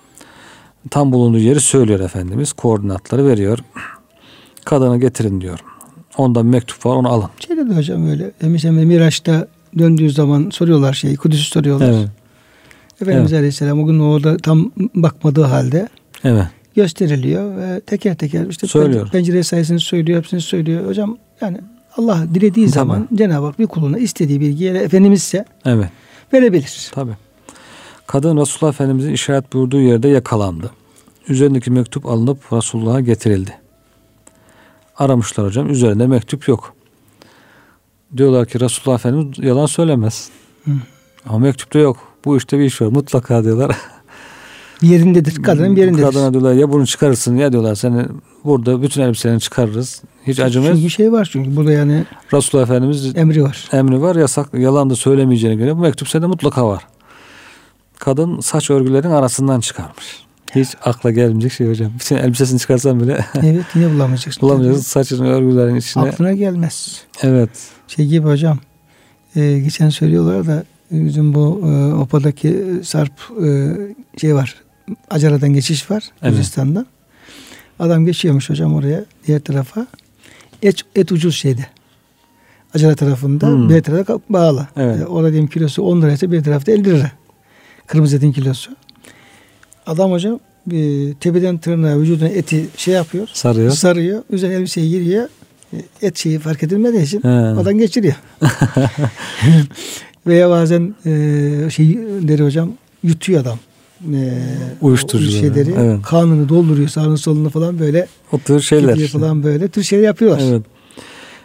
tam 0.89 1.11
bulunduğu 1.11 1.37
yeri 1.37 1.59
söylüyor 1.59 1.99
Efendimiz. 1.99 2.53
Koordinatları 2.53 3.25
veriyor. 3.25 3.59
Kadını 4.65 4.99
getirin 4.99 5.41
diyor. 5.41 5.59
Onda 6.17 6.43
bir 6.43 6.49
mektup 6.49 6.85
var 6.85 6.95
onu 6.95 7.09
alın. 7.09 7.29
Şeyde 7.47 7.69
de 7.69 7.75
hocam 7.75 8.09
öyle. 8.09 8.31
Mesela 8.41 8.73
Miraç'ta 8.73 9.47
döndüğü 9.77 10.09
zaman 10.09 10.49
soruyorlar 10.49 10.93
şeyi. 10.93 11.15
Kudüs'ü 11.17 11.43
soruyorlar. 11.51 11.89
Evet. 11.89 12.09
Efendimiz 13.01 13.33
Aleyhisselam 13.33 13.83
o 13.83 13.85
gün 13.85 13.99
orada 13.99 14.37
tam 14.37 14.71
bakmadığı 14.95 15.43
halde 15.43 15.89
Evet. 16.23 16.45
gösteriliyor 16.75 17.57
ve 17.57 17.79
teker 17.79 18.15
teker 18.15 18.45
işte 18.49 18.67
Söylüyor. 18.67 19.09
pencere 19.11 19.43
sayısını 19.43 19.79
söylüyor, 19.79 20.19
hepsini 20.19 20.41
söylüyor. 20.41 20.87
Hocam 20.87 21.17
yani 21.41 21.57
Allah 21.97 22.23
dilediği 22.33 22.65
Tabii. 22.65 22.73
zaman 22.75 23.07
Cenab-ı 23.15 23.45
Hak 23.45 23.59
bir 23.59 23.67
kuluna 23.67 23.97
istediği 23.97 24.39
bilgiyi 24.39 24.69
Efendimiz 24.71 25.19
ise 25.21 25.45
Evet. 25.65 25.89
verebilir. 26.33 26.91
Tabi. 26.93 27.11
Kadın 28.07 28.37
Resulullah 28.37 28.73
Efendimizin 28.73 29.13
işaret 29.13 29.53
buyurduğu 29.53 29.81
yerde 29.81 30.07
yakalandı. 30.07 30.71
Üzerindeki 31.29 31.71
mektup 31.71 32.05
alınıp 32.05 32.53
Resulullah'a 32.53 32.99
getirildi. 33.01 33.51
Aramışlar 34.97 35.45
hocam. 35.45 35.69
Üzerinde 35.69 36.07
mektup 36.07 36.47
yok. 36.47 36.73
Diyorlar 38.17 38.45
ki 38.45 38.59
Resulullah 38.59 38.99
Efendimiz 38.99 39.39
yalan 39.39 39.65
söylemez. 39.65 40.29
Hı. 40.65 40.71
Ama 41.25 41.39
mektupta 41.39 41.79
yok. 41.79 41.97
Bu 42.25 42.37
işte 42.37 42.59
bir 42.59 42.63
iş 42.63 42.81
var. 42.81 42.87
Mutlaka 42.87 43.43
diyorlar. 43.43 43.77
Yerindedir. 44.81 45.43
Kadının 45.43 45.75
yerindedir. 45.75 46.03
Kadına 46.03 46.33
diyorlar 46.33 46.53
ya 46.53 46.71
bunu 46.71 46.87
çıkarırsın 46.87 47.35
ya 47.35 47.51
diyorlar 47.51 47.75
seni 47.75 48.05
burada 48.43 48.81
bütün 48.81 49.01
elbiselerini 49.01 49.39
çıkarırız. 49.39 50.01
Hiç 50.27 50.39
acımaz. 50.39 50.77
Çünkü 50.77 50.89
şey 50.89 51.11
var 51.11 51.29
çünkü 51.31 51.55
burada 51.55 51.71
yani 51.71 52.05
Resulullah 52.33 52.65
Efendimiz 52.65 53.15
emri 53.15 53.43
var. 53.43 53.69
emri 53.71 54.01
var 54.01 54.15
yasak 54.15 54.53
yalan 54.53 54.89
da 54.89 54.95
söylemeyeceğine 54.95 55.55
göre 55.55 55.75
bu 55.75 55.79
mektup 55.79 56.07
sende 56.07 56.25
mutlaka 56.25 56.67
var. 56.67 56.87
Kadın 57.99 58.39
saç 58.39 58.69
örgülerin 58.69 59.11
arasından 59.11 59.59
çıkarmış. 59.59 60.24
Hiç 60.55 60.69
akla 60.83 61.11
gelmeyecek 61.11 61.51
şey 61.51 61.69
hocam. 61.69 61.91
Bütün 61.99 62.15
elbisesini 62.15 62.59
çıkarsan 62.59 62.99
bile 62.99 63.25
evet 63.43 63.65
yine 63.75 63.93
bulamayacaksın. 63.93 64.41
bulamayacaksın 64.41 64.81
saçın 64.83 65.25
örgülerin 65.25 65.75
içine. 65.75 66.03
Aklına 66.03 66.33
gelmez. 66.33 67.01
Evet. 67.21 67.49
Şey 67.87 68.05
gibi 68.07 68.27
hocam. 68.27 68.59
e, 69.35 69.59
geçen 69.59 69.89
söylüyorlar 69.89 70.47
da 70.47 70.63
bizim 70.91 71.33
bu 71.33 71.61
e, 71.65 71.93
Opa'daki 71.93 72.63
Sarp 72.83 73.13
e, 73.45 73.73
şey 74.21 74.35
var. 74.35 74.55
Acara'dan 75.09 75.53
geçiş 75.53 75.91
var. 75.91 76.03
Evet. 76.21 76.31
Gürcistan'dan. 76.33 76.85
Adam 77.79 78.05
geçiyormuş 78.05 78.49
hocam 78.49 78.75
oraya 78.75 79.05
diğer 79.27 79.39
tarafa. 79.39 79.87
Et, 80.63 80.81
et 80.95 81.11
ucuz 81.11 81.35
şeyde. 81.35 81.65
Acara 82.75 82.95
tarafında 82.95 83.47
Hmm. 83.47 83.69
bir 83.69 83.81
tarafa 83.83 84.19
bağlı. 84.29 84.67
Evet. 84.77 85.01
E, 85.01 85.05
orada 85.05 85.31
diyelim 85.31 85.49
kilosu 85.49 85.83
10 85.83 86.01
liraysa 86.01 86.31
bir 86.31 86.43
tarafta 86.43 86.71
50 86.71 86.83
lira. 86.85 87.11
Kırmızı 87.87 88.17
etin 88.17 88.31
kilosu. 88.31 88.71
Adam 89.85 90.11
hocam 90.11 90.39
bir 90.67 91.13
tepeden 91.13 91.57
tırnağa 91.57 91.99
vücuduna 91.99 92.27
eti 92.27 92.65
şey 92.77 92.93
yapıyor. 92.93 93.27
Sarıyor. 93.33 93.71
Sarıyor. 93.71 94.23
Üzerine 94.29 94.55
elbiseyi 94.55 94.89
giriyor. 94.89 95.27
E, 95.73 95.77
Et 96.01 96.17
şeyi 96.17 96.39
fark 96.39 96.63
edilmediği 96.63 97.03
için 97.03 97.21
He. 97.21 97.27
oradan 97.27 97.77
geçiriyor. 97.77 98.15
Veya 100.27 100.49
bazen 100.49 100.95
e, 101.05 101.11
şey 101.69 101.97
deri 102.21 102.43
hocam 102.43 102.71
yutuyor 103.03 103.41
adam. 103.41 103.59
e, 104.13 104.33
Uyuşturucuları, 104.81 105.39
şeyleri 105.39 105.73
evet. 105.77 106.01
kanını 106.01 106.49
dolduruyor 106.49 106.87
sağını 106.89 107.17
solunu 107.17 107.49
falan 107.49 107.79
böyle 107.79 108.07
O 108.31 108.37
tür 108.39 108.59
şeyler. 108.59 109.07
falan 109.07 109.43
böyle 109.43 109.67
tür 109.67 109.83
şeyler 109.83 110.03
yapıyorlar. 110.03 110.41
Evet. 110.49 110.61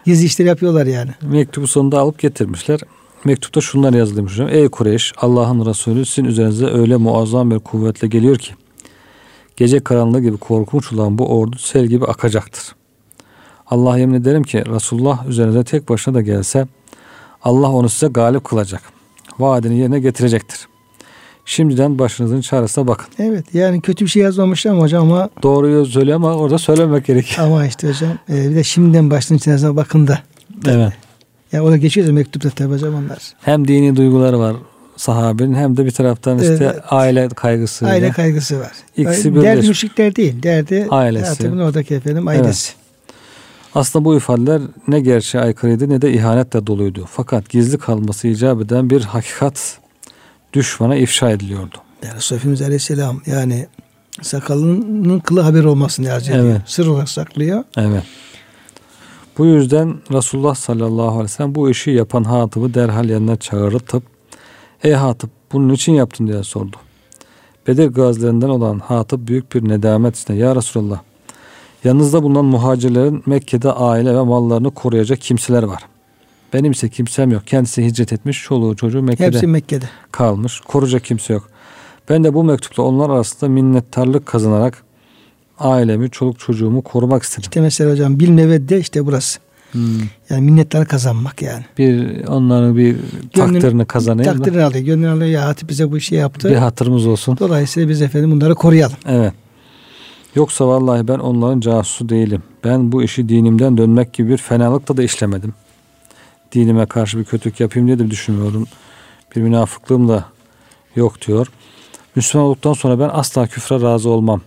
Gizli 0.06 0.24
işler 0.26 0.46
yapıyorlar 0.46 0.86
yani. 0.86 1.10
Mektubu 1.22 1.66
sonunda 1.66 1.98
alıp 1.98 2.18
getirmişler. 2.18 2.80
Mektupta 3.24 3.60
şunlar 3.60 3.92
yazılmış 3.92 4.32
hocam. 4.32 4.48
Ey 4.48 4.68
Kureyş 4.68 5.12
Allah'ın 5.16 5.66
Resulü 5.66 6.06
sizin 6.06 6.24
üzerinize 6.24 6.66
öyle 6.66 6.96
muazzam 6.96 7.50
bir 7.50 7.58
kuvvetle 7.58 8.08
geliyor 8.08 8.36
ki 8.36 8.52
gece 9.56 9.80
karanlığı 9.80 10.20
gibi 10.20 10.36
korkunç 10.36 10.92
olan 10.92 11.18
bu 11.18 11.38
ordu 11.38 11.56
sel 11.58 11.86
gibi 11.86 12.04
akacaktır. 12.04 12.62
Allah 13.66 13.98
yemin 13.98 14.14
ederim 14.14 14.42
ki 14.42 14.64
Resulullah 14.66 15.26
üzerinize 15.26 15.64
tek 15.64 15.88
başına 15.88 16.14
da 16.14 16.20
gelse 16.20 16.66
Allah 17.42 17.70
onu 17.70 17.88
size 17.88 18.06
galip 18.06 18.44
kılacak. 18.44 18.82
Vaadini 19.38 19.78
yerine 19.78 20.00
getirecektir. 20.00 20.68
Şimdiden 21.44 21.98
başınızın 21.98 22.40
çaresine 22.40 22.86
bakın. 22.86 23.06
Evet 23.18 23.54
yani 23.54 23.80
kötü 23.80 24.04
bir 24.04 24.10
şey 24.10 24.22
yazmamışlar 24.22 24.72
ama 24.72 24.82
hocam 24.82 25.12
ama 25.12 25.30
Doğruyu 25.42 25.86
söylüyor 25.86 26.16
ama 26.16 26.34
orada 26.34 26.58
söylemek 26.58 27.06
gerek. 27.06 27.36
ama 27.38 27.66
işte 27.66 27.88
hocam 27.88 28.10
e, 28.28 28.50
bir 28.50 28.56
de 28.56 28.64
şimdiden 28.64 29.10
başının 29.10 29.38
içerisine 29.38 29.76
bakın 29.76 30.06
da. 30.06 30.18
Evet. 30.66 30.92
Ya 31.52 31.64
o 31.64 31.70
da 31.70 31.76
geçiyor 31.76 32.08
mektupta 32.08 32.50
tabi 32.50 32.74
hocam 32.74 32.94
onlar. 32.94 33.18
Hem 33.40 33.68
dini 33.68 33.96
duyguları 33.96 34.38
var 34.38 34.56
sahabenin 34.96 35.54
hem 35.54 35.76
de 35.76 35.84
bir 35.84 35.90
taraftan 35.90 36.38
işte 36.38 36.56
Evet. 36.60 36.76
aile 36.90 37.28
kaygısı. 37.28 37.86
Aile 37.86 38.10
kaygısı 38.10 38.60
var. 38.60 38.72
İkisi 38.96 39.28
Yani 39.28 39.42
derdi 39.42 39.68
müşrikler 39.68 40.16
değil. 40.16 40.42
Derdi 40.42 40.86
Ailesi. 40.90 41.24
hayatımın 41.24 41.58
oradaki 41.58 41.94
efendim 41.94 42.28
ailesi. 42.28 42.72
Aslında 43.74 44.04
bu 44.04 44.16
ifadeler 44.16 44.62
ne 44.88 45.00
gerçeğe 45.00 45.44
aykırıydı 45.44 45.88
ne 45.90 46.02
de 46.02 46.12
ihanetle 46.12 46.66
doluydu. 46.66 47.04
Fakat 47.10 47.48
gizli 47.48 47.78
kalması 47.78 48.28
icap 48.28 48.60
eden 48.62 48.90
bir 48.90 49.02
hakikat 49.02 49.78
düşmana 50.52 50.96
ifşa 50.96 51.30
ediliyordu. 51.30 51.76
Yani 52.04 52.16
Resulü 52.16 52.36
Efendimiz 52.38 52.62
Aleyhisselam 52.62 53.22
yani 53.26 53.66
sakalının 54.22 55.20
kılı 55.20 55.40
haber 55.40 55.64
olmasını 55.64 56.12
arz 56.12 56.28
ediyor. 56.28 56.44
Evet. 56.44 56.60
Sır 56.66 56.86
olarak 56.86 57.08
saklıyor. 57.08 57.64
Evet. 57.76 58.02
Bu 59.38 59.46
yüzden 59.46 59.96
Resulullah 60.12 60.54
sallallahu 60.54 61.08
aleyhi 61.08 61.24
ve 61.24 61.28
sellem 61.28 61.54
bu 61.54 61.70
işi 61.70 61.90
yapan 61.90 62.24
Hatip'i 62.24 62.74
derhal 62.74 63.08
yanına 63.08 63.36
çağırtıp 63.36 64.02
Ey 64.82 64.92
Hatip 64.92 65.30
bunun 65.52 65.74
için 65.74 65.92
yaptın 65.92 66.26
diye 66.26 66.42
sordu. 66.42 66.76
Bedir 67.66 67.86
gazilerinden 67.86 68.48
olan 68.48 68.78
Hatip 68.78 69.28
büyük 69.28 69.54
bir 69.54 69.68
nedamet 69.68 70.16
içinde 70.16 70.36
Ya 70.36 70.56
Resulallah 70.56 71.00
yanınızda 71.84 72.22
bulunan 72.22 72.44
muhacirlerin 72.44 73.22
Mekke'de 73.26 73.72
aile 73.72 74.14
ve 74.14 74.22
mallarını 74.22 74.70
koruyacak 74.70 75.20
kimseler 75.20 75.62
var. 75.62 75.82
Benim 76.52 76.72
ise 76.72 76.88
kimsem 76.88 77.30
yok. 77.30 77.46
Kendisi 77.46 77.84
hicret 77.84 78.12
etmiş. 78.12 78.42
Çoluğu 78.42 78.76
çocuğu 78.76 79.02
Mekke'de 79.02 79.26
Hepsi 79.26 79.46
Mekke'de. 79.46 79.84
kalmış. 80.12 80.60
Koruyacak 80.60 81.04
kimse 81.04 81.32
yok. 81.32 81.48
Ben 82.08 82.24
de 82.24 82.34
bu 82.34 82.44
mektupla 82.44 82.82
onlar 82.82 83.10
arasında 83.10 83.50
minnettarlık 83.50 84.26
kazanarak 84.26 84.84
ailemi, 85.60 86.10
çoluk 86.10 86.38
çocuğumu 86.38 86.82
korumak 86.82 87.22
istedim. 87.22 87.42
İşte 87.42 87.60
mesela 87.60 87.92
hocam 87.92 88.20
bil 88.20 88.30
nevedde 88.30 88.78
işte 88.80 89.06
burası. 89.06 89.40
Hmm. 89.72 89.82
Yani 90.30 90.40
minnetler 90.50 90.86
kazanmak 90.86 91.42
yani. 91.42 91.64
Bir 91.78 92.24
onların 92.26 92.76
bir 92.76 92.96
Gönlünü- 93.34 93.52
takdirini 93.60 93.84
kazanayım 93.84 94.32
da 94.32 94.36
Takdirini 94.36 94.62
alıyor. 94.64 94.84
Gönlünü 94.84 95.08
alıyor. 95.08 95.26
Ya 95.30 95.46
Hatip 95.46 95.68
bize 95.68 95.90
bu 95.90 95.96
işi 95.98 96.14
yaptı. 96.14 96.50
bir 96.50 96.56
hatırımız 96.56 97.06
olsun. 97.06 97.36
Dolayısıyla 97.40 97.88
biz 97.88 98.02
efendim 98.02 98.30
bunları 98.30 98.54
koruyalım. 98.54 98.96
Evet. 99.08 99.32
Yoksa 100.34 100.68
vallahi 100.68 101.08
ben 101.08 101.18
onların 101.18 101.60
casusu 101.60 102.08
değilim. 102.08 102.42
Ben 102.64 102.92
bu 102.92 103.02
işi 103.02 103.28
dinimden 103.28 103.76
dönmek 103.76 104.12
gibi 104.12 104.28
bir 104.28 104.36
fenalıkla 104.36 104.96
da 104.96 105.02
işlemedim. 105.02 105.54
Dinime 106.52 106.86
karşı 106.86 107.18
bir 107.18 107.24
kötülük 107.24 107.60
yapayım 107.60 107.86
diye 107.88 107.98
de 107.98 108.10
düşünmüyorum. 108.10 108.66
Bir 109.36 109.40
münafıklığım 109.40 110.08
da 110.08 110.24
yok 110.96 111.26
diyor. 111.26 111.46
Müslüman 112.16 112.46
olduktan 112.46 112.72
sonra 112.72 112.98
ben 112.98 113.10
asla 113.12 113.46
küfre 113.46 113.80
razı 113.82 114.08
olmam. 114.08 114.40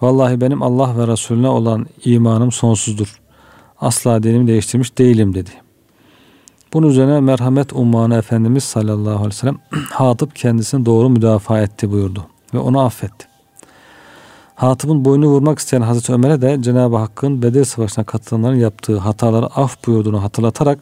Vallahi 0.00 0.40
benim 0.40 0.62
Allah 0.62 0.98
ve 0.98 1.06
Resulüne 1.06 1.48
olan 1.48 1.86
imanım 2.04 2.52
sonsuzdur. 2.52 3.20
Asla 3.80 4.22
dinimi 4.22 4.46
değiştirmiş 4.46 4.98
değilim 4.98 5.34
dedi. 5.34 5.50
Bunun 6.72 6.88
üzerine 6.88 7.20
merhamet 7.20 7.72
ummanı 7.72 8.16
Efendimiz 8.16 8.64
sallallahu 8.64 9.10
aleyhi 9.10 9.26
ve 9.26 9.30
sellem 9.30 9.58
Hatip 9.90 10.36
kendisini 10.36 10.86
doğru 10.86 11.08
müdafaa 11.08 11.60
etti 11.60 11.90
buyurdu 11.92 12.26
ve 12.54 12.58
onu 12.58 12.80
affetti. 12.80 13.26
Hatip'in 14.54 15.04
boynu 15.04 15.26
vurmak 15.26 15.58
isteyen 15.58 15.82
Hazreti 15.82 16.12
Ömer'e 16.12 16.42
de 16.42 16.62
Cenab-ı 16.62 16.96
Hakk'ın 16.96 17.42
Bedir 17.42 17.64
Savaşı'na 17.64 18.04
katılanların 18.04 18.56
yaptığı 18.56 18.98
hataları 18.98 19.46
af 19.46 19.86
buyurduğunu 19.86 20.22
hatırlatarak 20.22 20.78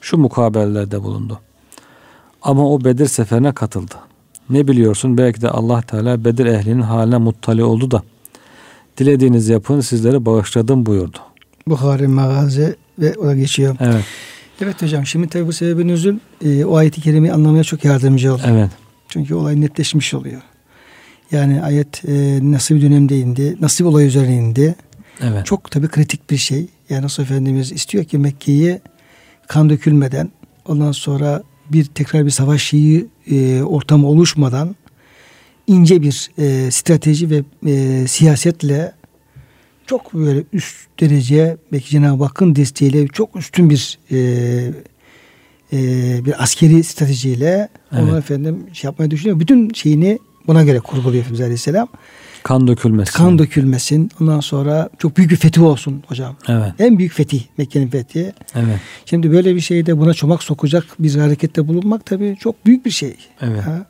şu 0.00 0.18
mukabelelerde 0.18 1.02
bulundu. 1.02 1.40
Ama 2.42 2.70
o 2.72 2.84
Bedir 2.84 3.06
seferine 3.06 3.52
katıldı. 3.52 3.94
Ne 4.50 4.68
biliyorsun 4.68 5.18
belki 5.18 5.42
de 5.42 5.50
Allah 5.50 5.82
Teala 5.82 6.24
Bedir 6.24 6.46
ehlinin 6.46 6.82
haline 6.82 7.16
muttali 7.18 7.64
oldu 7.64 7.90
da 7.90 8.02
dilediğiniz 8.98 9.48
yapın 9.48 9.80
sizleri 9.80 10.26
bağışladım 10.26 10.86
buyurdu. 10.86 11.18
Bukhari 11.68 12.08
Magazi 12.08 12.76
ve 12.98 13.14
o 13.18 13.26
da 13.26 13.36
geçiyor. 13.36 13.76
Evet, 13.80 14.04
Evet 14.60 14.82
hocam 14.82 15.06
şimdi 15.06 15.28
tabi 15.28 15.46
bu 15.46 15.52
sebebin 15.52 15.88
üzül 15.88 16.18
e, 16.44 16.64
o 16.64 16.76
ayeti 16.76 17.00
kerimeyi 17.00 17.32
anlamaya 17.32 17.64
çok 17.64 17.84
yardımcı 17.84 18.34
oldu. 18.34 18.42
evet, 18.46 18.70
Çünkü 19.08 19.34
olay 19.34 19.60
netleşmiş 19.60 20.14
oluyor. 20.14 20.42
Yani 21.32 21.62
ayet 21.62 22.04
e, 22.08 22.38
nasıl 22.42 22.74
bir 22.74 22.82
dönemde 22.82 23.18
indi, 23.18 23.56
nasıl 23.60 23.84
bir 23.84 23.88
olay 23.88 24.06
üzerine 24.06 24.34
indi. 24.36 24.74
evet. 25.20 25.46
Çok 25.46 25.70
tabi 25.70 25.88
kritik 25.88 26.30
bir 26.30 26.36
şey. 26.36 26.66
Yani 26.90 27.04
Resulullah 27.04 27.30
Efendimiz 27.30 27.72
istiyor 27.72 28.04
ki 28.04 28.18
Mekke'yi 28.18 28.80
kan 29.46 29.70
dökülmeden 29.70 30.30
ondan 30.66 30.92
sonra 30.92 31.42
bir 31.72 31.84
tekrar 31.84 32.26
bir 32.26 32.30
savaş 32.30 32.62
şeyi 32.62 33.06
e, 33.30 33.62
ortamı 33.62 34.06
oluşmadan 34.08 34.76
ince 35.66 36.02
bir 36.02 36.30
e, 36.38 36.70
strateji 36.70 37.30
ve 37.30 37.42
e, 37.66 38.06
siyasetle 38.06 38.92
çok 39.86 40.14
böyle 40.14 40.42
üst 40.52 40.76
derece 41.00 41.56
belki 41.72 41.90
Cenab-ı 41.90 42.24
Hakk'ın 42.24 42.56
desteğiyle 42.56 43.08
çok 43.08 43.36
üstün 43.36 43.70
bir 43.70 43.98
e, 44.10 44.16
e, 45.72 45.78
bir 46.24 46.42
askeri 46.42 46.84
stratejiyle 46.84 47.68
Evet. 47.92 48.02
onu 48.04 48.18
efendim 48.18 48.66
şey 48.72 48.88
yapmayı 48.88 49.10
düşünüyor. 49.10 49.40
Bütün 49.40 49.70
şeyini 49.74 50.18
buna 50.46 50.64
göre 50.64 50.80
kurguluyor 50.80 51.20
Efendimiz 51.20 51.40
Aleyhisselam. 51.40 51.88
Kan 52.42 52.66
dökülmesin. 52.68 53.12
Kan 53.12 53.38
dökülmesin. 53.38 54.10
Ondan 54.20 54.40
sonra 54.40 54.88
çok 54.98 55.16
büyük 55.16 55.30
bir 55.30 55.36
fetih 55.36 55.62
olsun 55.62 56.02
hocam. 56.06 56.36
Evet, 56.48 56.72
En 56.78 56.98
büyük 56.98 57.12
fetih 57.12 57.42
Mekke'nin 57.58 57.88
fethi. 57.88 58.32
evet, 58.54 58.80
Şimdi 59.06 59.30
böyle 59.32 59.54
bir 59.54 59.60
şeyde 59.60 59.98
buna 59.98 60.14
çomak 60.14 60.42
sokacak 60.42 60.84
bir 60.98 61.14
harekette 61.16 61.68
bulunmak 61.68 62.06
tabii 62.06 62.36
çok 62.40 62.66
büyük 62.66 62.86
bir 62.86 62.90
şey. 62.90 63.16
evet. 63.40 63.62
Ha? 63.62 63.86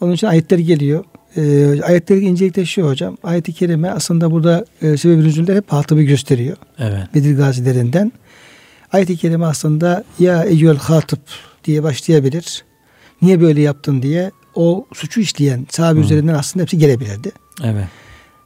Onun 0.00 0.12
için 0.12 0.26
ayetler 0.26 0.58
geliyor. 0.58 1.04
Ee, 1.36 1.82
ayetleri 1.82 2.20
incelikte 2.20 2.64
şu 2.66 2.82
hocam. 2.82 3.16
Ayet-i 3.22 3.52
kerime 3.52 3.90
aslında 3.90 4.30
burada 4.30 4.64
e, 4.82 4.96
sebeb-i 4.96 5.22
nüzulde 5.24 5.54
hep 5.56 5.72
Hatip'i 5.72 6.06
gösteriyor. 6.06 6.56
Evet, 6.78 7.14
Bedir 7.14 7.36
gazilerinden. 7.36 8.12
Ayet-i 8.92 9.16
kerime 9.16 9.46
aslında 9.46 10.04
ya 10.18 10.44
eyyüel 10.44 10.76
hatip 10.76 11.20
diye 11.64 11.82
başlayabilir. 11.82 12.64
Niye 13.22 13.40
böyle 13.40 13.60
yaptın 13.60 14.02
diye 14.02 14.30
o 14.54 14.86
suçu 14.94 15.20
işleyen 15.20 15.66
sahabe 15.70 16.00
üzerinden 16.00 16.34
aslında 16.34 16.62
hepsi 16.62 16.78
gelebilirdi. 16.78 17.32
evet, 17.64 17.84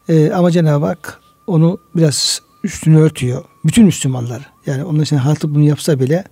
Ee, 0.09 0.31
ama 0.31 0.51
Cenab-ı 0.51 0.87
Hak 0.87 1.21
onu 1.47 1.79
biraz 1.97 2.41
üstünü 2.65 2.99
örtüyor. 2.99 3.45
Bütün 3.65 3.85
Müslümanlar 3.85 4.51
yani 4.67 4.85
onun 4.85 5.01
için 5.03 5.17
Hatip 5.17 5.51
bunu 5.51 5.63
yapsa 5.65 6.01
bile 6.01 6.25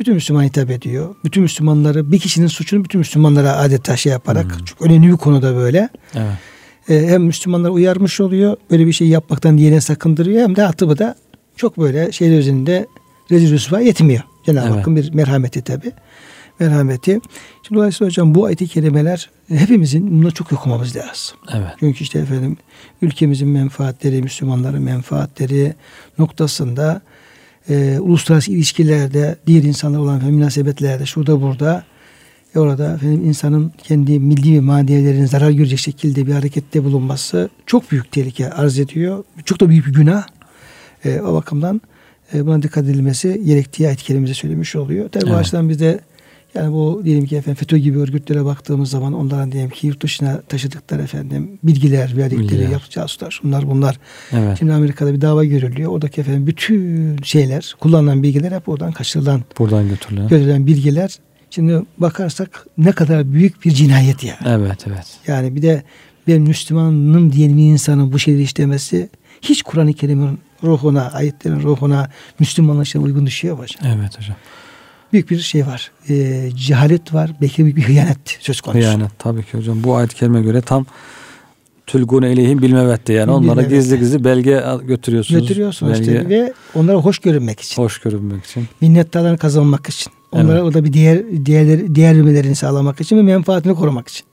bütün 0.00 0.14
Müslüman 0.14 0.44
hitap 0.44 0.70
ediyor. 0.70 1.14
Bütün 1.24 1.42
Müslümanları 1.42 2.12
bir 2.12 2.18
kişinin 2.18 2.46
suçunu 2.46 2.84
bütün 2.84 2.98
Müslümanlara 2.98 3.56
adeta 3.56 3.96
şey 3.96 4.12
yaparak 4.12 4.44
Hmm. 4.58 4.64
çok 4.64 4.82
önemli 4.82 5.08
bir 5.12 5.16
konuda 5.16 5.56
böyle. 5.56 5.88
evet. 6.14 6.32
Ee, 6.88 7.06
hem 7.08 7.22
Müslümanlar 7.24 7.70
uyarmış 7.70 8.20
oluyor. 8.20 8.56
Böyle 8.70 8.86
bir 8.86 8.92
şey 8.92 9.08
yapmaktan 9.08 9.58
diğerini 9.58 9.80
sakındırıyor. 9.80 10.42
Hem 10.42 10.56
de 10.56 10.62
Hatip'i 10.62 10.98
da 10.98 11.14
çok 11.56 11.78
böyle 11.78 12.12
şeyler 12.12 12.38
üzerinde 12.38 12.86
rezil 13.30 13.52
rüsva 13.52 13.80
yetmiyor. 13.80 14.22
Cenab-ı 14.46 14.66
Evet. 14.66 14.76
Hakk'ın 14.76 14.96
bir 14.96 15.14
merhameti 15.14 15.62
tabi. 15.62 15.92
Merhameti. 16.60 17.10
Şimdi 17.62 17.78
dolayısıyla 17.78 18.08
hocam 18.08 18.34
bu 18.34 18.44
ayet-i 18.44 18.68
kerimeler 18.68 19.30
hepimizin 19.48 20.22
bunu 20.22 20.32
çok 20.34 20.52
okumamız 20.52 20.96
lazım. 20.96 21.36
evet. 21.52 21.68
Çünkü 21.80 22.02
işte 22.04 22.18
efendim 22.18 22.56
ülkemizin 23.02 23.48
menfaatleri, 23.48 24.22
Müslümanların 24.22 24.82
menfaatleri 24.82 25.74
noktasında 26.18 27.00
e, 27.68 27.98
uluslararası 28.00 28.52
ilişkilerde, 28.52 29.36
diğer 29.46 29.62
insanlarla 29.62 30.04
olan 30.04 30.16
efendim, 30.16 30.34
münasebetlerde, 30.34 31.06
şurada 31.06 31.42
burada 31.42 31.84
e, 32.54 32.58
orada 32.58 32.94
efendim 32.94 33.24
insanın 33.24 33.72
kendi 33.78 34.18
milli 34.18 34.54
ve 34.54 34.60
maneviyelerine 34.60 35.26
zarar 35.26 35.50
görecek 35.50 35.78
şekilde 35.78 36.26
bir 36.26 36.32
harekette 36.32 36.84
bulunması 36.84 37.48
çok 37.66 37.90
büyük 37.90 38.12
tehlike 38.12 38.50
arz 38.50 38.78
ediyor. 38.78 39.24
Çok 39.44 39.60
da 39.60 39.68
büyük 39.68 39.86
bir 39.86 39.92
günah. 39.92 40.26
E, 41.04 41.20
o 41.20 41.34
bakımdan 41.34 41.80
e, 42.34 42.46
buna 42.46 42.62
dikkat 42.62 42.84
edilmesi 42.84 43.42
gerektiği 43.44 43.86
ayet 43.86 44.00
söylemiş 44.34 44.76
oluyor. 44.76 45.08
Tabi 45.08 45.24
bu 45.24 45.28
Evet. 45.28 45.38
açıdan 45.38 45.68
biz 45.68 45.80
de 45.80 46.00
yani 46.54 46.72
bu 46.72 47.02
diyelim 47.04 47.26
ki 47.26 47.36
efendim 47.36 47.54
FETÖ 47.58 47.76
gibi 47.76 47.98
örgütlere 47.98 48.44
baktığımız 48.44 48.90
zaman 48.90 49.12
onların 49.12 49.52
diyelim 49.52 49.70
ki 49.70 49.86
yurt 49.86 50.02
dışına 50.02 50.40
taşıdıkları 50.42 51.02
efendim 51.02 51.58
bilgiler 51.62 52.16
verdikleri 52.16 52.48
Bilgiler. 52.48 52.68
yapacağı 52.68 53.08
suçlar 53.08 53.30
şunlar 53.30 53.70
bunlar. 53.70 53.98
Evet. 54.32 54.58
Şimdi 54.58 54.72
Amerika'da 54.72 55.12
bir 55.14 55.20
dava 55.20 55.44
görülüyor. 55.44 55.92
Oradaki 55.92 56.20
efendim 56.20 56.46
bütün 56.46 57.16
şeyler 57.22 57.74
kullanılan 57.80 58.22
bilgiler 58.22 58.52
hep 58.52 58.68
oradan 58.68 58.92
kaçırılan 58.92 59.42
Buradan 59.58 59.88
götürülen. 59.88 60.28
görülen 60.28 60.66
bilgiler 60.66 61.18
Şimdi 61.50 61.82
bakarsak 61.98 62.66
ne 62.78 62.92
kadar 62.92 63.32
büyük 63.32 63.64
bir 63.64 63.70
cinayet 63.70 64.24
ya. 64.24 64.38
Evet 64.46 64.84
evet. 64.88 65.06
Yani 65.26 65.54
bir 65.56 65.62
de 65.62 65.82
ben 66.28 66.42
Müslümanım 66.42 67.32
diyen 67.32 67.56
bir 67.56 67.62
insanın 67.62 68.12
bu 68.12 68.18
şeyleri 68.18 68.42
işlemesi 68.42 69.08
hiç 69.42 69.62
Kur'an-ı 69.62 69.92
Kerim'in 69.92 70.38
ruhuna, 70.64 71.10
ayetlerin 71.10 71.60
ruhuna, 71.62 72.10
Müslümanlaşına 72.38 73.02
uygun 73.02 73.26
düşüyor 73.26 73.58
hocam. 73.58 73.92
Evet 73.96 74.18
hocam. 74.18 74.36
Büyük 75.12 75.30
bir 75.30 75.38
şey 75.38 75.66
var. 75.66 75.90
E, 76.08 76.48
cehalet 76.54 77.14
var. 77.14 77.30
Belki 77.40 77.64
büyük 77.64 77.76
bir 77.76 77.82
hıyanet 77.82 78.18
söz 78.40 78.60
konusu. 78.60 78.80
Hıyanet 78.80 79.18
tabii 79.18 79.42
ki 79.42 79.58
hocam. 79.58 79.84
Bu 79.84 79.96
ayet-i 79.96 80.14
kerime 80.14 80.42
göre 80.42 80.60
tam 80.60 80.86
tülgun 81.86 82.22
eleyhim 82.22 82.62
bilmevette 82.62 83.12
yani 83.12 83.30
onlara 83.30 83.62
gizli 83.62 83.98
gizli 83.98 84.24
belge 84.24 84.64
götürüyorsunuz. 84.84 85.40
Götürüyorsunuz 85.40 85.92
belge, 85.92 86.12
işte 86.12 86.28
ve 86.28 86.52
onlara 86.74 86.96
hoş 86.96 87.18
görünmek 87.18 87.60
için. 87.60 87.82
hoş 87.82 87.98
görünmek 87.98 88.44
için. 88.44 88.64
Minnettarlarını 88.80 89.38
kazanmak 89.38 89.86
için. 89.88 90.12
Onlara 90.32 90.52
Evet. 90.52 90.62
orada 90.62 90.84
bir 90.84 90.92
diğer 90.92 91.46
diğerleri 91.46 91.94
diğer 91.94 92.16
vermelerini 92.16 92.54
sağlamak 92.54 93.00
için 93.00 93.16
ve 93.16 93.22
menfaatini 93.22 93.74
korumak 93.74 94.08
için. 94.08 94.26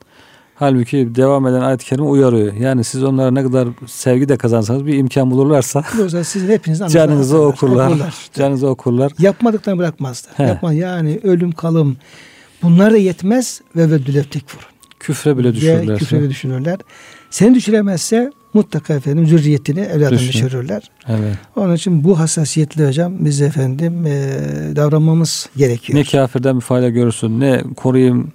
Halbuki 0.58 1.14
devam 1.14 1.46
eden 1.46 1.60
ayet-i 1.60 1.84
kerime 1.84 2.06
uyarıyor. 2.06 2.52
Yani 2.52 2.84
siz 2.84 3.02
onlara 3.04 3.30
ne 3.30 3.42
kadar 3.42 3.68
sevgi 3.86 4.28
de 4.28 4.36
kazansanız 4.36 4.86
bir 4.86 4.94
imkan 4.98 5.30
bulurlarsa 5.30 5.84
Yoksa 5.98 6.24
sizin 6.24 6.48
hepinizin 6.48 6.86
canınızı 6.86 7.38
okurlar. 7.42 7.86
okurlar. 7.88 8.14
Canınızı 8.34 8.68
okurlar. 8.68 9.12
Yapmadıklarını 9.18 9.80
bırakmazlar. 9.80 10.32
He. 10.36 10.42
Yapma, 10.42 10.72
yani 10.72 11.20
ölüm 11.22 11.52
kalım. 11.52 11.96
Bunlar 12.62 12.92
da 12.92 12.96
yetmez 12.96 13.60
ve 13.76 13.90
ve 13.90 14.22
tekfur. 14.22 14.68
Küfre 15.00 15.38
bile 15.38 15.48
Ve 15.48 15.54
düşürürler. 15.54 15.98
küfre 15.98 16.30
düşünürler. 16.30 16.78
Seni 17.30 17.54
düşüremezse 17.54 18.30
mutlaka 18.54 18.94
efendim 18.94 19.26
zürriyetini 19.26 19.80
evladını 19.80 20.18
Düşün. 20.18 20.32
düşürürler. 20.32 20.90
Evet. 21.08 21.36
Onun 21.56 21.74
için 21.74 22.04
bu 22.04 22.18
hassasiyetli 22.18 22.86
hocam 22.86 23.12
biz 23.24 23.40
efendim 23.42 24.06
e, 24.06 24.12
davranmamız 24.76 25.48
gerekiyor. 25.56 25.98
Ne 25.98 26.04
kafirden 26.04 26.56
bir 26.56 26.60
fayda 26.60 26.88
görürsün, 26.88 27.40
ne 27.40 27.62
koruyayım, 27.76 28.32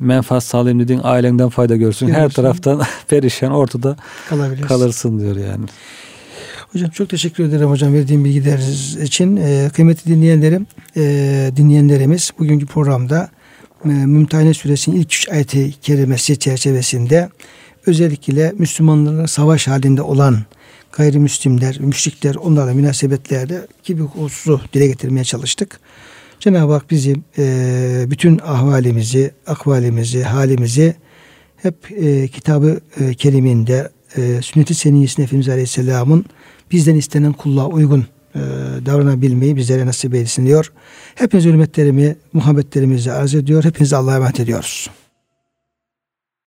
menfaat 0.00 0.44
sağlayayım 0.44 0.80
dediğin 0.80 1.00
ailenden 1.04 1.48
fayda 1.48 1.76
görsün. 1.76 2.08
Her 2.08 2.20
Görürsün. 2.20 2.42
taraftan 2.42 2.82
perişan 3.08 3.52
ortada 3.52 3.96
kalırsın 4.68 5.20
diyor 5.20 5.36
yani. 5.36 5.66
Hocam 6.72 6.90
çok 6.90 7.08
teşekkür 7.10 7.44
ederim 7.44 7.70
hocam 7.70 7.94
verdiğim 7.94 8.24
bilgileriniz 8.24 8.96
için. 8.96 9.36
Ee, 9.36 9.70
kıymetli 9.74 10.10
dinleyenlerim, 10.10 10.66
e, 10.96 11.02
dinleyenlerimiz 11.56 12.30
bugünkü 12.38 12.66
programda 12.66 13.30
e, 13.84 13.88
Mümtehane 13.88 14.54
Suresinin 14.54 14.96
ilk 14.96 15.06
üç 15.06 15.28
ayeti 15.28 15.72
kerimesi 15.80 16.38
çerçevesinde 16.38 17.28
özellikle 17.86 18.52
Müslümanların 18.58 19.26
savaş 19.26 19.68
halinde 19.68 20.02
olan 20.02 20.38
gayrimüslimler, 20.92 21.80
müşrikler 21.80 22.34
onlarla 22.34 22.74
münasebetlerde 22.74 23.66
gibi 23.84 24.02
hususu 24.02 24.60
dile 24.72 24.86
getirmeye 24.86 25.24
çalıştık. 25.24 25.80
Cenab-ı 26.40 26.72
Hak 26.72 26.90
bizim 26.90 27.24
e, 27.38 28.06
bütün 28.10 28.38
ahvalimizi, 28.38 29.30
akvalimizi, 29.46 30.22
halimizi 30.22 30.94
hep 31.56 31.74
e, 31.90 32.28
kitabı 32.28 32.80
e, 33.00 33.14
keriminde 33.14 33.90
e, 34.16 34.42
sünnet-i 34.42 34.74
seniyyesinde 34.74 35.24
Efendimiz 35.24 35.48
Aleyhisselam'ın 35.48 36.24
bizden 36.70 36.94
istenen 36.94 37.32
kulluğa 37.32 37.66
uygun 37.66 38.06
e, 38.34 38.40
davranabilmeyi 38.86 39.56
bizlere 39.56 39.86
nasip 39.86 40.14
eylesin 40.14 40.46
diyor. 40.46 40.72
Hepiniz 41.14 41.44
hürmetlerimi, 41.44 42.16
muhabbetlerimizi 42.32 43.12
arz 43.12 43.34
ediyor. 43.34 43.64
Hepinize 43.64 43.96
Allah'a 43.96 44.16
emanet 44.16 44.40
ediyoruz. 44.40 44.90